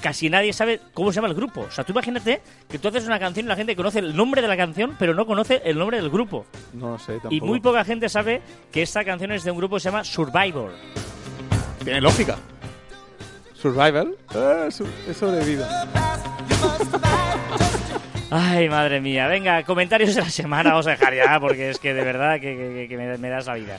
casi 0.00 0.30
nadie 0.30 0.52
sabe 0.52 0.80
cómo 0.94 1.10
se 1.12 1.16
llama 1.16 1.28
el 1.28 1.34
grupo. 1.34 1.62
O 1.62 1.70
sea, 1.70 1.84
tú 1.84 1.92
imagínate 1.92 2.40
que 2.68 2.78
tú 2.78 2.88
haces 2.88 3.06
una 3.06 3.18
canción 3.18 3.46
y 3.46 3.48
la 3.48 3.56
gente 3.56 3.74
conoce 3.76 3.98
el 4.00 4.14
nombre 4.16 4.42
de 4.42 4.48
la 4.48 4.56
canción, 4.56 4.96
pero 4.98 5.14
no 5.14 5.26
conoce 5.26 5.60
el 5.64 5.78
nombre 5.78 5.98
del 6.00 6.10
grupo. 6.10 6.46
No 6.72 6.90
lo 6.92 6.98
sé, 6.98 7.12
tampoco. 7.14 7.34
Y 7.34 7.40
muy 7.40 7.60
poca 7.60 7.84
gente 7.84 8.08
sabe 8.08 8.40
que 8.72 8.82
esta 8.82 9.04
canción 9.04 9.32
es 9.32 9.44
de 9.44 9.50
un 9.50 9.58
grupo 9.58 9.76
que 9.76 9.80
se 9.80 9.90
llama 9.90 10.04
Survivor. 10.04 10.72
Tiene 11.84 12.00
lógica. 12.00 12.36
Survival, 13.54 14.14
eh, 14.34 14.68
su- 14.70 14.86
es. 15.08 15.20
Ay, 18.30 18.68
madre 18.68 19.00
mía. 19.00 19.26
Venga, 19.26 19.62
comentarios 19.64 20.14
de 20.14 20.20
la 20.20 20.30
semana 20.30 20.70
vamos 20.70 20.86
a 20.86 20.90
dejar 20.90 21.14
ya, 21.14 21.40
porque 21.40 21.70
es 21.70 21.78
que 21.78 21.94
de 21.94 22.04
verdad 22.04 22.34
que, 22.34 22.56
que- 22.56 22.86
que 22.88 22.96
me, 22.96 23.16
me 23.18 23.28
das 23.30 23.46
la 23.46 23.54
vida. 23.54 23.78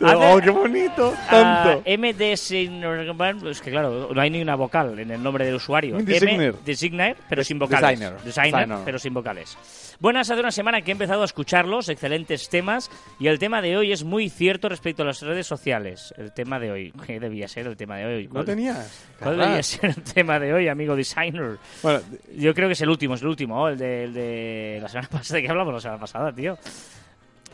¡Oh, 0.00 0.38
qué 0.42 0.50
bonito! 0.50 1.14
Ah, 1.28 1.62
¡Tanto! 1.64 1.82
MD 1.90 2.20
es 2.32 3.60
que 3.60 3.70
claro, 3.70 4.10
no 4.14 4.20
hay 4.20 4.30
ni 4.30 4.42
una 4.42 4.54
vocal 4.54 4.98
en 4.98 5.10
el 5.10 5.22
nombre 5.22 5.44
del 5.46 5.54
usuario. 5.54 5.96
MD 5.98 6.12
Signer. 6.18 6.40
M 6.50 6.52
Designer, 6.64 7.16
pero 7.28 7.42
sin 7.44 7.58
vocales. 7.58 7.98
Designer. 7.98 8.20
Designer, 8.22 8.52
Designer. 8.60 8.78
pero 8.84 8.98
sin 8.98 9.14
vocales. 9.14 9.56
Buenas, 9.98 10.28
hace 10.30 10.40
una 10.40 10.50
semana 10.50 10.82
que 10.82 10.90
he 10.90 10.92
empezado 10.92 11.22
a 11.22 11.24
escucharlos, 11.24 11.88
excelentes 11.88 12.48
temas, 12.50 12.90
y 13.18 13.28
el 13.28 13.38
tema 13.38 13.62
de 13.62 13.76
hoy 13.78 13.92
es 13.92 14.04
muy 14.04 14.28
cierto 14.28 14.68
respecto 14.68 15.02
a 15.02 15.06
las 15.06 15.22
redes 15.22 15.46
sociales. 15.46 16.12
El 16.18 16.32
tema 16.32 16.58
de 16.58 16.70
hoy, 16.70 16.92
¿qué 17.06 17.18
debía 17.18 17.48
ser 17.48 17.66
el 17.66 17.76
tema 17.76 17.96
de 17.96 18.04
hoy? 18.04 18.26
¿No 18.26 18.32
¿Cuál- 18.34 18.44
tenías? 18.44 19.06
¿Cuál 19.18 19.38
debía 19.38 19.62
ser 19.62 19.86
el 19.90 20.02
tema 20.02 20.38
de 20.38 20.52
hoy, 20.52 20.68
amigo 20.68 20.94
Designer? 20.94 21.56
Bueno, 21.82 22.00
Yo 22.36 22.52
creo 22.54 22.68
que 22.68 22.74
es 22.74 22.80
el 22.82 22.90
último, 22.90 23.14
es 23.14 23.22
el 23.22 23.28
último, 23.28 23.68
el, 23.68 23.78
de, 23.78 24.04
el 24.04 24.12
de 24.14 24.78
la 24.82 24.88
semana 24.88 25.08
pasada. 25.12 25.36
¿De 25.38 25.42
qué 25.42 25.48
hablamos 25.50 25.72
la 25.72 25.80
semana 25.80 26.00
pasada, 26.00 26.32
tío? 26.32 26.58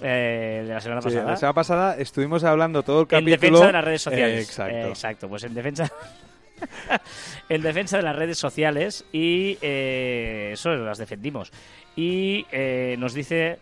Eh, 0.02 0.64
de 0.66 0.74
la 0.74 0.80
semana 0.80 1.00
sí, 1.00 1.08
pasada. 1.08 1.30
la 1.30 1.36
semana 1.36 1.54
pasada 1.54 1.96
estuvimos 1.96 2.44
hablando 2.44 2.82
todo 2.82 3.00
el 3.00 3.02
En 3.02 3.06
capítulo... 3.08 3.36
defensa 3.36 3.66
de 3.66 3.72
las 3.72 3.84
redes 3.84 4.02
sociales. 4.02 4.38
Eh, 4.38 4.42
exacto. 4.42 4.76
Eh, 4.76 4.88
exacto, 4.88 5.28
pues 5.28 5.44
en 5.44 5.54
defensa. 5.54 5.92
en 7.48 7.62
defensa 7.62 7.96
de 7.96 8.02
las 8.02 8.16
redes 8.16 8.38
sociales 8.38 9.04
y 9.12 9.58
eh, 9.62 10.50
eso 10.52 10.70
las 10.70 10.98
defendimos. 10.98 11.52
Y 11.96 12.46
eh, 12.52 12.96
nos 12.98 13.14
dice: 13.14 13.58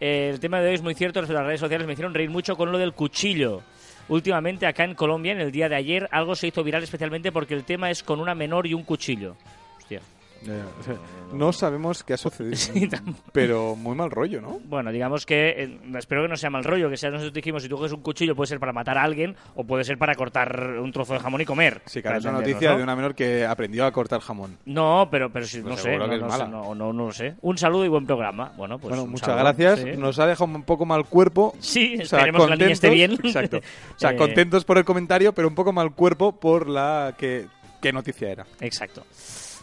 el 0.00 0.40
tema 0.40 0.60
de 0.60 0.68
hoy 0.68 0.74
es 0.74 0.82
muy 0.82 0.94
cierto 0.94 1.20
las 1.20 1.30
redes 1.30 1.60
sociales. 1.60 1.86
Me 1.86 1.92
hicieron 1.92 2.14
reír 2.14 2.30
mucho 2.30 2.56
con 2.56 2.72
lo 2.72 2.78
del 2.78 2.92
cuchillo. 2.92 3.62
Últimamente 4.08 4.66
acá 4.66 4.84
en 4.84 4.94
Colombia, 4.94 5.32
en 5.32 5.40
el 5.40 5.50
día 5.50 5.68
de 5.68 5.74
ayer, 5.74 6.08
algo 6.12 6.36
se 6.36 6.46
hizo 6.46 6.62
viral 6.62 6.84
especialmente 6.84 7.32
porque 7.32 7.54
el 7.54 7.64
tema 7.64 7.90
es 7.90 8.02
con 8.02 8.20
una 8.20 8.34
menor 8.34 8.66
y 8.66 8.74
un 8.74 8.84
cuchillo. 8.84 9.36
Hostia. 9.78 10.00
Eh, 10.46 10.62
o 10.80 10.82
sea, 10.82 10.94
no 11.32 11.52
sabemos 11.52 12.04
qué 12.04 12.14
ha 12.14 12.16
sucedido, 12.16 12.56
Sí, 12.56 12.88
pero 13.32 13.74
muy 13.76 13.94
mal 13.96 14.10
rollo, 14.10 14.40
¿no? 14.40 14.60
Bueno, 14.64 14.92
digamos 14.92 15.26
que 15.26 15.50
eh, 15.50 15.78
espero 15.96 16.22
que 16.22 16.28
no 16.28 16.36
sea 16.36 16.50
mal 16.50 16.64
rollo, 16.64 16.88
que 16.90 16.96
sea 16.96 17.10
nosotros 17.10 17.32
dijimos 17.32 17.62
si 17.62 17.68
tú 17.68 17.76
coges 17.76 17.92
un 17.92 18.00
cuchillo 18.02 18.36
puede 18.36 18.48
ser 18.48 18.60
para 18.60 18.72
matar 18.72 18.98
a 18.98 19.02
alguien 19.02 19.34
o 19.54 19.64
puede 19.64 19.84
ser 19.84 19.98
para 19.98 20.14
cortar 20.14 20.78
un 20.80 20.92
trozo 20.92 21.14
de 21.14 21.20
jamón 21.20 21.40
y 21.40 21.44
comer. 21.44 21.82
Sí, 21.86 22.02
claro, 22.02 22.18
es 22.18 22.24
una 22.24 22.34
noticia 22.38 22.72
¿no? 22.72 22.76
de 22.78 22.82
una 22.82 22.96
menor 22.96 23.14
que 23.14 23.44
aprendió 23.44 23.86
a 23.86 23.92
cortar 23.92 24.20
jamón. 24.20 24.56
No, 24.66 25.08
pero, 25.10 25.30
pero 25.30 25.46
sí, 25.46 25.60
Pues 25.60 25.76
no 25.76 25.82
sé, 25.82 25.96
no, 25.98 26.06
no 26.06 26.30
sé, 26.30 26.48
no, 26.48 26.74
no, 26.74 26.92
no 26.92 27.06
lo 27.06 27.12
sé. 27.12 27.34
Un 27.42 27.58
saludo 27.58 27.84
y 27.84 27.88
buen 27.88 28.06
programa. 28.06 28.52
Bueno, 28.56 28.78
pues 28.78 28.90
bueno, 28.94 29.06
muchas 29.10 29.26
saludo, 29.26 29.42
gracias. 29.44 29.80
sí. 29.80 29.96
Nos 29.98 30.18
ha 30.18 30.26
dejado 30.26 30.44
un 30.54 30.62
poco 30.62 30.84
mal 30.86 31.04
cuerpo. 31.06 31.54
Sí, 31.58 31.98
O 32.00 32.04
sea, 32.04 32.18
esperemos 32.20 32.44
que 32.44 32.50
la 32.50 32.56
niña 32.56 32.72
esté 32.72 32.90
bien. 32.90 33.12
Exacto. 33.12 33.58
O 33.96 33.98
sea, 33.98 34.10
Eh, 34.12 34.16
contentos 34.16 34.64
por 34.64 34.78
el 34.78 34.84
comentario, 34.84 35.32
pero 35.32 35.48
un 35.48 35.54
poco 35.54 35.72
mal 35.72 35.92
cuerpo 35.92 36.38
por 36.38 36.68
la 36.68 37.14
que 37.18 37.46
qué 37.80 37.92
noticia 37.92 38.30
era. 38.30 38.46
Exacto. 38.60 39.02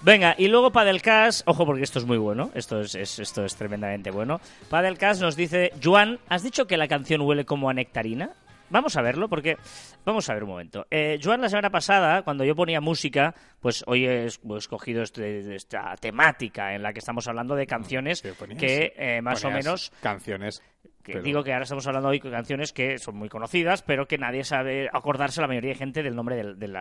Venga, 0.04 0.36
y 0.38 0.48
luego 0.50 0.72
Padelcast, 0.72 1.48
ojo 1.48 1.66
porque 1.66 1.84
esto 1.84 1.98
es 2.00 2.06
muy 2.06 2.18
bueno, 2.18 2.52
esto 2.56 2.82
es, 2.82 2.94
es- 2.96 3.20
esto 3.20 3.46
es 3.46 3.56
tremendamente 3.56 4.12
bueno. 4.12 4.42
Padelcast 4.70 5.22
nos 5.22 5.36
dice, 5.38 5.72
Juan, 5.82 6.20
¿has 6.28 6.44
dicho 6.44 6.68
que 6.68 6.76
la 6.76 6.89
canción 6.89 7.22
huele 7.22 7.46
como 7.46 7.70
a 7.70 7.74
nectarina? 7.74 8.32
Vamos 8.70 8.98
a 8.98 9.02
verlo 9.02 9.30
porque, 9.30 9.56
vamos 10.04 10.28
a 10.30 10.34
ver 10.34 10.44
un 10.44 10.50
momento. 10.50 10.86
Eh, 10.89 11.20
Joan, 11.24 11.42
la 11.42 11.48
semana 11.50 11.70
pasada, 11.70 12.24
cuando 12.24 12.44
yo 12.44 12.56
ponía 12.56 12.82
música, 12.82 13.34
pues 13.62 13.84
hoy 13.88 14.06
he 14.06 14.26
es- 14.26 14.39
he 14.44 14.58
escogido 14.58 15.04
este- 15.04 15.56
esta 15.56 15.96
temática 15.98 16.74
en 16.74 16.82
la 16.84 16.92
que 16.92 17.00
estamos 17.00 17.28
hablando 17.28 17.56
de 17.56 17.66
canciones 17.68 18.22
que 18.60 18.94
eh, 18.98 19.22
más 19.22 19.44
o 19.46 19.48
menos 19.66 19.92
Canciones. 20.02 20.62
Que 21.04 21.13
pero- 21.13 21.24
digo 21.24 21.44
que 21.44 21.54
ahora 21.54 21.63
estamos 21.63 21.86
hablando 21.86 22.10
hoy 22.10 22.20
de 22.20 22.32
canciones 22.32 22.72
que 22.74 22.98
son 22.98 23.16
muy 23.16 23.30
conocidas, 23.30 23.82
pero 23.82 24.08
que 24.08 24.18
nadie 24.18 24.44
sabe 24.44 24.89
acordarse 24.92 25.42
la 25.42 25.48
mayoría 25.48 25.72
de 25.72 25.76
gente 25.76 26.02
del 26.02 26.16
nombre 26.16 26.36
del, 26.36 26.76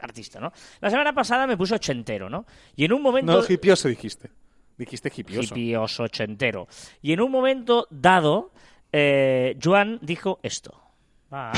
artista, 0.00 0.40
¿no? 0.40 0.52
La 0.80 0.90
semana 0.90 1.12
pasada 1.12 1.46
me 1.46 1.56
puse 1.56 1.74
ochentero, 1.74 2.30
¿no? 2.30 2.46
Y 2.76 2.84
en 2.84 2.92
un 2.92 3.02
momento... 3.02 3.32
No, 3.32 3.44
hipioso 3.46 3.88
dijiste. 3.88 4.30
Dijiste 4.76 5.10
hipioso. 5.14 5.54
hipioso 5.54 6.04
ochentero. 6.04 6.68
Y 7.02 7.12
en 7.12 7.20
un 7.20 7.30
momento 7.30 7.86
dado, 7.90 8.52
eh, 8.92 9.56
Joan 9.62 9.98
dijo 10.02 10.40
esto. 10.42 10.80
Ah. 11.30 11.52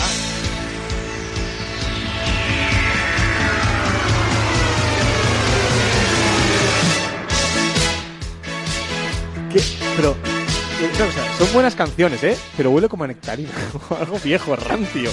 ¿Qué? 9.52 9.60
Pero. 9.96 10.35
No, 10.80 10.86
o 11.08 11.10
sea, 11.10 11.32
son 11.38 11.52
buenas 11.54 11.74
canciones, 11.74 12.22
¿eh? 12.22 12.36
Pero 12.56 12.70
huele 12.70 12.88
como 12.88 13.04
a 13.04 13.06
nectarina. 13.06 13.50
Algo 13.98 14.18
viejo, 14.18 14.54
rancio. 14.56 15.10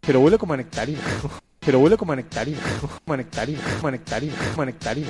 Pero 0.00 0.20
huele 0.20 0.38
como 0.38 0.54
a 0.54 0.56
nectarina. 0.56 1.00
Pero 1.60 1.78
huele 1.80 1.96
como 1.96 2.12
a 2.12 2.16
nectarina. 2.16 2.60
Como 3.04 3.14
a 3.14 3.16
nectarina. 3.16 3.60
Como 3.76 3.88
a 3.88 3.90
nectarina. 3.90 4.34
Como 4.50 4.62
a 4.62 4.66
nectarina. 4.66 5.08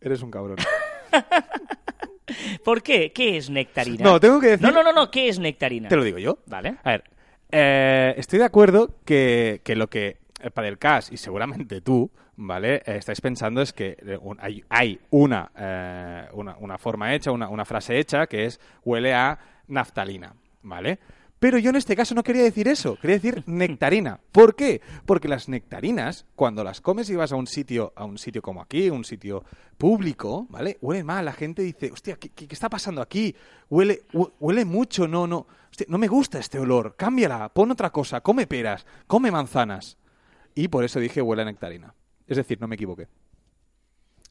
Eres 0.00 0.22
un 0.22 0.30
cabrón. 0.30 0.56
¿Por 2.64 2.82
qué? 2.82 3.12
¿Qué 3.12 3.36
es 3.36 3.50
nectarina? 3.50 4.04
No, 4.04 4.20
tengo 4.20 4.40
que 4.40 4.48
decir. 4.48 4.66
no, 4.66 4.72
no, 4.72 4.82
no, 4.82 4.92
no, 4.92 5.10
¿qué 5.10 5.28
es 5.28 5.38
nectarina? 5.38 5.88
Te 5.88 5.96
lo 5.96 6.04
digo 6.04 6.18
yo. 6.18 6.38
Vale. 6.46 6.76
A 6.82 6.90
ver, 6.90 7.04
eh, 7.50 8.14
estoy 8.16 8.38
de 8.38 8.44
acuerdo 8.44 8.94
que, 9.04 9.60
que 9.64 9.74
lo 9.74 9.88
que 9.88 10.18
eh, 10.40 10.50
para 10.50 10.68
el 10.68 10.78
CAS 10.78 11.10
y 11.10 11.16
seguramente 11.16 11.80
tú, 11.80 12.10
¿vale? 12.36 12.82
Estáis 12.86 13.20
pensando 13.20 13.60
es 13.62 13.72
que 13.72 13.96
eh, 14.00 14.18
hay, 14.38 14.64
hay 14.68 15.00
una, 15.10 15.50
eh, 15.56 16.28
una, 16.32 16.56
una 16.58 16.78
forma 16.78 17.14
hecha, 17.14 17.30
una, 17.32 17.48
una 17.48 17.64
frase 17.64 17.98
hecha 17.98 18.26
que 18.26 18.44
es 18.46 18.60
huele 18.84 19.14
a 19.14 19.38
naftalina, 19.68 20.34
¿vale? 20.62 20.98
Pero 21.38 21.58
yo 21.58 21.68
en 21.68 21.76
este 21.76 21.94
caso 21.94 22.14
no 22.14 22.22
quería 22.22 22.42
decir 22.42 22.66
eso, 22.66 22.96
quería 22.96 23.16
decir 23.16 23.42
nectarina. 23.46 24.18
¿Por 24.32 24.54
qué? 24.56 24.80
Porque 25.04 25.28
las 25.28 25.48
nectarinas, 25.50 26.24
cuando 26.34 26.64
las 26.64 26.80
comes 26.80 27.10
y 27.10 27.14
vas 27.14 27.30
a 27.32 27.36
un 27.36 27.46
sitio, 27.46 27.92
a 27.94 28.04
un 28.06 28.16
sitio 28.16 28.40
como 28.40 28.62
aquí, 28.62 28.88
un 28.88 29.04
sitio 29.04 29.44
público, 29.76 30.46
¿vale? 30.48 30.78
Huele 30.80 31.04
mal, 31.04 31.24
la 31.26 31.32
gente 31.34 31.60
dice, 31.62 31.90
hostia, 31.92 32.16
¿qué, 32.16 32.30
qué- 32.30 32.48
está 32.50 32.70
pasando 32.70 33.02
aquí? 33.02 33.36
Huele, 33.68 34.00
hu- 34.14 34.32
huele 34.40 34.64
mucho, 34.64 35.06
no, 35.06 35.26
no. 35.26 35.46
Hostia, 35.70 35.86
no 35.90 35.98
me 35.98 36.08
gusta 36.08 36.38
este 36.38 36.58
olor, 36.58 36.96
cámbiala, 36.96 37.50
pon 37.50 37.70
otra 37.70 37.90
cosa, 37.90 38.22
come 38.22 38.46
peras, 38.46 38.86
come 39.06 39.30
manzanas. 39.30 39.98
Y 40.54 40.68
por 40.68 40.84
eso 40.84 41.00
dije 41.00 41.20
huele 41.20 41.42
a 41.42 41.44
nectarina. 41.44 41.92
Es 42.26 42.36
decir, 42.36 42.60
no 42.60 42.66
me 42.68 42.74
equivoqué. 42.74 43.06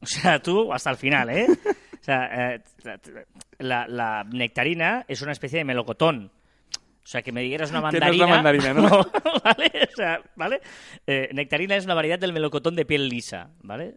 O 0.02 0.06
sea, 0.06 0.40
tú 0.40 0.72
hasta 0.72 0.90
el 0.90 0.96
final, 0.96 1.30
¿eh? 1.30 1.46
O 1.48 2.04
sea, 2.06 2.54
eh, 2.54 2.62
la, 3.58 3.86
la 3.88 4.24
nectarina 4.24 5.04
es 5.08 5.22
una 5.22 5.32
especie 5.32 5.58
de 5.58 5.64
melocotón. 5.64 6.30
O 7.02 7.08
sea, 7.08 7.22
que 7.22 7.32
me 7.32 7.40
dijeras 7.40 7.70
una 7.70 7.90
Que 7.90 8.00
no 8.00 8.06
es 8.06 8.16
la 8.18 8.26
mandarina... 8.26 8.68
mandarina, 8.68 8.74
¿no? 8.88 9.10
¿Vale? 9.44 9.70
O 9.92 9.96
sea, 9.96 10.20
¿vale? 10.36 10.60
Eh, 11.06 11.28
nectarina 11.32 11.76
es 11.76 11.84
una 11.84 11.94
variedad 11.94 12.18
del 12.18 12.32
melocotón 12.32 12.74
de 12.76 12.84
piel 12.84 13.08
lisa, 13.08 13.50
¿vale? 13.62 13.96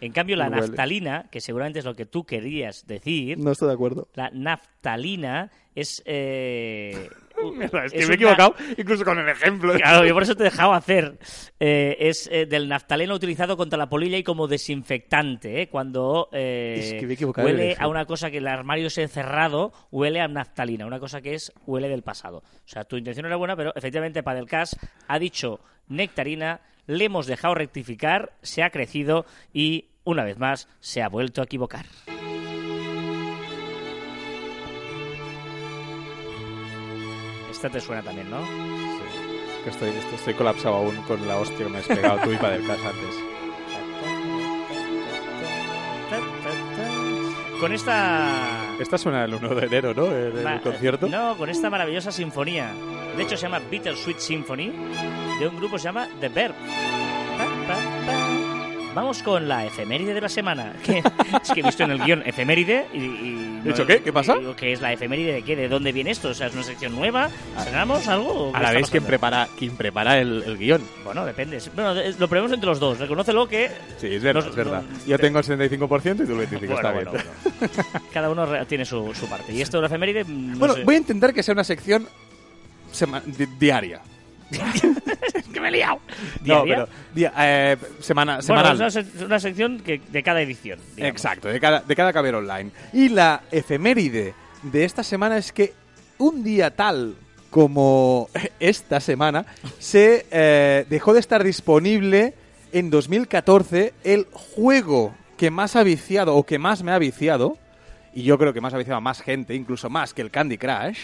En 0.00 0.12
cambio, 0.12 0.36
la 0.36 0.48
naftalina, 0.48 1.28
que 1.30 1.40
seguramente 1.40 1.80
es 1.80 1.84
lo 1.84 1.94
que 1.94 2.06
tú 2.06 2.24
querías 2.24 2.86
decir, 2.86 3.38
No 3.38 3.50
estoy 3.50 3.68
de 3.68 3.74
acuerdo. 3.74 4.08
la 4.14 4.30
naftalina 4.30 5.50
es... 5.74 6.02
eh, 6.04 7.08
Es 7.84 7.92
que 7.92 7.98
es 7.98 8.08
me 8.08 8.14
he 8.14 8.16
una- 8.18 8.32
equivocado 8.32 8.54
incluso 8.76 9.04
con 9.04 9.18
el 9.18 9.28
ejemplo. 9.28 9.74
Claro, 9.74 10.06
yo 10.06 10.14
por 10.14 10.22
eso 10.22 10.34
te 10.34 10.42
he 10.42 10.44
dejado 10.50 10.72
hacer. 10.72 11.18
Eh, 11.60 11.96
es 12.00 12.28
eh, 12.32 12.46
del 12.46 12.68
naftaleno 12.68 13.14
utilizado 13.14 13.56
contra 13.56 13.78
la 13.78 13.88
polilla 13.88 14.16
y 14.18 14.22
como 14.22 14.46
desinfectante, 14.48 15.62
¿eh? 15.62 15.68
Cuando 15.68 16.28
eh, 16.32 16.74
Es 16.78 16.94
que 16.94 17.06
me 17.06 17.14
he 17.14 17.44
huele 17.44 17.76
a 17.78 17.88
una 17.88 18.04
cosa 18.06 18.30
que 18.30 18.38
el 18.38 18.46
armario 18.46 18.90
se 18.90 19.04
ha 19.04 19.08
cerrado, 19.08 19.72
huele 19.90 20.20
a 20.20 20.28
naftalina, 20.28 20.86
una 20.86 21.00
cosa 21.00 21.20
que 21.20 21.34
es 21.34 21.52
huele 21.66 21.88
del 21.88 22.02
pasado. 22.02 22.38
O 22.38 22.68
sea, 22.68 22.84
tu 22.84 22.96
intención 22.96 23.26
era 23.26 23.36
buena, 23.36 23.56
pero 23.56 23.72
efectivamente 23.74 24.22
Padelcast 24.22 24.74
ha 25.06 25.18
dicho 25.18 25.60
nectarina, 25.88 26.60
le 26.86 27.04
hemos 27.04 27.26
dejado 27.26 27.54
rectificar, 27.54 28.32
se 28.42 28.62
ha 28.62 28.70
crecido 28.70 29.26
y, 29.52 29.86
una 30.04 30.24
vez 30.24 30.38
más, 30.38 30.68
se 30.80 31.02
ha 31.02 31.08
vuelto 31.08 31.40
a 31.40 31.44
equivocar. 31.44 31.86
Esta 37.58 37.70
te 37.70 37.80
suena 37.80 38.02
también, 38.02 38.30
¿no? 38.30 38.38
que 39.64 39.70
estoy, 39.70 39.88
estoy, 39.88 40.14
estoy 40.14 40.34
colapsado 40.34 40.76
aún 40.76 40.94
con 41.08 41.26
la 41.26 41.36
hostia 41.38 41.66
que 41.66 41.68
me 41.72 41.78
has 41.78 41.86
pegado 41.88 42.20
tú 42.22 42.30
y 42.32 42.36
para 42.36 42.50
del 42.56 42.64
casa 42.66 42.88
antes. 42.90 43.14
Con 47.60 47.72
esta... 47.72 48.28
Esta 48.78 48.96
suena 48.96 49.24
el 49.24 49.34
1 49.34 49.48
de 49.56 49.66
enero, 49.66 49.92
¿no? 49.94 50.06
El 50.06 50.44
ma- 50.44 50.60
concierto. 50.60 51.08
No, 51.08 51.36
con 51.36 51.48
esta 51.50 51.68
maravillosa 51.68 52.12
sinfonía. 52.12 52.70
De 53.16 53.24
hecho, 53.24 53.36
se 53.36 53.42
llama 53.42 53.58
Bittersweet 53.68 54.18
Symphony, 54.18 54.70
de 55.40 55.48
un 55.48 55.56
grupo 55.56 55.74
que 55.74 55.78
se 55.80 55.84
llama 55.88 56.06
The 56.20 56.28
Verb. 56.28 56.54
Vamos 58.98 59.22
con 59.22 59.46
la 59.46 59.64
efeméride 59.64 60.12
de 60.12 60.20
la 60.20 60.28
semana. 60.28 60.72
Que, 60.84 60.98
es 60.98 61.50
que 61.52 61.60
he 61.60 61.62
visto 61.62 61.84
en 61.84 61.90
el 61.92 61.98
guion 62.02 62.22
efeméride 62.26 62.86
y... 62.92 62.98
y 62.98 63.60
¿Dicho 63.64 63.86
qué? 63.86 64.00
¿Qué 64.02 64.12
pasa? 64.12 64.36
digo, 64.36 64.56
¿Qué 64.56 64.72
es 64.72 64.80
la 64.80 64.92
efeméride 64.92 65.32
de 65.34 65.42
qué? 65.42 65.54
¿De 65.56 65.68
dónde 65.68 65.92
viene 65.92 66.10
esto? 66.10 66.28
O 66.30 66.34
sea, 66.34 66.48
¿es 66.48 66.54
una 66.54 66.62
sección 66.64 66.94
nueva? 66.96 67.28
¿Cenamos 67.64 68.08
algo? 68.08 68.50
A 68.54 68.60
la 68.60 68.72
vez, 68.72 68.90
quien 68.90 69.04
prepara, 69.04 69.48
quien 69.58 69.76
prepara 69.76 70.18
el, 70.18 70.42
el 70.44 70.58
guion. 70.58 70.82
Bueno, 71.04 71.24
depende. 71.24 71.60
Bueno, 71.74 71.94
lo 71.94 72.28
probemos 72.28 72.52
entre 72.52 72.68
los 72.68 72.80
dos. 72.80 72.98
Reconócelo 72.98 73.46
que... 73.48 73.70
Sí, 73.98 74.06
es 74.08 74.22
verdad, 74.22 74.46
es 74.48 74.54
verdad. 74.56 74.82
Yo 75.06 75.18
tengo 75.18 75.38
el 75.38 75.44
75% 75.44 76.24
y 76.24 76.26
tú 76.26 76.40
el 76.40 76.48
25%, 76.48 76.58
Bueno, 76.58 76.74
está 76.74 76.92
bueno, 76.92 77.10
bien. 77.12 77.24
bueno. 77.60 78.04
Cada 78.12 78.30
uno 78.30 78.66
tiene 78.66 78.84
su, 78.84 79.14
su 79.14 79.28
parte. 79.28 79.52
Y 79.52 79.60
esto 79.60 79.76
de 79.78 79.82
la 79.82 79.86
efeméride... 79.88 80.24
mm, 80.24 80.52
no 80.52 80.58
Bueno, 80.58 80.74
sé. 80.74 80.84
voy 80.84 80.94
a 80.96 80.98
intentar 80.98 81.32
que 81.32 81.42
sea 81.42 81.52
una 81.52 81.64
sección 81.64 82.08
di- 83.26 83.46
diaria. 83.58 84.00
Es 84.50 85.44
que 85.52 85.60
me 85.60 85.68
he 85.68 85.72
liado. 85.72 86.00
No, 86.44 86.64
pero 86.64 86.88
día- 87.14 87.32
eh, 87.38 87.76
semana, 88.00 88.38
Bueno, 88.46 88.72
es 88.72 88.78
una, 88.80 88.88
sec- 88.88 89.24
una 89.26 89.40
sección 89.40 89.80
que, 89.80 90.00
de 90.10 90.22
cada 90.22 90.40
edición. 90.40 90.78
digamos. 90.96 91.10
Exacto, 91.12 91.48
de 91.48 91.60
cada, 91.60 91.80
de 91.80 91.96
cada 91.96 92.12
caber 92.12 92.34
online. 92.34 92.70
Y 92.92 93.08
la 93.10 93.42
efeméride 93.50 94.34
de 94.62 94.84
esta 94.84 95.02
semana 95.02 95.36
es 95.38 95.52
que 95.52 95.72
un 96.18 96.42
día 96.42 96.74
tal 96.74 97.14
como 97.50 98.28
esta 98.60 99.00
semana 99.00 99.44
se 99.78 100.26
eh, 100.30 100.86
dejó 100.88 101.12
de 101.14 101.20
estar 101.20 101.42
disponible 101.44 102.34
en 102.72 102.90
2014 102.90 103.94
el 104.04 104.26
juego 104.32 105.14
que 105.36 105.50
más 105.50 105.76
ha 105.76 105.82
viciado 105.82 106.34
o 106.36 106.44
que 106.44 106.58
más 106.58 106.82
me 106.82 106.90
ha 106.92 106.98
viciado, 106.98 107.56
y 108.12 108.24
yo 108.24 108.36
creo 108.38 108.52
que 108.52 108.60
más 108.60 108.74
ha 108.74 108.78
viciado 108.78 108.98
a 108.98 109.00
más 109.00 109.20
gente, 109.22 109.54
incluso 109.54 109.88
más 109.88 110.12
que 110.12 110.20
el 110.22 110.30
Candy 110.30 110.58
Crush, 110.58 110.98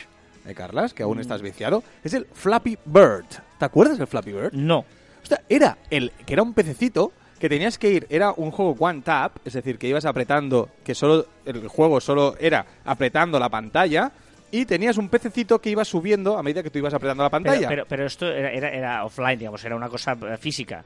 ¿eh, 0.47 0.55
Carlas? 0.55 0.95
Que 0.95 1.03
aún 1.03 1.20
estás 1.20 1.42
viciado, 1.42 1.82
es 2.03 2.14
el 2.14 2.26
Flappy 2.32 2.78
Bird. 2.84 3.26
¿Te 3.59 3.64
acuerdas 3.64 3.99
del 3.99 4.07
Flappy 4.07 4.32
Bird? 4.32 4.53
No. 4.53 4.84
Hostia, 5.22 5.42
era 5.49 5.78
el 5.90 6.12
que 6.26 6.34
era 6.34 6.42
un 6.42 6.53
pececito 6.55 7.12
que 7.38 7.49
tenías 7.49 7.78
que 7.78 7.90
ir, 7.90 8.07
era 8.11 8.32
un 8.32 8.51
juego 8.51 8.76
one 8.78 9.03
tap, 9.03 9.36
es 9.45 9.55
decir, 9.55 9.78
que 9.78 9.88
ibas 9.88 10.05
apretando, 10.05 10.70
que 10.84 10.95
solo 10.95 11.26
el 11.45 11.68
juego 11.68 12.01
solo 12.01 12.36
era 12.38 12.64
apretando 12.84 13.38
la 13.38 13.49
pantalla 13.49 14.12
y 14.51 14.66
tenías 14.66 14.99
un 14.99 15.09
pececito 15.09 15.61
que 15.61 15.70
iba 15.70 15.84
subiendo 15.84 16.38
a 16.38 16.42
medida 16.42 16.62
que 16.62 16.70
tú 16.70 16.78
ibas 16.78 16.95
apretando 16.95 17.22
la 17.22 17.30
pantalla. 17.30 17.68
pero, 17.68 17.86
pero 17.86 18.07
esto 18.07 18.26
era, 18.26 18.51
era, 18.53 18.68
era 18.70 19.05
offline, 19.05 19.38
digamos, 19.38 19.64
era 19.64 19.74
una 19.74 19.88
cosa 19.88 20.12
eh, 20.12 20.36
física. 20.38 20.84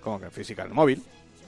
Como 0.00 0.18
que 0.18 0.30
física 0.30 0.62
en 0.62 0.68
el 0.68 0.74
móvil. 0.74 1.02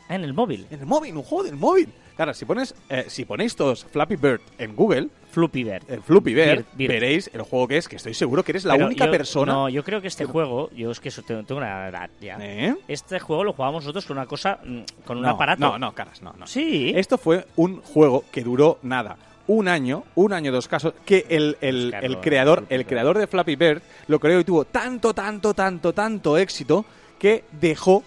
Ah, 0.09 0.17
en 0.17 0.25
el 0.25 0.35
móvil. 0.35 0.67
En 0.71 0.81
el 0.81 0.87
móvil, 0.87 1.17
un 1.17 1.23
juego 1.23 1.45
del 1.45 1.57
móvil. 1.57 1.89
Claro, 2.17 2.35
si 2.35 2.45
pones, 2.45 2.75
eh, 2.91 3.07
si 3.09 3.25
ponéis 3.25 3.57
todos 3.57 3.85
Flappy 3.87 4.17
Bird 4.17 4.43
en 4.59 4.77
Google, 4.77 5.09
Floppy 5.33 5.65
Bird. 5.65 5.83
el 5.91 6.03
Fluppy 6.03 6.35
Bird, 6.35 6.65
veréis 6.77 7.29
el 7.33 7.43
juego 7.43 7.67
que 7.67 7.79
es, 7.79 7.89
que 7.89 7.97
estoy 7.97 8.15
seguro 8.15 8.45
que 8.45 8.53
eres 8.53 8.65
la 8.65 8.75
Pero 8.75 8.87
única 8.87 9.07
yo- 9.07 9.11
persona. 9.11 9.53
No, 9.53 9.69
yo 9.69 9.83
creo 9.83 10.01
que 10.01 10.07
este 10.09 10.25
juego, 10.27 10.71
yo 10.77 10.91
es 10.93 11.01
que 11.01 11.11
so- 11.11 11.23
tengo, 11.23 11.43
tengo 11.43 11.59
una 11.61 11.89
edad 11.89 12.09
ya. 12.21 12.37
¿Eh? 12.41 12.77
Este 12.87 13.19
juego 13.19 13.43
lo 13.43 13.53
jugábamos 13.53 13.83
nosotros 13.85 14.07
con 14.07 14.19
una 14.19 14.27
cosa, 14.27 14.59
mm, 14.65 14.81
con 15.05 15.17
un 15.17 15.25
no, 15.25 15.31
aparato. 15.31 15.61
No, 15.61 15.79
no, 15.79 15.93
caras, 15.95 16.23
no, 16.23 16.33
no. 16.39 16.47
Sí. 16.47 16.93
Esto 16.95 17.19
fue 17.19 17.47
un 17.57 17.81
juego 17.81 18.25
que 18.31 18.43
duró 18.43 18.79
nada. 18.83 19.17
Un 19.49 19.67
año, 19.67 20.05
un 20.15 20.33
año, 20.33 20.53
dos 20.53 20.69
casos, 20.69 20.95
que 21.05 21.27
el, 21.29 21.57
el- 21.61 21.93
el 22.01 22.21
creador, 22.21 22.65
el 22.69 22.87
creador 22.87 23.19
de 23.19 23.27
Flappy 23.27 23.57
Bird 23.57 23.83
lo 24.07 24.21
creó 24.21 24.39
y 24.39 24.45
tuvo 24.45 24.65
tanto, 24.67 25.13
tanto, 25.15 25.53
tanto, 25.53 25.93
tanto 25.93 26.39
éxito 26.39 26.85
que 27.19 27.43
dejó 27.61 28.05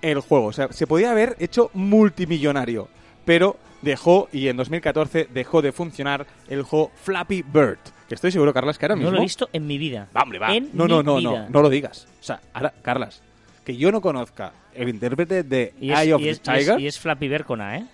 el 0.00 0.20
juego. 0.20 0.46
O 0.46 0.52
sea, 0.52 0.72
se 0.72 0.86
podía 0.86 1.10
haber 1.10 1.36
hecho 1.40 1.70
multimillonario, 1.74 2.88
pero 3.28 3.58
dejó 3.82 4.26
y 4.32 4.48
en 4.48 4.56
2014 4.56 5.28
dejó 5.32 5.60
de 5.60 5.70
funcionar 5.70 6.26
el 6.48 6.62
juego 6.62 6.90
Flappy 7.02 7.42
Bird. 7.42 7.76
Que 8.08 8.14
estoy 8.14 8.32
seguro, 8.32 8.54
Carlas, 8.54 8.78
que 8.78 8.86
ahora 8.86 8.94
no 8.94 9.02
mismo... 9.02 9.12
lo 9.12 9.18
he 9.18 9.22
visto 9.22 9.50
en 9.52 9.66
mi 9.66 9.76
vida. 9.76 10.08
Va, 10.16 10.22
hombre, 10.22 10.38
va. 10.38 10.54
En 10.54 10.70
no, 10.72 10.88
no, 10.88 10.98
mi 11.00 11.04
no, 11.04 11.16
vida. 11.18 11.42
no, 11.42 11.48
no 11.50 11.62
lo 11.62 11.68
digas. 11.68 12.08
O 12.20 12.22
sea, 12.24 12.40
ahora, 12.54 12.72
Carlas, 12.80 13.20
que 13.66 13.76
yo 13.76 13.92
no 13.92 14.00
conozca 14.00 14.52
el 14.74 14.88
intérprete 14.88 15.42
de 15.42 15.74
Y 15.78 15.90
es, 15.92 15.98
Eye 16.00 16.14
of 16.14 16.20
y 16.22 16.24
the 16.24 16.30
es- 16.30 16.36
y 16.38 16.40
es- 16.50 16.58
Tiger. 16.58 16.80
y 16.80 16.86
es 16.86 16.98
Flappy 16.98 17.28
Bird 17.28 17.44
con 17.44 17.60
A, 17.60 17.76
¿eh? 17.76 17.86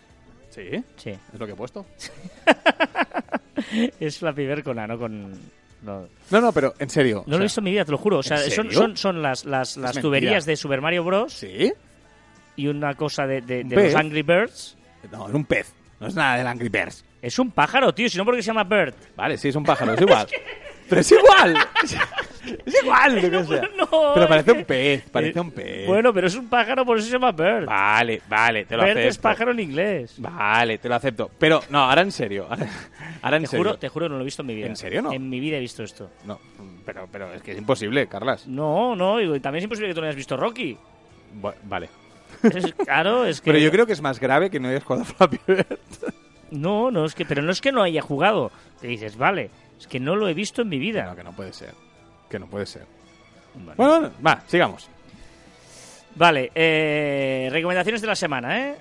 Sí, 0.51 0.85
Sí. 0.97 1.11
es 1.11 1.39
lo 1.41 1.47
que 1.47 1.53
he 1.53 1.57
puesto. 1.57 1.85
Es 4.01 4.19
Flappy 4.19 4.47
Bird 4.47 4.63
con 4.63 4.79
A, 4.79 4.87
no 4.87 4.99
con... 4.99 5.33
No, 5.83 6.07
No, 6.31 6.41
no, 6.41 6.53
pero 6.53 6.75
en 6.79 6.89
serio. 6.91 7.25
No 7.27 7.37
lo 7.37 7.43
he 7.43 7.47
visto 7.47 7.61
en 7.61 7.65
mi 7.65 7.71
vida, 7.73 7.85
te 7.85 7.91
lo 7.93 7.99
juro. 7.99 8.19
O 8.19 8.23
sea, 8.23 8.43
¿en 8.43 8.51
son, 8.51 8.71
son, 8.73 8.97
son 8.97 9.21
las, 9.23 9.45
las, 9.45 9.75
tuberías 10.01 10.47
de 10.47 10.57
Super 10.57 10.81
Mario 10.81 11.03
Bros. 11.05 11.33
¿Sí? 11.33 11.73
y 12.57 12.69
una 12.69 12.95
cosa 12.95 13.27
de, 13.27 13.41
de- 13.43 13.65
los 13.65 13.95
Angry 13.97 14.23
Birds. 14.23 14.77
No, 15.13 15.29
era 15.29 15.37
un 15.37 15.45
pez. 15.45 15.73
No 16.01 16.09
es 16.09 16.15
nada 16.15 16.37
del 16.37 16.47
Angry 16.47 16.69
Birds. 16.69 17.05
Es 17.23 17.39
un 17.39 17.51
pájaro, 17.51 17.95
tío, 17.95 18.09
si 18.09 18.19
no 18.19 18.25
porque 18.25 18.43
se 18.43 18.49
llama 18.49 18.65
Bird. 18.65 18.95
Vale, 19.17 19.39
sí, 19.39 19.49
es 19.49 19.57
un 19.57 19.65
pájaro, 19.65 19.95
es 19.95 20.01
igual. 20.01 20.27
Pero 20.89 21.01
es 21.01 21.13
igual. 21.13 21.57
Es 22.67 22.83
igual, 22.83 23.15
lo 23.15 23.31
que 23.31 23.45
sea. 23.45 23.63
No, 23.75 23.89
Pero 24.13 24.23
es 24.25 24.29
parece 24.29 24.53
un 24.53 24.65
pez, 24.65 25.09
parece 25.11 25.39
Eh, 25.39 25.41
un 25.41 25.51
pez. 25.51 25.87
Bueno, 25.87 26.13
pero 26.13 26.27
es 26.27 26.35
un 26.35 26.47
pájaro, 26.51 26.85
por 26.85 26.99
eso 26.99 27.07
se 27.07 27.13
llama 27.15 27.33
Bird. 27.33 27.65
Vale, 27.65 28.21
vale, 28.29 28.67
te 28.67 28.77
lo 28.77 28.83
Bird 28.83 28.91
acepto. 28.99 29.09
es 29.09 29.17
pájaro 29.19 29.53
en 29.53 29.61
inglés. 29.61 30.17
Vale, 30.19 30.77
te 30.77 30.87
lo 30.91 30.95
acepto. 30.95 31.31
Pero, 31.39 31.63
no, 31.71 31.79
ahora 31.85 32.03
en 32.03 32.13
serio. 32.13 32.47
Ahora, 32.51 32.69
ahora 33.23 33.37
en 33.39 33.45
Te 33.45 33.49
serio. 33.49 33.65
juro, 33.65 33.79
te 33.79 33.89
juro, 33.89 34.09
no 34.11 34.17
lo 34.17 34.21
he 34.21 34.25
visto 34.27 34.43
en 34.43 34.47
mi 34.47 34.55
vida. 34.57 34.67
¿En 34.67 34.77
serio 34.77 35.01
no? 35.01 35.11
En 35.15 35.27
mi 35.31 35.41
vida 35.41 35.57
he 35.57 35.61
visto 35.61 35.83
esto. 35.83 36.11
No, 36.27 36.39
pero, 36.85 37.09
pero 37.11 37.33
es 37.33 37.41
que 37.41 37.53
es 37.53 37.59
imposible, 37.59 38.07
Carlas. 38.09 38.47
No, 38.47 38.95
no, 38.95 39.23
y 39.23 39.41
también 39.41 39.61
es 39.61 39.65
imposible 39.65 39.89
que 39.89 39.95
tú 39.95 40.01
no 40.03 40.07
hayas 40.07 40.17
visto 40.17 40.37
Rocky. 40.37 40.77
Vale. 41.63 41.89
Es- 42.45 42.73
claro, 42.75 43.25
es 43.25 43.41
que... 43.41 43.47
Pero 43.53 43.59
yo 43.59 43.71
creo 43.71 43.87
que 43.87 43.93
es 43.93 44.01
más 44.03 44.21
grave 44.21 44.51
que 44.51 44.61
no 44.61 44.69
hayas 44.69 44.85
jugado 44.85 45.03
a 45.03 45.07
Flappy 45.07 45.39
Bird. 45.47 45.67
No, 46.51 46.91
no, 46.91 47.05
es 47.05 47.15
que... 47.15 47.25
Pero 47.25 47.43
no 47.43 47.51
es 47.53 47.61
que 47.61 47.73
no 47.73 47.83
haya 47.83 48.03
jugado. 48.03 48.51
Te 48.81 48.87
dices, 48.87 49.17
vale, 49.17 49.51
es 49.79 49.87
que 49.87 49.99
no 50.01 50.15
lo 50.17 50.29
he 50.29 50.35
visto 50.35 50.63
en 50.63 50.69
mi 50.69 50.79
vida. 50.79 51.05
No, 51.07 51.17
que 51.17 51.25
no 51.25 51.33
puede 51.33 51.53
ser. 51.53 51.75
Que 52.29 52.39
no 52.39 52.47
puede 52.47 52.67
ser. 52.67 52.87
Bueno, 53.55 53.75
bueno, 53.77 54.11
va, 54.25 54.43
sigamos. 54.47 54.89
Vale, 56.17 56.51
eh, 56.55 57.49
recomendaciones 57.51 58.01
de 58.01 58.07
la 58.07 58.15
semana, 58.17 58.59
¿eh? 58.69 58.75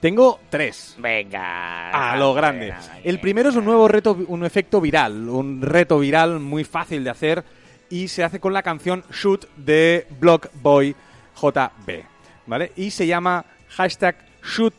Tengo 0.00 0.40
tres. 0.50 0.96
Venga. 0.98 1.90
A 2.12 2.16
lo 2.16 2.34
grande. 2.34 2.74
El 3.04 3.20
primero 3.20 3.48
es 3.48 3.56
un 3.56 3.64
nuevo 3.64 3.88
reto, 3.88 4.16
un 4.28 4.44
efecto 4.44 4.80
viral, 4.80 5.28
un 5.28 5.62
reto 5.62 5.98
viral 5.98 6.40
muy 6.40 6.64
fácil 6.64 7.02
de 7.04 7.10
hacer 7.10 7.44
y 7.88 8.08
se 8.08 8.22
hace 8.24 8.38
con 8.40 8.52
la 8.52 8.62
canción 8.62 9.02
Shoot 9.10 9.46
de 9.56 10.06
Block 10.20 10.48
Boy 10.60 10.94
JB, 11.40 12.02
¿vale? 12.46 12.72
Y 12.76 12.90
se 12.90 13.06
llama 13.06 13.44
hashtag 13.68 14.16
Shoot 14.42 14.74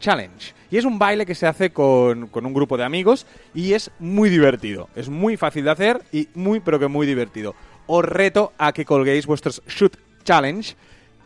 Challenge. 0.00 0.54
Y 0.70 0.76
es 0.76 0.84
un 0.84 0.98
baile 0.98 1.24
que 1.24 1.34
se 1.34 1.46
hace 1.46 1.70
con, 1.70 2.26
con 2.28 2.44
un 2.44 2.52
grupo 2.52 2.76
de 2.76 2.84
amigos 2.84 3.26
y 3.54 3.72
es 3.72 3.90
muy 3.98 4.28
divertido. 4.28 4.88
Es 4.94 5.08
muy 5.08 5.36
fácil 5.36 5.64
de 5.64 5.70
hacer 5.70 6.02
y 6.12 6.28
muy, 6.34 6.60
pero 6.60 6.78
que 6.78 6.88
muy 6.88 7.06
divertido. 7.06 7.54
Os 7.86 8.04
reto 8.04 8.52
a 8.58 8.72
que 8.72 8.84
colguéis 8.84 9.26
vuestros 9.26 9.62
Shoot 9.66 9.96
Challenge 10.24 10.76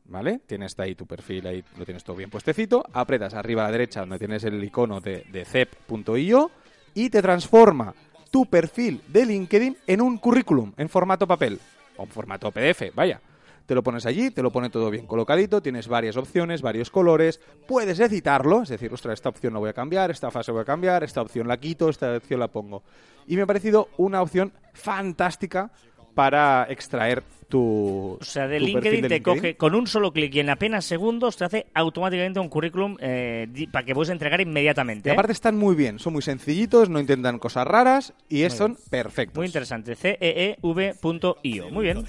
¿vale? 0.06 0.40
Tienes 0.46 0.78
ahí 0.78 0.94
tu 0.94 1.06
perfil, 1.06 1.46
ahí 1.46 1.64
lo 1.78 1.84
tienes 1.84 2.04
todo 2.04 2.16
bien 2.16 2.30
puestecito, 2.30 2.84
apretas 2.92 3.34
arriba 3.34 3.62
a 3.62 3.66
la 3.66 3.72
derecha 3.72 4.00
donde 4.00 4.18
tienes 4.18 4.44
el 4.44 4.62
icono 4.62 5.00
de, 5.00 5.26
de 5.30 5.44
cep.io 5.44 6.50
y 6.94 7.10
te 7.10 7.20
transforma 7.20 7.94
tu 8.30 8.46
perfil 8.46 9.02
de 9.08 9.26
LinkedIn 9.26 9.76
en 9.86 10.00
un 10.00 10.18
currículum 10.18 10.72
en 10.76 10.88
formato 10.88 11.26
papel 11.26 11.60
o 11.96 12.04
en 12.04 12.08
formato 12.08 12.50
PDF, 12.50 12.94
vaya. 12.94 13.20
Te 13.66 13.74
lo 13.74 13.82
pones 13.82 14.06
allí, 14.06 14.30
te 14.30 14.42
lo 14.42 14.52
pone 14.52 14.70
todo 14.70 14.90
bien 14.90 15.06
colocadito, 15.06 15.60
tienes 15.60 15.88
varias 15.88 16.16
opciones, 16.16 16.62
varios 16.62 16.90
colores, 16.90 17.40
puedes 17.66 17.98
editarlo, 17.98 18.62
es 18.62 18.68
decir, 18.68 18.92
ostras, 18.92 19.14
esta 19.14 19.28
opción 19.28 19.52
la 19.52 19.58
voy 19.58 19.70
a 19.70 19.72
cambiar, 19.72 20.10
esta 20.10 20.30
fase 20.30 20.52
voy 20.52 20.62
a 20.62 20.64
cambiar, 20.64 21.02
esta 21.02 21.20
opción 21.20 21.48
la 21.48 21.58
quito, 21.58 21.88
esta 21.88 22.16
opción 22.16 22.38
la 22.38 22.48
pongo. 22.48 22.84
Y 23.26 23.36
me 23.36 23.42
ha 23.42 23.46
parecido 23.46 23.88
una 23.96 24.22
opción 24.22 24.52
fantástica 24.72 25.72
para 26.14 26.66
extraer 26.70 27.24
tu. 27.48 28.18
O 28.20 28.24
sea, 28.24 28.46
de 28.48 28.58
tu 28.58 28.64
perfil 28.64 28.74
LinkedIn 28.74 29.02
de 29.02 29.08
te 29.08 29.14
LinkedIn. 29.16 29.36
coge 29.38 29.56
con 29.56 29.74
un 29.74 29.86
solo 29.86 30.12
clic 30.12 30.34
y 30.34 30.40
en 30.40 30.50
apenas 30.50 30.84
segundos 30.84 31.36
te 31.36 31.44
hace 31.44 31.66
automáticamente 31.74 32.40
un 32.40 32.48
currículum 32.48 32.96
eh, 33.00 33.46
para 33.72 33.84
que 33.84 33.94
puedes 33.94 34.10
entregar 34.10 34.40
inmediatamente. 34.40 35.08
Y 35.08 35.10
¿eh? 35.10 35.12
aparte 35.12 35.32
están 35.32 35.56
muy 35.56 35.74
bien, 35.74 35.98
son 35.98 36.12
muy 36.12 36.22
sencillitos, 36.22 36.88
no 36.88 36.98
intentan 37.00 37.38
cosas 37.38 37.66
raras 37.66 38.12
y 38.28 38.42
es- 38.42 38.54
son 38.54 38.76
perfectos. 38.90 39.36
Muy 39.36 39.46
interesante. 39.46 39.92
E 39.92 40.56
ceev.io. 40.62 41.70
Muy 41.70 41.84
bien. 41.84 42.04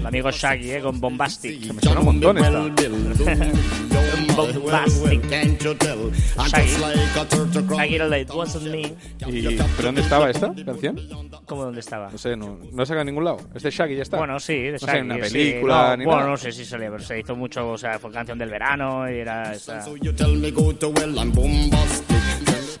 El 0.00 0.06
amigo 0.06 0.30
Shaggy, 0.30 0.70
¿eh? 0.72 0.80
Con 0.80 1.00
Bombastic. 1.00 1.72
me 1.72 1.80
suena 1.80 2.00
un 2.00 2.06
montón 2.06 2.38
esta. 2.38 2.50
Bombastic. 4.36 5.22
Shaggy. 6.48 6.72
Shaggy 7.76 7.96
It 8.22 8.30
wasn't 8.34 8.64
me. 8.70 8.94
¿Y, 9.28 9.51
¿Pero 9.76 9.88
dónde 9.88 10.00
estaba 10.02 10.30
esta 10.30 10.52
canción? 10.64 11.00
¿Cómo 11.46 11.64
dónde 11.64 11.80
estaba? 11.80 12.10
No 12.10 12.18
sé, 12.18 12.36
no, 12.36 12.58
no 12.72 12.86
saca 12.86 13.00
en 13.00 13.06
ningún 13.06 13.24
lado. 13.24 13.38
Es 13.54 13.62
de 13.62 13.70
Shaggy, 13.70 13.96
ya 13.96 14.02
está. 14.02 14.16
Bueno, 14.18 14.38
sí, 14.40 14.54
de 14.54 14.72
No 14.72 14.78
sé, 14.78 14.86
Shaggy, 14.86 14.98
en 14.98 15.04
una 15.12 15.24
sí. 15.26 15.32
película 15.32 15.90
No, 15.90 15.96
ni 15.96 16.04
bueno, 16.04 16.20
nada. 16.20 16.30
no 16.30 16.36
sé 16.36 16.52
si 16.52 16.64
salió, 16.64 16.90
pero 16.92 17.02
se 17.02 17.18
hizo 17.18 17.36
mucho, 17.36 17.68
o 17.70 17.78
sea, 17.78 17.98
fue 17.98 18.10
canción 18.12 18.38
del 18.38 18.50
verano 18.50 19.10
y 19.10 19.18
era 19.18 19.52
esa... 19.54 19.82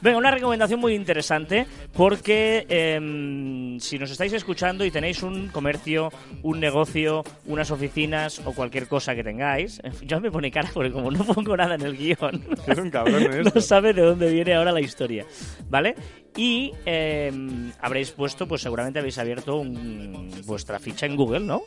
Venga, 0.02 0.18
una 0.18 0.32
recomendación 0.32 0.80
muy 0.80 0.94
interesante 0.94 1.64
porque 1.92 2.66
em, 2.68 3.78
si 3.78 3.98
nos 3.98 4.10
estáis 4.10 4.32
escuchando 4.32 4.84
y 4.84 4.90
tenéis 4.90 5.22
un 5.22 5.46
comercio, 5.48 6.10
un 6.42 6.58
negocio, 6.58 7.22
unas 7.46 7.70
oficinas 7.70 8.40
o 8.44 8.52
cualquier 8.52 8.88
cosa 8.88 9.14
que 9.14 9.22
tengáis, 9.22 9.80
yo 10.02 10.20
me 10.20 10.30
pone 10.32 10.50
cara 10.50 10.68
porque 10.74 10.90
como 10.90 11.10
no 11.12 11.24
pongo 11.24 11.56
nada 11.56 11.76
en 11.76 11.82
el 11.82 11.96
guion, 11.96 12.42
Es 12.66 12.78
un 12.78 12.90
cabrón 12.90 13.22
en 13.22 13.32
esto. 13.46 13.52
no 13.54 13.60
sabe 13.60 13.92
de 13.92 14.02
dónde 14.02 14.32
viene 14.32 14.54
ahora 14.54 14.72
la 14.72 14.80
historia, 14.80 15.24
¿vale? 15.70 15.94
Y 16.36 16.72
em, 16.84 17.70
habréis 17.80 18.10
puesto, 18.10 18.48
pues 18.48 18.60
seguramente 18.62 18.98
habéis 18.98 19.18
abierto 19.18 19.56
un- 19.56 20.30
vuestra 20.46 20.78
ficha 20.80 21.06
en 21.06 21.14
Google, 21.14 21.40
¿no? 21.40 21.62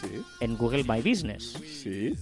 Sí, 0.00 0.08
En 0.40 0.56
Google 0.58 0.84
My 0.84 1.00
Business. 1.00 1.54
sí. 1.82 2.12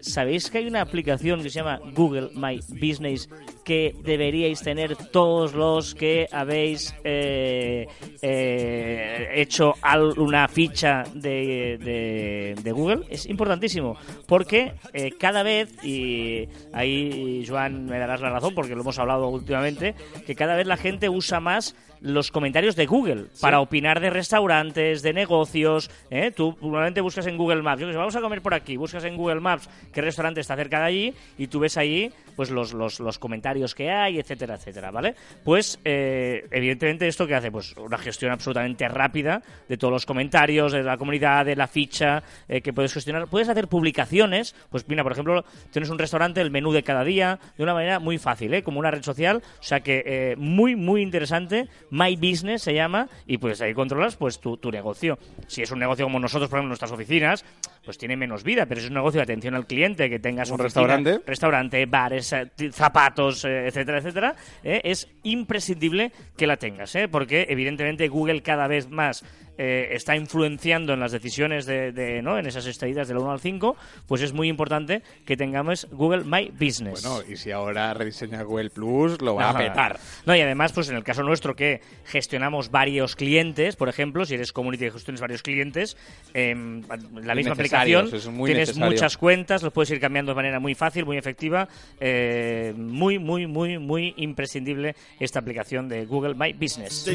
¿Sabéis 0.00 0.50
que 0.50 0.58
hay 0.58 0.66
una 0.66 0.80
aplicación 0.80 1.42
que 1.44 1.48
se 1.48 1.60
llama 1.60 1.80
Google 1.94 2.30
My 2.34 2.58
Business 2.68 3.28
que 3.64 3.94
deberíais 4.02 4.60
tener 4.60 4.96
todos 4.96 5.54
los 5.54 5.94
que 5.94 6.26
habéis 6.32 6.94
eh, 7.04 7.86
eh, 8.20 9.28
hecho 9.34 9.74
una 10.16 10.48
ficha 10.48 11.04
de, 11.14 11.78
de- 11.78 12.54
de 12.62 12.72
Google? 12.72 13.04
Es 13.10 13.26
importantísimo 13.26 13.96
porque 14.26 14.72
eh, 14.92 15.12
cada 15.18 15.42
vez, 15.42 15.72
y 15.84 16.48
ahí 16.72 17.44
Joan 17.46 17.86
me 17.86 17.98
darás 17.98 18.20
la 18.20 18.30
razón 18.30 18.54
porque 18.54 18.74
lo 18.74 18.80
hemos 18.82 18.98
hablado 18.98 19.28
últimamente, 19.28 19.94
que 20.26 20.34
cada 20.34 20.56
vez 20.56 20.66
la 20.66 20.76
gente 20.76 21.08
usa 21.08 21.40
más 21.40 21.76
los 22.00 22.32
comentarios 22.32 22.74
de 22.74 22.86
Google 22.86 23.26
para 23.40 23.60
opinar 23.60 24.00
de 24.00 24.10
restaurantes, 24.10 25.02
de 25.02 25.12
negocios. 25.12 25.88
¿eh? 26.10 26.32
Tú 26.34 26.56
normalmente 26.60 27.00
buscas 27.00 27.28
en 27.28 27.36
Google 27.36 27.62
Maps, 27.62 27.80
yo 27.80 27.86
que 27.86 27.92
sé, 27.92 27.98
vamos 27.98 28.16
a 28.16 28.20
comer 28.20 28.42
por 28.42 28.54
aquí, 28.54 28.76
buscas 28.76 29.04
en 29.04 29.16
Google 29.16 29.40
Maps 29.40 29.68
qué 29.92 30.00
restaurante 30.00 30.40
está 30.40 30.56
cerca 30.56 30.80
de 30.80 30.84
allí 30.86 31.14
y 31.38 31.46
tú 31.46 31.60
ves 31.60 31.76
ahí 31.76 32.10
pues 32.34 32.50
los, 32.50 32.72
los, 32.72 32.98
los 32.98 33.18
comentarios 33.20 33.51
que 33.74 33.90
hay, 33.90 34.18
etcétera, 34.18 34.54
etcétera, 34.54 34.90
¿vale? 34.90 35.14
Pues 35.44 35.78
eh, 35.84 36.46
evidentemente 36.50 37.06
esto 37.06 37.26
que 37.26 37.34
hace 37.34 37.50
pues 37.50 37.76
una 37.76 37.98
gestión 37.98 38.32
absolutamente 38.32 38.88
rápida 38.88 39.42
de 39.68 39.76
todos 39.76 39.92
los 39.92 40.06
comentarios, 40.06 40.72
de 40.72 40.82
la 40.82 40.96
comunidad, 40.96 41.44
de 41.44 41.54
la 41.54 41.66
ficha 41.66 42.22
eh, 42.48 42.60
que 42.60 42.72
puedes 42.72 42.92
gestionar. 42.92 43.28
Puedes 43.28 43.48
hacer 43.48 43.68
publicaciones, 43.68 44.54
pues 44.70 44.88
mira, 44.88 45.02
por 45.02 45.12
ejemplo, 45.12 45.44
tienes 45.70 45.90
un 45.90 45.98
restaurante, 45.98 46.40
el 46.40 46.50
menú 46.50 46.72
de 46.72 46.82
cada 46.82 47.04
día, 47.04 47.38
de 47.56 47.62
una 47.62 47.74
manera 47.74 47.98
muy 47.98 48.18
fácil, 48.18 48.54
¿eh? 48.54 48.62
como 48.62 48.78
una 48.78 48.90
red 48.90 49.02
social, 49.02 49.42
o 49.60 49.62
sea 49.62 49.80
que 49.80 50.34
muy, 50.38 50.76
muy 50.76 51.02
interesante. 51.02 51.68
My 51.90 52.16
Business 52.16 52.62
se 52.62 52.74
llama 52.74 53.08
y 53.26 53.38
pues 53.38 53.60
ahí 53.60 53.74
controlas 53.74 54.16
pues 54.16 54.40
tu, 54.40 54.56
tu 54.56 54.70
negocio. 54.70 55.18
Si 55.46 55.62
es 55.62 55.70
un 55.70 55.78
negocio 55.78 56.06
como 56.06 56.18
nosotros, 56.18 56.48
por 56.48 56.58
ejemplo, 56.58 56.68
nuestras 56.68 56.92
oficinas, 56.92 57.44
pues 57.84 57.98
tiene 57.98 58.16
menos 58.16 58.44
vida, 58.44 58.66
pero 58.66 58.80
es 58.80 58.88
un 58.88 58.94
negocio 58.94 59.18
de 59.18 59.24
atención 59.24 59.54
al 59.54 59.66
cliente, 59.66 60.08
que 60.08 60.18
tengas 60.18 60.48
Un 60.50 60.54
oficina, 60.60 60.64
restaurante. 60.86 61.20
restaurante, 61.26 61.86
bares, 61.86 62.32
eh, 62.32 62.50
zapatos, 62.72 63.44
eh, 63.44 63.66
etcétera, 63.66 63.98
etcétera, 63.98 64.36
eh, 64.62 64.80
es 64.84 65.08
imprescindible 65.24 66.12
que 66.36 66.46
la 66.46 66.56
tengas, 66.56 66.94
¿eh? 66.94 67.08
porque 67.08 67.46
evidentemente 67.48 68.08
Google 68.08 68.42
cada 68.42 68.68
vez 68.68 68.88
más 68.88 69.24
eh, 69.64 69.94
está 69.94 70.16
influenciando 70.16 70.92
en 70.92 70.98
las 70.98 71.12
decisiones 71.12 71.66
de, 71.66 71.92
de, 71.92 72.20
¿no? 72.20 72.36
en 72.36 72.46
esas 72.46 72.66
estrellitas 72.66 73.06
del 73.06 73.18
1 73.18 73.30
al 73.30 73.38
5, 73.38 73.76
pues 74.08 74.20
es 74.20 74.32
muy 74.32 74.48
importante 74.48 75.02
que 75.24 75.36
tengamos 75.36 75.86
Google 75.92 76.24
My 76.24 76.50
Business. 76.50 77.04
Bueno, 77.04 77.22
y 77.28 77.36
si 77.36 77.52
ahora 77.52 77.94
rediseña 77.94 78.42
Google 78.42 78.70
Plus, 78.70 79.22
lo 79.22 79.36
va 79.36 79.50
a 79.50 79.56
petar. 79.56 80.00
No, 80.26 80.34
y 80.34 80.40
además, 80.40 80.72
pues 80.72 80.88
en 80.88 80.96
el 80.96 81.04
caso 81.04 81.22
nuestro 81.22 81.54
que 81.54 81.80
gestionamos 82.04 82.72
varios 82.72 83.14
clientes, 83.14 83.76
por 83.76 83.88
ejemplo, 83.88 84.24
si 84.24 84.34
eres 84.34 84.52
community 84.52 84.86
y 84.86 84.90
gestionas 84.90 85.20
varios 85.20 85.44
clientes, 85.44 85.96
em, 86.34 86.82
la 87.22 87.36
misma 87.36 87.52
aplicación, 87.52 88.10
es 88.12 88.26
muy 88.26 88.48
tienes 88.48 88.70
necesario. 88.70 88.90
muchas 88.90 89.16
cuentas, 89.16 89.62
los 89.62 89.72
puedes 89.72 89.90
ir 89.90 90.00
cambiando 90.00 90.32
de 90.32 90.36
manera 90.36 90.58
muy 90.58 90.74
fácil, 90.74 91.06
muy 91.06 91.18
efectiva, 91.18 91.68
eh, 92.00 92.74
muy, 92.76 93.20
muy, 93.20 93.46
muy, 93.46 93.78
muy 93.78 94.12
imprescindible 94.16 94.96
esta 95.20 95.38
aplicación 95.38 95.88
de 95.88 96.04
Google 96.04 96.34
My 96.34 96.52
Business. 96.52 97.08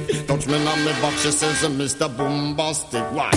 bombastic. 2.38 3.04
Why? 3.14 3.32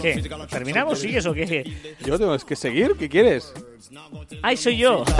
¿Qué? 0.00 0.22
¿Terminamos? 0.48 0.98
¿Sigues 0.98 1.26
o 1.26 1.32
qué? 1.32 1.94
Yo 2.04 2.18
tengo 2.18 2.36
que 2.38 2.56
seguir, 2.56 2.94
¿qué 2.98 3.08
quieres? 3.08 3.52
¡Ay, 4.42 4.56
soy 4.56 4.78
yo! 4.78 5.04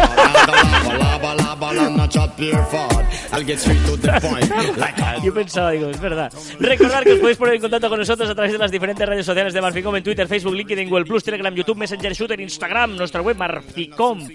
Yo 5.22 5.34
pensaba, 5.34 5.70
digo, 5.72 5.88
es 5.90 6.00
verdad. 6.00 6.32
Recordar 6.58 7.04
que 7.04 7.12
os 7.12 7.18
podéis 7.20 7.36
poner 7.38 7.54
en 7.56 7.60
contacto 7.60 7.88
con 7.88 7.98
nosotros 7.98 8.28
a 8.30 8.34
través 8.34 8.52
de 8.52 8.58
las 8.58 8.70
diferentes 8.70 9.06
redes 9.08 9.26
sociales 9.26 9.52
de 9.54 9.60
Marficom 9.60 9.94
en 9.96 10.02
Twitter, 10.02 10.26
Facebook, 10.26 10.54
LinkedIn, 10.54 10.88
Google 10.88 11.04
Plus, 11.04 11.22
Telegram, 11.22 11.54
YouTube, 11.54 11.76
Messenger, 11.76 12.12
Shooter, 12.14 12.40
Instagram, 12.40 12.96
nuestra 12.96 13.20
web 13.20 13.36
marficom, 13.36 14.26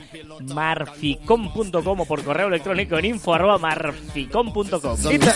marficom.com 0.54 2.02
o 2.02 2.06
por 2.06 2.24
correo 2.24 2.48
electrónico 2.48 2.98
en 3.00 3.06
info 3.06 3.34
arroba 3.34 3.58
marficom.com. 3.58 4.98
Y, 5.12 5.20
ta- 5.20 5.36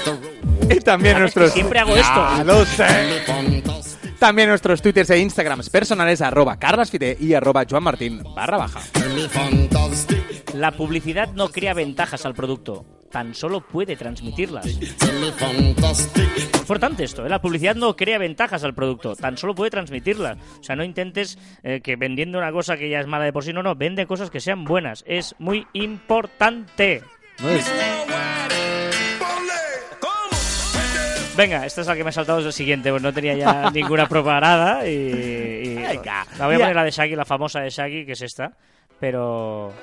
y 0.69 0.79
también 0.79 1.17
Que 1.33 1.49
siempre 1.49 1.79
hago 1.79 1.95
esto. 1.95 2.27
Ya 2.37 2.43
lo 2.43 2.65
sé. 2.65 2.85
fantastic. 3.25 4.17
También 4.19 4.49
nuestros 4.49 4.81
twitters 4.81 5.09
e 5.09 5.17
instagrams 5.19 5.69
personales 5.69 6.21
arroba 6.21 6.57
carlasfite 6.59 7.17
y 7.19 7.33
arroba 7.33 7.65
joanmartin 7.67 8.21
barra 8.35 8.57
baja. 8.57 8.81
La 10.53 10.71
publicidad 10.71 11.29
no 11.33 11.49
crea 11.49 11.73
ventajas 11.73 12.25
al 12.25 12.35
producto, 12.35 12.85
tan 13.09 13.33
solo 13.33 13.61
puede 13.61 13.95
transmitirlas. 13.95 14.67
Importante 16.59 17.03
esto, 17.03 17.25
¿eh? 17.25 17.29
la 17.29 17.41
publicidad 17.41 17.75
no 17.75 17.95
crea 17.95 18.17
ventajas 18.19 18.63
al 18.63 18.75
producto, 18.75 19.15
tan 19.15 19.37
solo 19.37 19.55
puede 19.55 19.71
transmitirlas. 19.71 20.37
O 20.59 20.63
sea, 20.63 20.75
no 20.75 20.83
intentes 20.83 21.39
eh, 21.63 21.81
que 21.81 21.95
vendiendo 21.95 22.37
una 22.37 22.51
cosa 22.51 22.77
que 22.77 22.89
ya 22.89 22.99
es 22.99 23.07
mala 23.07 23.25
de 23.25 23.33
por 23.33 23.43
sí, 23.43 23.53
no, 23.53 23.63
no, 23.63 23.75
vende 23.75 24.05
cosas 24.05 24.29
que 24.29 24.39
sean 24.39 24.65
buenas. 24.65 25.03
Es 25.07 25.35
muy 25.39 25.65
importante. 25.73 27.01
No 27.41 27.49
es- 27.49 27.71
Venga, 31.41 31.65
esta 31.65 31.81
es 31.81 31.87
la 31.87 31.95
que 31.95 32.03
me 32.03 32.09
ha 32.09 32.13
saltado, 32.13 32.39
es 32.39 32.45
el 32.45 32.53
siguiente, 32.53 32.91
pues 32.91 33.01
no 33.01 33.11
tenía 33.11 33.33
ya 33.35 33.69
ninguna 33.73 34.07
preparada 34.07 34.87
y, 34.87 34.91
y- 34.91 35.75
Venga. 35.75 36.25
la 36.37 36.45
voy 36.45 36.55
a 36.55 36.59
poner 36.59 36.75
la 36.75 36.83
de 36.83 36.91
Shaggy, 36.91 37.15
la 37.15 37.25
famosa 37.25 37.61
de 37.61 37.69
Shaggy, 37.71 38.05
que 38.05 38.11
es 38.11 38.21
esta, 38.21 38.51
pero. 38.99 39.73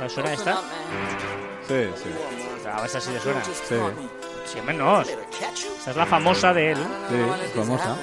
¿no 0.00 0.08
suena 0.08 0.32
esta? 0.32 0.56
Sí, 1.68 1.84
sí. 1.96 2.10
A 2.70 2.80
ver 2.80 2.90
si 2.90 2.96
así 2.98 3.10
le 3.12 3.20
suena. 3.20 3.44
Sí, 3.44 3.74
Sí, 4.46 4.60
menos. 4.64 5.08
Esta 5.08 5.90
es 5.92 5.96
la 5.96 6.06
famosa 6.06 6.52
de 6.52 6.72
él. 6.72 6.78
sí, 7.08 7.16
famosa. 7.58 7.96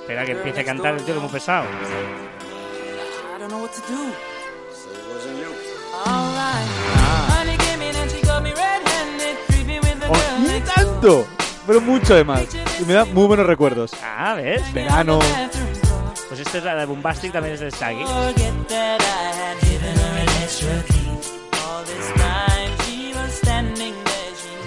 Espera 0.00 0.24
que 0.26 0.32
empiece 0.32 0.60
a 0.60 0.64
cantar 0.64 0.94
el 0.94 1.04
tío 1.04 1.14
que 1.14 1.18
es 1.18 1.22
muy 1.22 1.30
pesado. 1.32 1.64
I 1.64 3.38
don't 3.40 3.48
know 3.50 3.62
what 3.62 3.70
to 3.70 3.80
do. 3.92 4.12
With 10.44 10.64
the 10.64 10.72
Oh, 10.82 10.84
girl 10.84 10.84
¡Y 10.84 10.84
next 10.84 11.02
door. 11.02 11.24
tanto! 11.24 11.26
Pero 11.66 11.80
mucho 11.80 12.14
además. 12.14 12.42
Y 12.80 12.84
me 12.84 12.92
da 12.94 13.04
muy 13.04 13.26
buenos 13.26 13.46
recuerdos. 13.46 13.92
Ah, 14.02 14.34
¿ves? 14.34 14.60
Verano. 14.72 15.18
Pues 16.28 16.40
esta 16.40 16.58
es 16.58 16.64
la 16.64 16.74
de 16.74 16.86
Bombastic, 16.86 17.32
también 17.32 17.54
es 17.54 17.60
de 17.60 17.70
Shaggy. 17.70 18.04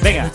Venga. 0.02 0.32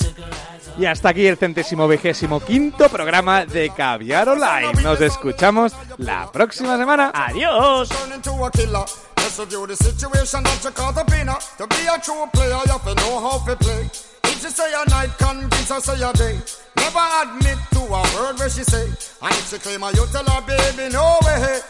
Y 0.79 0.87
hasta 0.87 1.11
aquí 1.11 1.27
el 1.27 1.37
centésimo 1.37 1.87
vigésimo 1.87 2.41
quinto 2.41 2.89
programa 2.89 3.45
de 3.45 3.71
Caviar 3.71 4.29
Online. 4.29 4.73
Nos 4.83 5.01
escuchamos 5.01 5.73
la 5.99 6.31
próxima 6.33 6.77
semana. 6.77 7.13
¡Adiós! 7.15 7.89
turn 7.89 8.13
into 8.15 8.45
a 8.45 8.51
killer. 8.51 8.85
Let's 9.17 9.39
review 9.39 9.67
the 9.67 9.77
situation 9.77 10.43
that 10.43 10.65
you 10.65 10.71
call 10.73 10.93
the 10.93 11.05
winner. 11.11 11.37
To 11.59 11.67
be 11.67 11.87
a 11.87 12.01
true 12.01 12.27
player, 12.33 12.59
you 12.67 12.73
have 12.73 12.85
to 12.85 12.95
know 12.95 13.21
how 13.21 13.39
to 13.47 13.57
play. 13.57 13.91
If 14.33 14.41
she 14.41 14.49
say 14.49 14.73
a 14.73 14.89
night, 14.89 15.11
convince 15.19 15.69
her 15.69 15.81
say 15.81 16.01
a 16.03 16.11
day. 16.15 16.41
Never 16.77 17.05
admit 17.23 17.59
to 17.73 17.81
a 17.81 18.03
word 18.17 18.39
where 18.39 18.49
she 18.49 18.65
say. 18.65 18.87
And 19.21 19.35
if 19.37 19.51
she 19.51 19.59
claim 19.59 19.83
her, 19.83 19.93
you 19.93 20.07
tell 20.11 20.25
her, 20.25 20.41
baby, 20.41 20.89
no 20.91 21.19
way. 21.27 21.61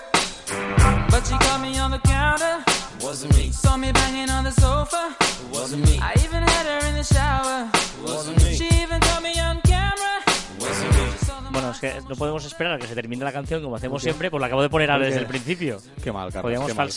But 1.10 1.26
she 1.26 1.36
caught 1.42 1.60
me 1.60 1.76
on 1.78 1.90
the 1.90 1.98
counter. 1.98 2.62
Wasn't 3.00 3.34
me. 3.36 3.50
Saw 3.50 3.76
me 3.76 3.90
banging 3.90 4.30
on 4.30 4.44
the 4.44 4.52
sofa. 4.52 5.16
Wasn't 5.52 5.84
me. 5.84 5.98
I 6.00 6.14
even 6.24 6.42
had 6.42 6.66
her 6.70 6.86
in 6.88 6.94
the 6.94 7.02
shower. 7.02 7.68
Wasn't 8.04 8.38
me. 8.44 8.54
She 8.54 8.68
even 8.80 9.00
caught 9.00 9.22
me 9.22 9.34
on 9.40 9.60
camera. 9.62 10.22
Wasn't 10.60 10.92
me. 10.94 11.50
Bueno, 11.50 11.70
es 11.72 11.80
que 11.80 12.00
no 12.08 12.14
podemos 12.14 12.44
esperar 12.44 12.74
a 12.74 12.78
que 12.78 12.86
se 12.86 12.94
termine 12.94 13.24
la 13.24 13.32
canción 13.32 13.60
como 13.60 13.74
hacemos 13.74 14.02
siempre, 14.02 14.30
pues 14.30 14.40
la 14.40 14.46
acabo 14.46 14.62
de 14.62 14.70
poner 14.70 14.88
desde 15.00 15.18
el 15.18 15.26
principio. 15.26 15.80
Qué 16.02 16.12
mal, 16.12 16.32
Carlos. 16.32 16.42
Podríamos 16.42 16.74
mal. 16.76 16.92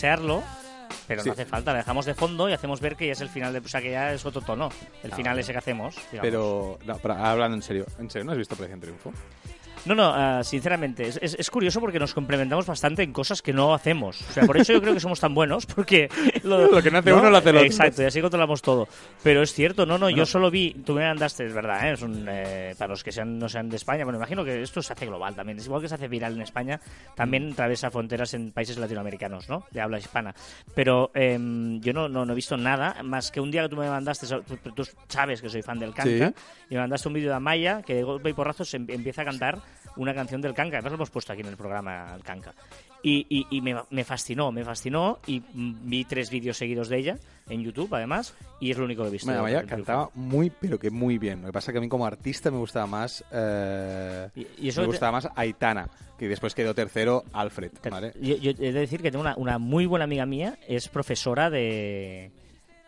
Pero 1.07 1.21
Sí. 1.21 1.29
no 1.29 1.33
hace 1.33 1.45
falta. 1.45 1.71
La 1.71 1.79
dejamos 1.79 2.05
de 2.05 2.13
fondo 2.13 2.49
y 2.49 2.53
hacemos 2.53 2.79
ver 2.81 2.95
que 2.95 3.07
ya 3.07 3.13
es 3.13 3.21
el 3.21 3.29
final, 3.29 3.53
de, 3.53 3.59
o 3.59 3.67
sea, 3.67 3.81
que 3.81 3.91
ya 3.91 4.13
es 4.13 4.25
otro 4.25 4.41
tono. 4.41 4.69
El 5.03 5.11
final 5.13 5.37
ese 5.39 5.51
que 5.51 5.57
hacemos. 5.59 5.95
digamos. 6.11 6.21
Pero, 6.21 6.79
no, 6.85 6.97
pero 6.99 7.13
hablando 7.15 7.55
en 7.55 7.61
serio, 7.63 7.85
¿en 7.99 8.09
serio 8.09 8.25
no 8.25 8.31
has 8.31 8.37
visto 8.37 8.53
Operación 8.55 8.79
Triunfo? 8.79 9.11
No, 9.85 9.93
no, 9.95 10.11
ah, 10.13 10.43
sinceramente, 10.43 11.07
es, 11.07 11.19
es- 11.21 11.35
es 11.39 11.49
curioso 11.51 11.79
porque 11.79 11.99
nos 11.99 12.13
complementamos 12.13 12.65
bastante 12.65 13.03
en 13.03 13.13
cosas 13.13 13.41
que 13.41 13.53
no 13.53 13.73
hacemos. 13.73 14.21
O 14.29 14.33
sea, 14.33 14.43
por 14.45 14.57
eso 14.57 14.73
yo 14.73 14.81
creo 14.81 14.93
que 14.93 14.99
somos 14.99 15.19
tan 15.19 15.33
buenos, 15.35 15.65
porque... 15.65 16.09
Lo 16.43 16.81
que 16.81 16.91
no 16.91 16.99
hace 16.99 17.13
uno 17.13 17.29
lo 17.29 17.37
hace 17.37 17.49
el 17.49 17.57
otro. 17.57 17.67
Exacto, 17.67 18.01
y 18.01 18.05
así 18.05 18.21
controlamos 18.21 18.61
todo. 18.61 18.87
Pero 19.23 19.41
es 19.41 19.53
cierto, 19.53 19.85
no, 19.85 19.97
no, 19.97 20.09
yo 20.09 20.25
solo 20.25 20.49
vi... 20.51 20.73
Tú 20.85 20.93
me 20.93 21.03
mandaste, 21.03 21.45
es 21.45 21.53
verdad, 21.53 21.87
¿eh? 21.89 21.93
es 21.93 22.01
un, 22.01 22.25
eh, 22.29 22.75
para 22.77 22.89
los 22.89 23.03
que 23.03 23.11
sean, 23.11 23.37
no 23.39 23.47
sean 23.49 23.69
de 23.69 23.75
España, 23.75 24.03
bueno, 24.03 24.17
imagino 24.17 24.43
que 24.43 24.61
esto 24.61 24.81
se 24.81 24.93
hace 24.93 25.05
global 25.05 25.35
también. 25.35 25.57
Es 25.59 25.65
igual 25.65 25.81
que 25.81 25.87
se 25.89 25.95
hace 25.95 26.07
viral 26.07 26.33
en 26.35 26.41
España, 26.41 26.79
también 27.15 27.51
atraviesa 27.51 27.89
fronteras 27.91 28.33
en 28.33 28.51
países 28.51 28.77
latinoamericanos, 28.77 29.49
¿no? 29.49 29.65
De 29.71 29.81
habla 29.81 29.97
hispana. 29.99 30.33
Pero 30.73 31.11
em, 31.13 31.79
yo 31.81 31.93
no, 31.93 32.09
no, 32.09 32.25
no 32.25 32.33
he 32.33 32.35
visto 32.35 32.57
nada, 32.57 33.01
más 33.03 33.31
que 33.31 33.39
un 33.39 33.51
día 33.51 33.63
que 33.63 33.69
tú 33.69 33.75
me 33.77 33.89
mandaste, 33.89 34.25
tú, 34.27 34.57
tú 34.75 34.87
sabes 35.07 35.41
que 35.41 35.49
soy 35.49 35.61
fan 35.61 35.79
del 35.79 35.93
Kanka, 35.93 36.27
Sí. 36.29 36.33
y 36.69 36.73
me 36.75 36.81
mandaste 36.81 37.07
un 37.07 37.13
vídeo 37.13 37.29
de 37.29 37.35
Amaya 37.35 37.81
que 37.81 37.93
de 37.95 38.03
golpe 38.03 38.29
y 38.29 38.33
porrazos 38.33 38.73
em- 38.73 38.85
empieza 38.89 39.21
a 39.23 39.25
cantar 39.25 39.59
una 39.97 40.13
canción 40.13 40.41
del 40.41 40.53
Kanka. 40.53 40.77
Además 40.77 40.91
lo 40.91 40.95
hemos 40.97 41.09
puesto 41.09 41.31
aquí 41.33 41.41
en 41.41 41.47
el 41.47 41.57
programa, 41.57 42.13
el 42.15 42.23
Kanka. 42.23 42.53
Y, 43.03 43.27
y- 43.29 43.45
y 43.51 43.61
me, 43.61 43.75
me 43.91 44.03
fascinó, 44.03 44.51
me 44.51 44.63
fascinó 44.65 45.19
y 45.27 45.41
vi 45.53 46.05
tres 46.05 46.31
vídeos 46.31 46.57
seguidos 46.57 46.89
de 46.89 46.97
ella 46.97 47.17
en 47.47 47.61
YouTube, 47.61 47.93
además, 47.93 48.33
y 48.59 48.71
es 48.71 48.77
lo 48.79 48.85
único 48.85 49.03
que 49.03 49.09
he 49.09 49.11
visto. 49.11 49.31
Maya 49.31 49.63
cantaba 49.63 50.09
muy, 50.15 50.49
pero 50.49 50.79
que 50.79 50.89
muy 50.89 51.19
bien. 51.19 51.41
Lo 51.41 51.47
que 51.47 51.53
pasa 51.53 51.69
es 51.69 51.73
que 51.73 51.77
a 51.77 51.81
mí 51.81 51.87
como 51.89 52.07
artista 52.07 52.49
me 52.49 52.57
gustaba 52.57 52.87
más... 52.87 53.23
eh, 53.31 54.27
Y- 54.57 54.69
eso 54.69 54.81
me 54.81 54.85
te- 54.87 54.91
gustaba 54.93 55.11
más 55.11 55.27
Aitana, 55.35 55.87
que 56.17 56.27
después 56.27 56.55
quedó 56.55 56.73
tercero 56.73 57.23
Alfred, 57.31 57.71
¿vale? 57.91 58.11
Yo, 58.19 58.37
yo 58.37 58.49
he 58.51 58.53
de 58.55 58.71
decir 58.73 59.03
que 59.03 59.11
tengo 59.11 59.21
una, 59.21 59.35
una 59.37 59.59
muy 59.59 59.85
buena 59.85 60.05
amiga 60.05 60.25
mía, 60.25 60.57
es 60.67 60.87
profesora 60.89 61.51
de... 61.51 62.31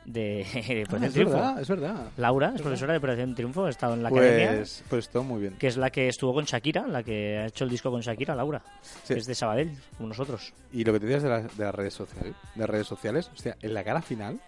de, 0.07 0.45
de 0.53 0.85
Ah, 0.89 1.05
es 1.05 1.13
Triunfo. 1.13 1.33
verdad, 1.35 1.61
es 1.61 1.67
verdad. 1.67 1.95
Laura 2.17 2.53
es 2.55 2.61
profesora 2.61 2.93
de 2.93 2.97
Operación 2.97 3.35
Triunfo, 3.35 3.65
ha 3.65 3.69
estado 3.69 3.93
en 3.93 4.01
la 4.01 4.09
academia. 4.09 4.51
Pues, 4.55 4.83
pues 4.89 5.09
todo 5.09 5.23
muy 5.23 5.41
bien. 5.41 5.53
Que 5.59 5.67
es 5.67 5.77
la 5.77 5.89
que 5.91 6.07
estuvo 6.07 6.33
con 6.33 6.45
Shakira, 6.45 6.87
la 6.87 7.03
que 7.03 7.37
ha 7.37 7.45
hecho 7.47 7.65
el 7.65 7.69
disco 7.69 7.91
con 7.91 8.01
Shakira, 8.01 8.33
Laura. 8.33 8.63
Sí. 8.81 9.13
que 9.13 9.19
Es 9.19 9.25
de 9.27 9.35
Sabadell, 9.35 9.77
como 9.97 10.09
nosotros. 10.09 10.53
Y 10.73 10.83
lo 10.83 10.93
que 10.93 10.99
te 11.01 11.05
dices 11.05 11.23
de, 11.23 11.29
las- 11.29 11.55
de 11.57 11.63
las 11.65 11.75
redes 11.75 11.93
sociales, 11.93 12.33
de 12.55 12.59
las 12.61 12.69
redes 12.69 12.87
sociales, 12.87 13.29
hostia, 13.35 13.57
en 13.61 13.73
la 13.73 13.83
gala 13.83 14.01
final, 14.01 14.39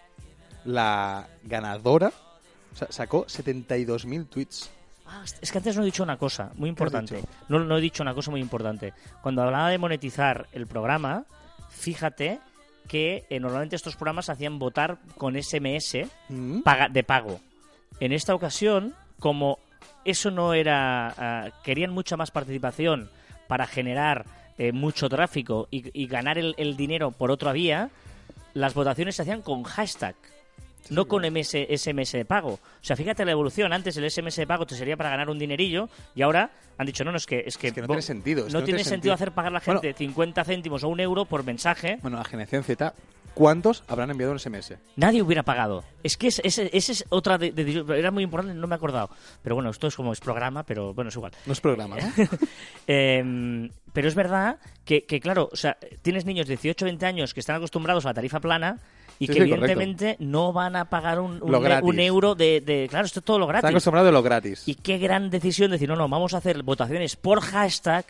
la 0.64 1.28
ganadora 1.44 2.12
o 2.72 2.76
sea, 2.76 2.88
sacó 2.90 3.26
72.000 3.26 4.26
tweets. 4.28 4.70
Ah, 5.06 5.24
es 5.40 5.50
que 5.50 5.58
antes 5.58 5.76
no 5.76 5.82
he 5.82 5.86
dicho 5.86 6.02
una 6.04 6.16
cosa 6.16 6.52
muy 6.54 6.68
importante. 6.68 7.20
No, 7.48 7.58
no 7.58 7.76
he 7.76 7.80
dicho 7.80 8.02
una 8.02 8.14
cosa 8.14 8.30
muy 8.30 8.40
importante. 8.40 8.92
Cuando 9.22 9.42
hablaba 9.42 9.68
de 9.70 9.76
monetizar 9.78 10.46
el 10.52 10.66
programa, 10.68 11.24
fíjate 11.68 12.38
que 12.90 13.24
eh, 13.30 13.38
normalmente 13.38 13.76
estos 13.76 13.94
programas 13.94 14.28
hacían 14.30 14.58
votar 14.58 14.98
con 15.16 15.36
SMS 15.40 16.08
Mm. 16.28 16.62
paga- 16.62 16.88
de 16.88 17.04
pago. 17.04 17.40
En 18.00 18.12
esta 18.12 18.34
ocasión, 18.34 18.94
como 19.20 19.58
eso 20.04 20.30
no 20.32 20.54
era... 20.54 21.14
ah, 21.16 21.50
querían 21.62 21.92
mucha 21.92 22.16
más 22.16 22.32
participación 22.32 23.08
para 23.46 23.66
generar 23.68 24.24
eh, 24.58 24.72
mucho 24.72 25.08
tráfico 25.08 25.68
y, 25.70 25.84
y 26.02 26.06
ganar 26.08 26.36
el, 26.36 26.54
el 26.58 26.76
dinero 26.76 27.12
por 27.12 27.30
otra 27.30 27.52
vía, 27.52 27.90
las 28.54 28.74
votaciones 28.74 29.14
se 29.14 29.22
hacían 29.22 29.42
con 29.42 29.62
hashtag. 29.62 30.16
No 30.88 31.06
con 31.06 31.22
MS, 31.30 31.56
SMS 31.76 32.12
de 32.12 32.24
pago. 32.24 32.54
O 32.54 32.60
sea, 32.80 32.96
fíjate 32.96 33.24
la 33.24 33.32
evolución. 33.32 33.72
Antes 33.72 33.96
el 33.96 34.10
SMS 34.10 34.36
de 34.36 34.46
pago 34.46 34.66
te 34.66 34.74
sería 34.74 34.96
para 34.96 35.10
ganar 35.10 35.28
un 35.30 35.38
dinerillo 35.38 35.88
y 36.14 36.22
ahora 36.22 36.50
han 36.78 36.86
dicho, 36.86 37.04
no, 37.04 37.10
no, 37.12 37.18
es 37.18 37.26
que... 37.26 37.44
Es 37.46 37.58
que, 37.58 37.68
Es 37.68 37.74
que 37.74 37.80
no 37.82 37.86
tiene 37.86 38.02
sentido, 38.02 38.40
es 38.40 38.46
que 38.46 38.52
no 38.52 38.58
tiene 38.64 38.78
tiene 38.78 38.78
sentido 38.84 38.94
sentido. 38.94 39.14
hacer 39.14 39.32
pagar 39.32 39.50
a 39.52 39.54
la 39.54 39.62
Bueno. 39.64 39.80
gente 39.82 39.96
50 39.98 40.44
céntimos 40.44 40.82
o 40.84 40.88
un 40.88 41.00
euro 41.00 41.26
por 41.26 41.44
mensaje. 41.44 41.98
Bueno, 42.00 42.16
la 42.16 42.24
generación 42.24 42.64
Z, 42.64 42.94
¿cuántos 43.34 43.84
habrán 43.86 44.10
enviado 44.10 44.32
un 44.32 44.38
SMS? 44.38 44.74
Nadie 44.96 45.20
hubiera 45.22 45.42
pagado. 45.42 45.84
Es 46.02 46.16
que 46.16 46.28
ese 46.28 46.70
es 46.72 47.04
otra 47.10 47.36
de, 47.36 47.52
de- 47.52 47.84
Era 47.98 48.10
muy 48.10 48.22
importante, 48.24 48.58
no 48.58 48.66
me 48.66 48.74
he 48.74 48.76
acordado. 48.76 49.10
Pero 49.42 49.54
bueno, 49.56 49.68
esto 49.70 49.86
es 49.88 49.94
como 49.96 50.12
es 50.12 50.20
programa, 50.20 50.62
pero 50.64 50.94
bueno, 50.94 51.10
es 51.10 51.16
igual. 51.16 51.32
No 51.44 51.52
es 51.52 51.60
programa. 51.60 51.96
¿no? 51.96 52.02
Em, 52.86 53.70
pero 53.92 54.08
es 54.08 54.14
verdad 54.14 54.58
que, 54.84 55.04
que, 55.04 55.20
claro, 55.20 55.48
o 55.52 55.56
sea, 55.56 55.76
tienes 56.02 56.24
niños 56.24 56.46
de 56.46 56.54
18 56.56 56.84
20 56.84 57.06
años 57.06 57.34
que 57.34 57.40
están 57.40 57.56
acostumbrados 57.56 58.04
a 58.06 58.08
la 58.10 58.14
tarifa 58.14 58.40
plana 58.40 58.78
y 59.20 59.26
Sí, 59.26 59.32
que 59.34 59.44
sí, 59.44 59.48
correcto. 59.50 59.66
evidentemente 59.66 60.16
no 60.18 60.52
van 60.52 60.74
a 60.74 60.86
pagar 60.90 61.20
un, 61.20 61.36
e- 61.36 61.80
un 61.82 62.00
euro 62.00 62.34
de, 62.34 62.60
de- 62.60 62.88
Claro, 62.90 63.06
esto 63.06 63.20
es 63.20 63.24
todo 63.24 63.38
lo 63.38 63.44
Están 63.44 63.60
gratis. 63.60 63.70
acostumbrados 63.76 64.08
a 64.08 64.12
lo 64.12 64.22
gratis. 64.24 64.62
Y 64.66 64.74
qué 64.74 64.98
gran 64.98 65.30
decisión 65.30 65.70
decir, 65.70 65.88
no, 65.88 65.94
no, 65.94 66.08
vamos 66.08 66.34
a 66.34 66.38
hacer 66.38 66.62
votaciones 66.64 67.14
por 67.14 67.40
hashtag 67.42 68.06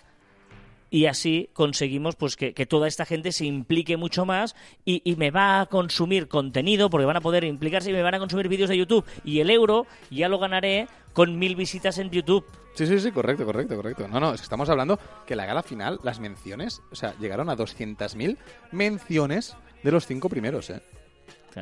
y 0.92 1.06
así 1.06 1.50
conseguimos 1.52 2.16
pues 2.16 2.34
que, 2.36 2.52
que 2.52 2.66
toda 2.66 2.88
esta 2.88 3.04
gente 3.04 3.30
se 3.32 3.44
implique 3.44 3.96
mucho 3.96 4.24
más 4.24 4.56
y, 4.84 5.02
y 5.04 5.14
me 5.16 5.30
va 5.30 5.60
a 5.60 5.66
consumir 5.66 6.26
contenido 6.26 6.90
porque 6.90 7.06
van 7.06 7.16
a 7.16 7.20
poder 7.20 7.44
implicarse 7.44 7.90
y 7.90 7.92
me 7.92 8.02
van 8.02 8.14
a 8.14 8.18
consumir 8.18 8.48
vídeos 8.48 8.68
de 8.70 8.76
YouTube 8.78 9.04
y 9.24 9.38
el 9.40 9.50
euro 9.50 9.86
ya 10.10 10.28
lo 10.28 10.38
ganaré 10.40 10.88
con 11.12 11.38
mil 11.38 11.54
visitas 11.54 11.98
en 11.98 12.10
YouTube. 12.10 12.44
Sí, 12.74 12.86
sí, 12.86 12.98
sí, 13.00 13.10
correcto, 13.12 13.44
correcto, 13.44 13.74
correcto. 13.76 14.06
No, 14.08 14.20
no, 14.20 14.32
es 14.32 14.40
que 14.40 14.44
estamos 14.44 14.68
hablando 14.68 14.98
que 15.26 15.34
la 15.36 15.44
gala 15.44 15.62
final, 15.64 15.98
las 16.04 16.20
menciones, 16.20 16.82
o 16.92 16.94
sea, 16.94 17.14
llegaron 17.18 17.50
a 17.50 17.56
200.000 17.56 18.36
menciones 18.72 19.56
de 19.82 19.90
los 19.92 20.06
cinco 20.06 20.28
primeros, 20.28 20.70
¿eh? 20.70 20.80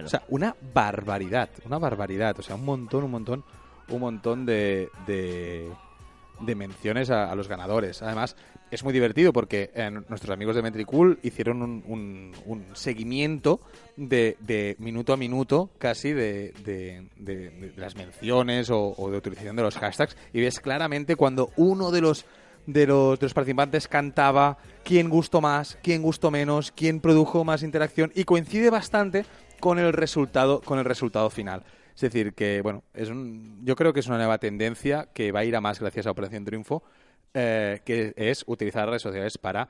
O 0.07 0.09
sea, 0.09 0.22
una 0.28 0.55
barbaridad, 0.74 1.49
una 1.64 1.78
barbaridad. 1.78 2.39
O 2.39 2.43
sea, 2.43 2.57
un 2.57 2.64
montón, 2.64 3.05
un 3.05 3.11
montón, 3.11 3.45
un 3.89 4.01
montón 4.01 4.45
de, 4.47 4.89
de, 5.07 5.68
de 6.41 6.55
menciones 6.55 7.11
a, 7.11 7.34
los 7.34 7.49
ganadores. 7.49 8.03
Además, 8.03 8.36
es 8.70 8.84
muy 8.84 8.93
divertido 8.93 9.32
porque 9.32 9.70
eh, 9.74 9.91
nuestros 9.91 10.28
amigos 10.30 10.55
de 10.55 10.61
Metricool 10.62 11.18
hicieron 11.22 11.62
un, 11.62 11.82
un- 11.86 12.32
un 12.45 12.66
seguimiento 12.74 13.61
de, 13.97 14.36
de 14.41 14.76
minuto 14.78 15.14
a 15.14 15.16
minuto 15.16 15.70
casi 15.78 16.12
de, 16.12 16.53
de- 16.64 17.09
de- 17.16 17.49
de 17.51 17.72
las 17.76 17.97
menciones 17.97 18.68
o, 18.68 18.95
o 18.97 19.11
de 19.11 19.16
utilización 19.16 19.57
de 19.57 19.62
los 19.62 19.76
hashtags 19.78 20.16
y 20.34 20.43
ves 20.43 20.61
claramente 20.61 21.16
cuando 21.16 21.51
uno 21.57 21.91
de 21.91 22.03
los 22.03 22.26
de 22.66 22.86
los, 22.86 23.18
de 23.18 23.24
los 23.24 23.32
participantes 23.32 23.89
cantaba 23.89 24.59
quién 24.84 25.09
gustó 25.09 25.41
más, 25.41 25.78
quién 25.82 26.03
gustó 26.03 26.30
menos, 26.30 26.70
quién 26.70 27.01
produjo 27.01 27.43
más 27.43 27.62
interacción 27.62 28.12
y 28.14 28.24
coincide 28.24 28.68
bastante 28.68 29.24
con 29.61 29.78
el 29.78 29.92
resultado 29.92 30.61
con 30.61 30.78
el 30.78 30.84
resultado 30.84 31.30
final. 31.30 31.64
Es 31.94 32.02
decir, 32.02 32.32
que 32.34 32.61
bueno, 32.62 32.84
es 32.94 33.09
un, 33.09 33.61
yo 33.64 33.74
creo 33.74 33.92
que 33.92 34.00
es 34.00 34.06
una 34.06 34.18
nueva 34.18 34.38
tendencia 34.38 35.09
que 35.12 35.32
va 35.32 35.40
a 35.40 35.44
ir 35.44 35.56
a 35.56 35.61
más 35.61 35.80
gracias 35.80 36.06
a 36.06 36.12
Operación 36.12 36.44
Triunfo, 36.44 36.84
eh, 37.34 37.80
que 37.84 38.12
es 38.16 38.44
utilizar 38.46 38.86
redes 38.88 39.02
sociales 39.02 39.36
para 39.36 39.68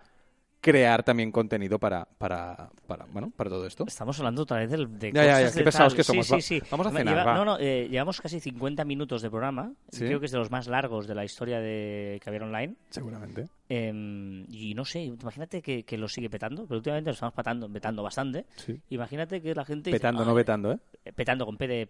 crear 0.60 1.02
también 1.04 1.30
contenido 1.30 1.78
para, 1.78 2.04
para, 2.18 2.68
para, 2.86 3.06
bueno, 3.12 3.30
para 3.36 3.48
todo 3.48 3.66
esto. 3.66 3.84
Estamos 3.86 4.18
hablando 4.18 4.42
otra 4.42 4.58
vez 4.58 4.70
del- 4.70 4.98
de 4.98 5.12
Ya, 5.12 5.24
ya, 5.24 5.30
cosas 5.32 5.42
ya, 5.44 5.52
qué 5.52 5.58
de 5.58 5.64
pesados 5.64 5.92
tal. 5.92 5.96
que 5.96 6.04
somos. 6.04 6.26
Sí, 6.26 6.32
Va- 6.34 6.40
sí, 6.40 6.60
sí. 6.60 6.66
vamos 6.70 6.86
a 6.88 6.90
cenar, 6.90 7.06
lleva- 7.14 7.24
va. 7.24 7.34
No, 7.36 7.44
no, 7.44 7.58
eh, 7.60 7.86
llevamos 7.90 8.20
casi 8.20 8.40
50 8.40 8.84
minutos 8.84 9.22
de 9.22 9.30
programa. 9.30 9.72
Sí. 9.90 10.04
Creo 10.04 10.18
que 10.20 10.26
es 10.26 10.32
de 10.32 10.38
los 10.38 10.50
más 10.50 10.66
largos 10.66 11.06
de 11.06 11.14
la 11.14 11.24
historia 11.24 11.60
de 11.60 12.20
Caviar 12.24 12.42
Online. 12.42 12.74
Seguramente. 12.90 13.46
Eh, 13.68 14.44
y 14.48 14.74
no 14.74 14.84
sé, 14.84 15.00
imagínate 15.02 15.62
que, 15.62 15.84
que 15.84 15.96
lo 15.98 16.08
sigue 16.08 16.28
petando, 16.30 16.66
pero 16.66 16.78
últimamente 16.78 17.10
lo 17.10 17.14
estamos 17.14 17.34
petando, 17.34 17.68
petando 17.70 18.02
bastante. 18.02 18.46
Sí. 18.56 18.80
Imagínate 18.90 19.40
que 19.40 19.54
la 19.54 19.64
gente... 19.64 19.90
Petando, 19.90 20.24
no 20.24 20.34
vetando, 20.34 20.72
¿eh? 20.72 20.78
eh, 21.04 21.12
Petando 21.12 21.46
con 21.46 21.56
P 21.56 21.68
de... 21.68 21.88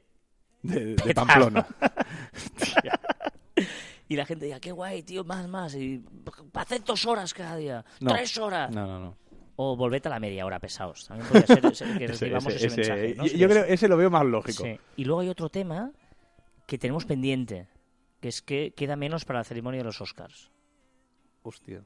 De, 0.63 0.95
de. 0.97 1.15
Pamplona. 1.15 1.65
Y 4.09 4.17
la 4.17 4.25
gente 4.25 4.47
diga, 4.47 4.59
qué 4.59 4.73
guay, 4.73 5.03
tío, 5.03 5.23
más, 5.25 5.47
más. 5.49 5.75
Y 5.75 6.03
hacer 6.55 6.83
dos 6.85 7.05
horas 7.07 7.35
cada 7.35 7.57
día, 7.57 7.85
No. 8.01 8.13
tres 8.13 8.37
horas. 8.39 8.75
No, 8.75 8.87
no, 8.87 8.99
no. 8.99 9.17
O 9.57 9.77
volvete 9.77 10.09
a 10.09 10.11
la 10.13 10.21
media 10.21 10.47
hora, 10.47 10.59
pesados. 10.61 11.07
También 11.09 11.29
podría 11.29 11.47
ser, 11.47 11.75
ser 11.77 11.99
que 11.99 12.07
recibamos 12.09 12.47
ese- 12.55 12.67
ese, 12.67 12.81
ese- 12.81 12.91
mensaje. 12.93 13.15
¿no? 13.17 13.27
yo, 13.27 13.37
yo 13.37 13.49
creo 13.49 13.65
ese 13.65 13.89
lo 13.89 13.97
veo 13.97 14.09
más 14.11 14.25
lógico. 14.25 14.63
Sí. 14.65 14.79
Y 14.97 15.05
luego 15.05 15.21
hay 15.21 15.29
otro 15.29 15.49
tema 15.51 15.93
que 16.67 16.79
tenemos 16.79 17.05
pendiente, 17.05 17.69
que 18.21 18.29
es 18.29 18.41
que 18.41 18.73
queda 18.75 18.97
menos 18.97 19.25
para 19.25 19.41
la 19.41 19.45
ceremonia 19.45 19.79
de 19.81 19.85
los 19.85 20.01
Oscars. 20.01 20.51
Hostia. 21.43 21.85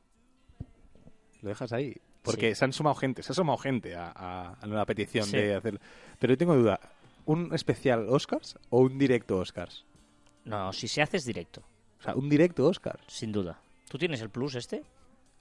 Lo 1.40 1.48
dejas 1.48 1.72
ahí. 1.72 1.96
Porque 2.22 2.50
Sí. 2.50 2.56
se 2.60 2.64
han 2.66 2.72
sumado 2.72 2.94
gente, 2.94 3.22
se 3.22 3.32
ha 3.32 3.34
sumado 3.34 3.58
gente 3.58 3.96
a, 3.96 4.12
a- 4.14 4.52
a 4.60 4.66
la 4.66 4.84
petición 4.86 5.24
Sí. 5.24 5.36
de 5.38 5.54
hacer. 5.56 5.80
Pero 6.20 6.34
yo 6.34 6.38
tengo 6.38 6.54
duda. 6.54 6.78
¿Un 7.24 7.52
especial 7.54 8.06
Oscars 8.08 8.58
o 8.70 8.80
un 8.80 8.98
directo 8.98 9.38
Oscars? 9.38 9.84
No, 10.44 10.72
si 10.72 10.88
se 10.88 11.02
hace 11.02 11.16
es 11.16 11.24
directo, 11.24 11.62
O 12.03 12.05
sea, 12.05 12.14
un 12.16 12.28
directo 12.28 12.66
Oscars. 12.66 13.00
sin 13.07 13.30
duda. 13.30 13.59
¿Tú 13.88 13.96
tienes 13.96 14.20
el 14.20 14.30
plus 14.30 14.57
este? 14.57 14.82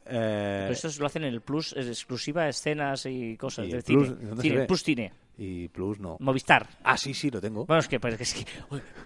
Eh, 0.06 0.62
Pero 0.64 0.72
estos 0.72 1.00
lo 1.00 1.08
hacen 1.08 1.24
en 1.24 1.34
el 1.34 1.42
plus, 1.42 1.74
es 1.74 1.88
exclusiva 1.88 2.48
escenas 2.48 3.06
y 3.06 3.36
cosas 3.38 3.68
¿Y 3.68 3.72
el 3.72 4.66
plus 4.68 4.84
cine. 4.84 5.14
Y 5.44 5.70
Plus 5.70 6.00
no. 6.00 6.18
Movistar. 6.20 6.68
Ah, 6.84 6.96
sí, 6.98 7.16
sí, 7.16 7.32
lo 7.32 7.42
tengo. 7.42 7.66
Bueno, 7.66 7.80
es 7.80 7.88
que, 7.88 8.00
pero 8.00 8.16
es 8.20 8.32
que 8.32 8.46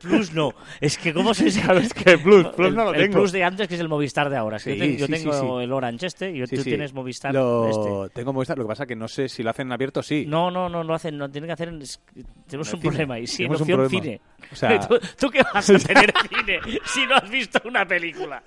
Plus 0.02 0.34
no. 0.34 0.52
Es 0.82 0.98
que, 0.98 1.14
¿cómo 1.14 1.34
se 1.34 1.46
Claro, 1.50 1.80
es 1.80 1.94
que 1.94 2.18
Plus, 2.18 2.48
Plus 2.48 2.68
el, 2.68 2.76
no 2.76 2.84
lo 2.84 2.94
el 2.94 3.04
tengo. 3.04 3.14
Plus 3.20 3.32
de 3.32 3.42
antes, 3.46 3.70
que 3.70 3.76
es 3.76 3.80
el 3.80 3.88
Movistar 3.88 4.30
de 4.30 4.36
ahora. 4.36 4.60
Sí, 4.60 4.76
yo, 4.98 5.08
te- 5.08 5.18
sí, 5.18 5.24
tengo 5.24 5.60
sí. 5.60 5.64
el 5.64 5.72
Orange 5.72 6.08
este 6.08 6.32
y 6.32 6.46
Sí, 6.46 6.58
tú 6.58 6.64
sí. 6.64 6.70
tienes 6.72 6.94
Movistar 6.94 7.34
Lo... 7.34 7.70
este. 7.70 8.16
Tengo 8.20 8.34
Movistar, 8.34 8.58
lo 8.58 8.66
que 8.66 8.68
pasa 8.68 8.84
es 8.84 8.88
que 8.90 8.98
no 8.98 9.08
sé 9.08 9.30
si 9.30 9.44
lo 9.44 9.50
hacen 9.52 9.72
abierto, 9.72 10.04
sí. 10.04 10.26
No, 10.28 10.52
no, 10.52 10.68
no, 10.68 10.84
no 10.84 10.94
hacen, 10.94 11.18
no 11.18 11.32
tienen 11.32 11.48
que 11.48 11.54
hacer. 11.54 11.70
es- 11.82 12.02
tenemos 12.48 12.68
En 12.68 12.76
un 12.76 12.82
cine. 12.82 12.82
problema 12.82 13.14
ahí. 13.14 13.28
Sí, 13.28 13.44
en 13.44 13.50
Tenemos 13.54 13.62
un 13.62 13.74
opción 13.74 13.90
cine. 13.90 14.22
O 14.52 14.56
sea- 14.58 14.80
¿Tú, 14.90 15.00
tú 15.18 15.30
qué 15.30 15.42
vas 15.54 15.70
a 15.70 15.80
tener 15.80 16.14
cine 16.30 16.60
si 16.86 17.06
no 17.06 17.16
has 17.16 17.30
visto 17.30 17.62
una 17.64 17.86
película? 17.88 18.44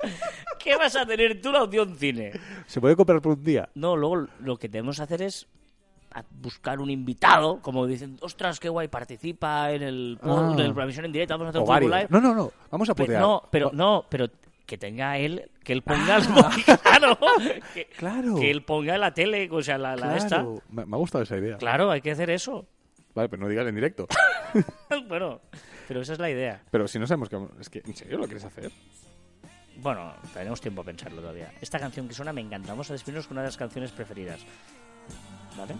¿Qué 0.62 0.76
vas 0.76 0.94
a 0.94 1.06
tener 1.06 1.40
tú 1.40 1.50
la 1.52 1.62
opción 1.62 1.96
cine? 1.96 2.32
¿Se 2.66 2.82
puede 2.82 2.94
comprar 2.96 3.22
por 3.22 3.32
un 3.38 3.42
día? 3.42 3.66
No, 3.74 3.96
luego 3.96 4.26
lo 4.40 4.58
que 4.58 4.68
tenemos 4.68 4.98
que 4.98 5.02
hacer 5.04 5.22
es 5.22 5.48
a 6.18 6.24
buscar 6.30 6.80
un 6.80 6.90
invitado, 6.90 7.60
como 7.60 7.86
dicen, 7.86 8.18
ostras, 8.20 8.60
qué 8.60 8.68
guay, 8.68 8.88
participa 8.88 9.72
en 9.72 9.82
el 9.82 10.18
Ah. 10.22 10.54
en 10.58 10.74
la 10.76 10.82
emisión 10.84 11.04
en 11.06 11.12
directo, 11.12 11.34
vamos 11.38 11.54
a 11.54 11.58
hacer 11.60 11.82
un. 11.84 11.90
Live. 11.90 12.06
No, 12.10 12.20
no, 12.20 12.34
no. 12.34 12.52
Vamos 12.70 12.88
a 12.90 12.94
putear. 12.94 13.20
no, 13.20 13.42
pero 13.50 13.70
no, 13.72 14.04
pero 14.08 14.26
que 14.66 14.76
tenga 14.76 15.16
él, 15.16 15.50
que 15.64 15.72
él 15.72 15.82
ponga 15.82 16.16
el 16.16 16.24
claro, 16.82 17.18
que, 17.72 17.86
Claro. 17.96 18.34
que 18.36 18.50
él 18.50 18.62
ponga 18.64 18.98
la 18.98 19.14
tele, 19.14 19.48
o 19.50 19.62
sea, 19.62 19.78
la, 19.78 19.96
la 19.96 20.16
esta. 20.16 20.44
Me, 20.68 20.84
me 20.84 20.94
ha 20.96 20.98
gustado 20.98 21.24
esa 21.24 21.36
idea. 21.38 21.56
Claro, 21.56 21.90
hay 21.90 22.00
que 22.02 22.10
hacer 22.10 22.28
eso. 22.30 22.66
Vale, 23.14 23.28
pero 23.30 23.42
no 23.42 23.48
digas 23.48 23.66
en 23.66 23.74
directo. 23.74 24.06
bueno, 25.08 25.40
pero 25.88 26.02
esa 26.02 26.12
es 26.12 26.18
la 26.18 26.30
idea. 26.30 26.62
pero 26.70 26.86
si 26.86 26.98
no 26.98 27.06
sabemos 27.06 27.28
que... 27.30 27.38
Es 27.60 27.70
que, 27.70 27.82
¿en 27.84 27.96
serio 27.96 28.18
lo 28.18 28.24
quieres 28.26 28.44
hacer? 28.44 28.70
Bueno, 29.78 30.12
tenemos 30.34 30.60
tiempo 30.60 30.82
a 30.82 30.84
pensarlo 30.84 31.20
todavía. 31.20 31.52
Esta 31.60 31.78
canción 31.78 32.06
que 32.08 32.14
suena 32.14 32.32
me 32.32 32.40
encanta. 32.40 32.70
Vamos 32.72 32.90
a 32.90 32.92
despedirnos 32.92 33.26
con 33.26 33.36
una 33.36 33.42
de 33.42 33.48
las 33.48 33.56
canciones 33.56 33.90
preferidas. 33.92 34.44
¿Vale? 35.58 35.74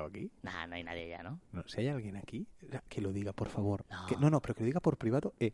Llegado 0.00 0.08
aquí? 0.08 0.30
Nah, 0.42 0.66
no 0.66 0.74
hay 0.76 0.84
nadie 0.84 1.08
ya, 1.08 1.22
¿no? 1.22 1.40
No, 1.52 1.62
si 1.66 1.80
hay 1.80 1.88
alguien 1.88 2.16
aquí, 2.16 2.46
que 2.88 3.00
lo 3.00 3.12
diga, 3.12 3.32
por 3.32 3.48
favor. 3.48 3.84
No. 3.90 4.06
Que- 4.06 4.16
no, 4.16 4.30
no, 4.30 4.40
pero 4.40 4.54
que 4.54 4.60
lo 4.60 4.66
diga 4.66 4.80
por 4.80 4.96
privado. 4.96 5.34
eh, 5.40 5.52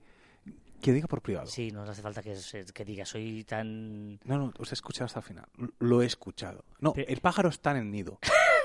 que 0.80 0.90
lo 0.90 0.94
diga 0.96 1.06
por 1.08 1.22
privado. 1.22 1.46
Sí, 1.46 1.70
no 1.70 1.82
hace 1.82 2.02
falta 2.02 2.22
que, 2.22 2.36
que 2.74 2.84
diga, 2.84 3.04
soy 3.06 3.44
tan... 3.44 4.16
No, 4.24 4.36
no, 4.38 4.52
os 4.58 4.70
he 4.70 4.74
escuchado 4.74 5.06
hasta 5.06 5.20
el 5.20 5.24
final. 5.24 5.46
Lo 5.78 6.02
he 6.02 6.06
escuchado. 6.06 6.64
No, 6.80 6.92
Pero- 6.92 7.08
el 7.08 7.20
pájaro 7.20 7.48
está 7.48 7.70
en 7.72 7.78
el 7.78 7.90
nido. 7.90 8.18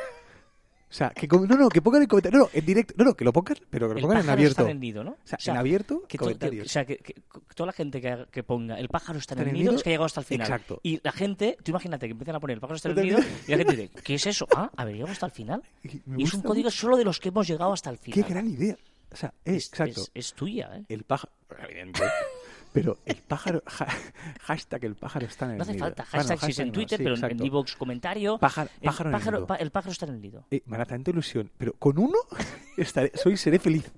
O 0.91 0.93
sea, 0.93 1.09
que 1.11 1.25
no, 1.25 1.39
no, 1.45 1.69
que 1.69 1.81
pongan 1.81 2.01
en 2.01 2.07
comentario. 2.09 2.37
No, 2.37 2.45
no, 2.45 2.49
en 2.53 2.65
directo. 2.65 2.93
No, 2.97 3.05
no, 3.05 3.13
que 3.15 3.23
lo 3.23 3.31
pongan, 3.31 3.55
pero 3.69 3.87
que 3.87 3.93
lo 3.93 3.99
El 3.99 4.01
pongan 4.03 4.23
en 4.25 4.29
abierto. 4.29 4.51
está 4.51 4.63
en 4.63 4.69
el 4.71 4.79
nido, 4.81 5.03
¿no? 5.05 5.11
O 5.11 5.17
sea, 5.23 5.37
en 5.53 5.57
abierto, 5.57 6.01
que 6.01 6.03
to- 6.03 6.07
que- 6.09 6.17
comentarios. 6.17 6.65
o 6.67 6.69
sea, 6.69 6.85
que, 6.85 6.97
toda 7.55 7.67
la 7.67 7.71
gente 7.73 8.01
que, 8.01 8.25
que 8.29 8.43
ponga 8.43 8.77
el 8.77 8.89
pájaro 8.89 9.17
está 9.17 9.35
en 9.35 9.47
el 9.47 9.53
nido, 9.53 9.73
es 9.73 9.83
que 9.83 9.89
ha 9.89 9.93
llegado 9.93 10.05
hasta 10.05 10.19
el 10.19 10.25
final. 10.25 10.45
Exacto. 10.47 10.81
Y 10.83 10.99
la 11.01 11.13
gente, 11.13 11.55
tú 11.63 11.71
imagínate 11.71 12.07
que 12.07 12.11
empiezan 12.11 12.35
a 12.35 12.39
poner 12.41 12.55
el 12.55 12.61
pájaro 12.61 12.75
está 12.75 12.89
en 12.89 12.99
el 12.99 13.05
nido 13.05 13.17
el 13.19 13.25
y 13.47 13.51
la 13.51 13.57
gente 13.57 13.75
dice, 13.77 13.89
¿qué 14.03 14.15
es 14.15 14.27
eso? 14.27 14.45
Ah, 14.53 14.69
haber 14.75 14.95
llegado 14.95 15.13
hasta 15.13 15.25
el 15.27 15.31
final. 15.31 15.63
Y 16.17 16.23
es 16.23 16.33
un 16.33 16.41
código 16.41 16.65
mucho. 16.65 16.77
solo 16.77 16.97
de 16.97 17.05
los 17.05 17.19
que 17.21 17.29
hemos 17.29 17.47
llegado 17.47 17.71
hasta 17.71 17.89
el 17.89 17.97
Qué 17.97 18.11
final. 18.11 18.29
gran 18.29 18.47
idea. 18.49 18.75
O 19.11 19.15
sea, 19.15 19.33
eh, 19.45 19.55
Es- 19.55 19.67
exacto. 19.69 20.01
Es, 20.01 20.11
es 20.13 20.33
tuya, 20.33 20.71
¿eh? 20.75 20.83
El 20.89 21.03
pájaro. 21.03 21.31
Pero 22.73 22.97
el 23.05 23.15
pájaro. 23.17 23.61
ja- 23.67 23.87
hashtag 24.41 24.85
el 24.85 24.95
pájaro 24.95 25.25
está 25.25 25.45
en 25.45 25.51
el 25.51 25.57
No 25.57 25.63
hace 25.63 25.73
nido. 25.73 25.85
falta. 25.85 26.03
Bueno, 26.11 26.27
Hashtag 26.29 26.39
si 26.45 26.51
es 26.51 26.59
en 26.59 26.67
no, 26.67 26.73
Twitter, 26.73 26.97
sí, 26.97 27.03
pero 27.03 27.15
en- 27.15 27.19
en 27.19 27.25
exacto. 27.25 27.43
Divox 27.43 27.75
comentario. 27.75 28.37
Pájaro- 28.39 28.69
el, 28.79 28.85
pájaro 28.85 29.09
en 29.09 29.15
el 29.15 29.19
pájaro, 29.19 29.37
nido. 29.37 29.47
pa- 29.47 29.55
el 29.57 29.71
pájaro 29.71 29.91
está 29.91 30.05
en 30.05 30.13
el 30.15 30.21
nido. 30.21 30.45
Eh, 30.51 30.61
me 30.65 30.75
hará 30.75 30.85
tanta 30.85 31.11
ilusión. 31.11 31.51
Pero 31.57 31.73
con 31.73 31.97
uno 31.97 32.17
estaré, 32.77 33.11
soy, 33.15 33.35
seré 33.37 33.59
feliz. 33.59 33.91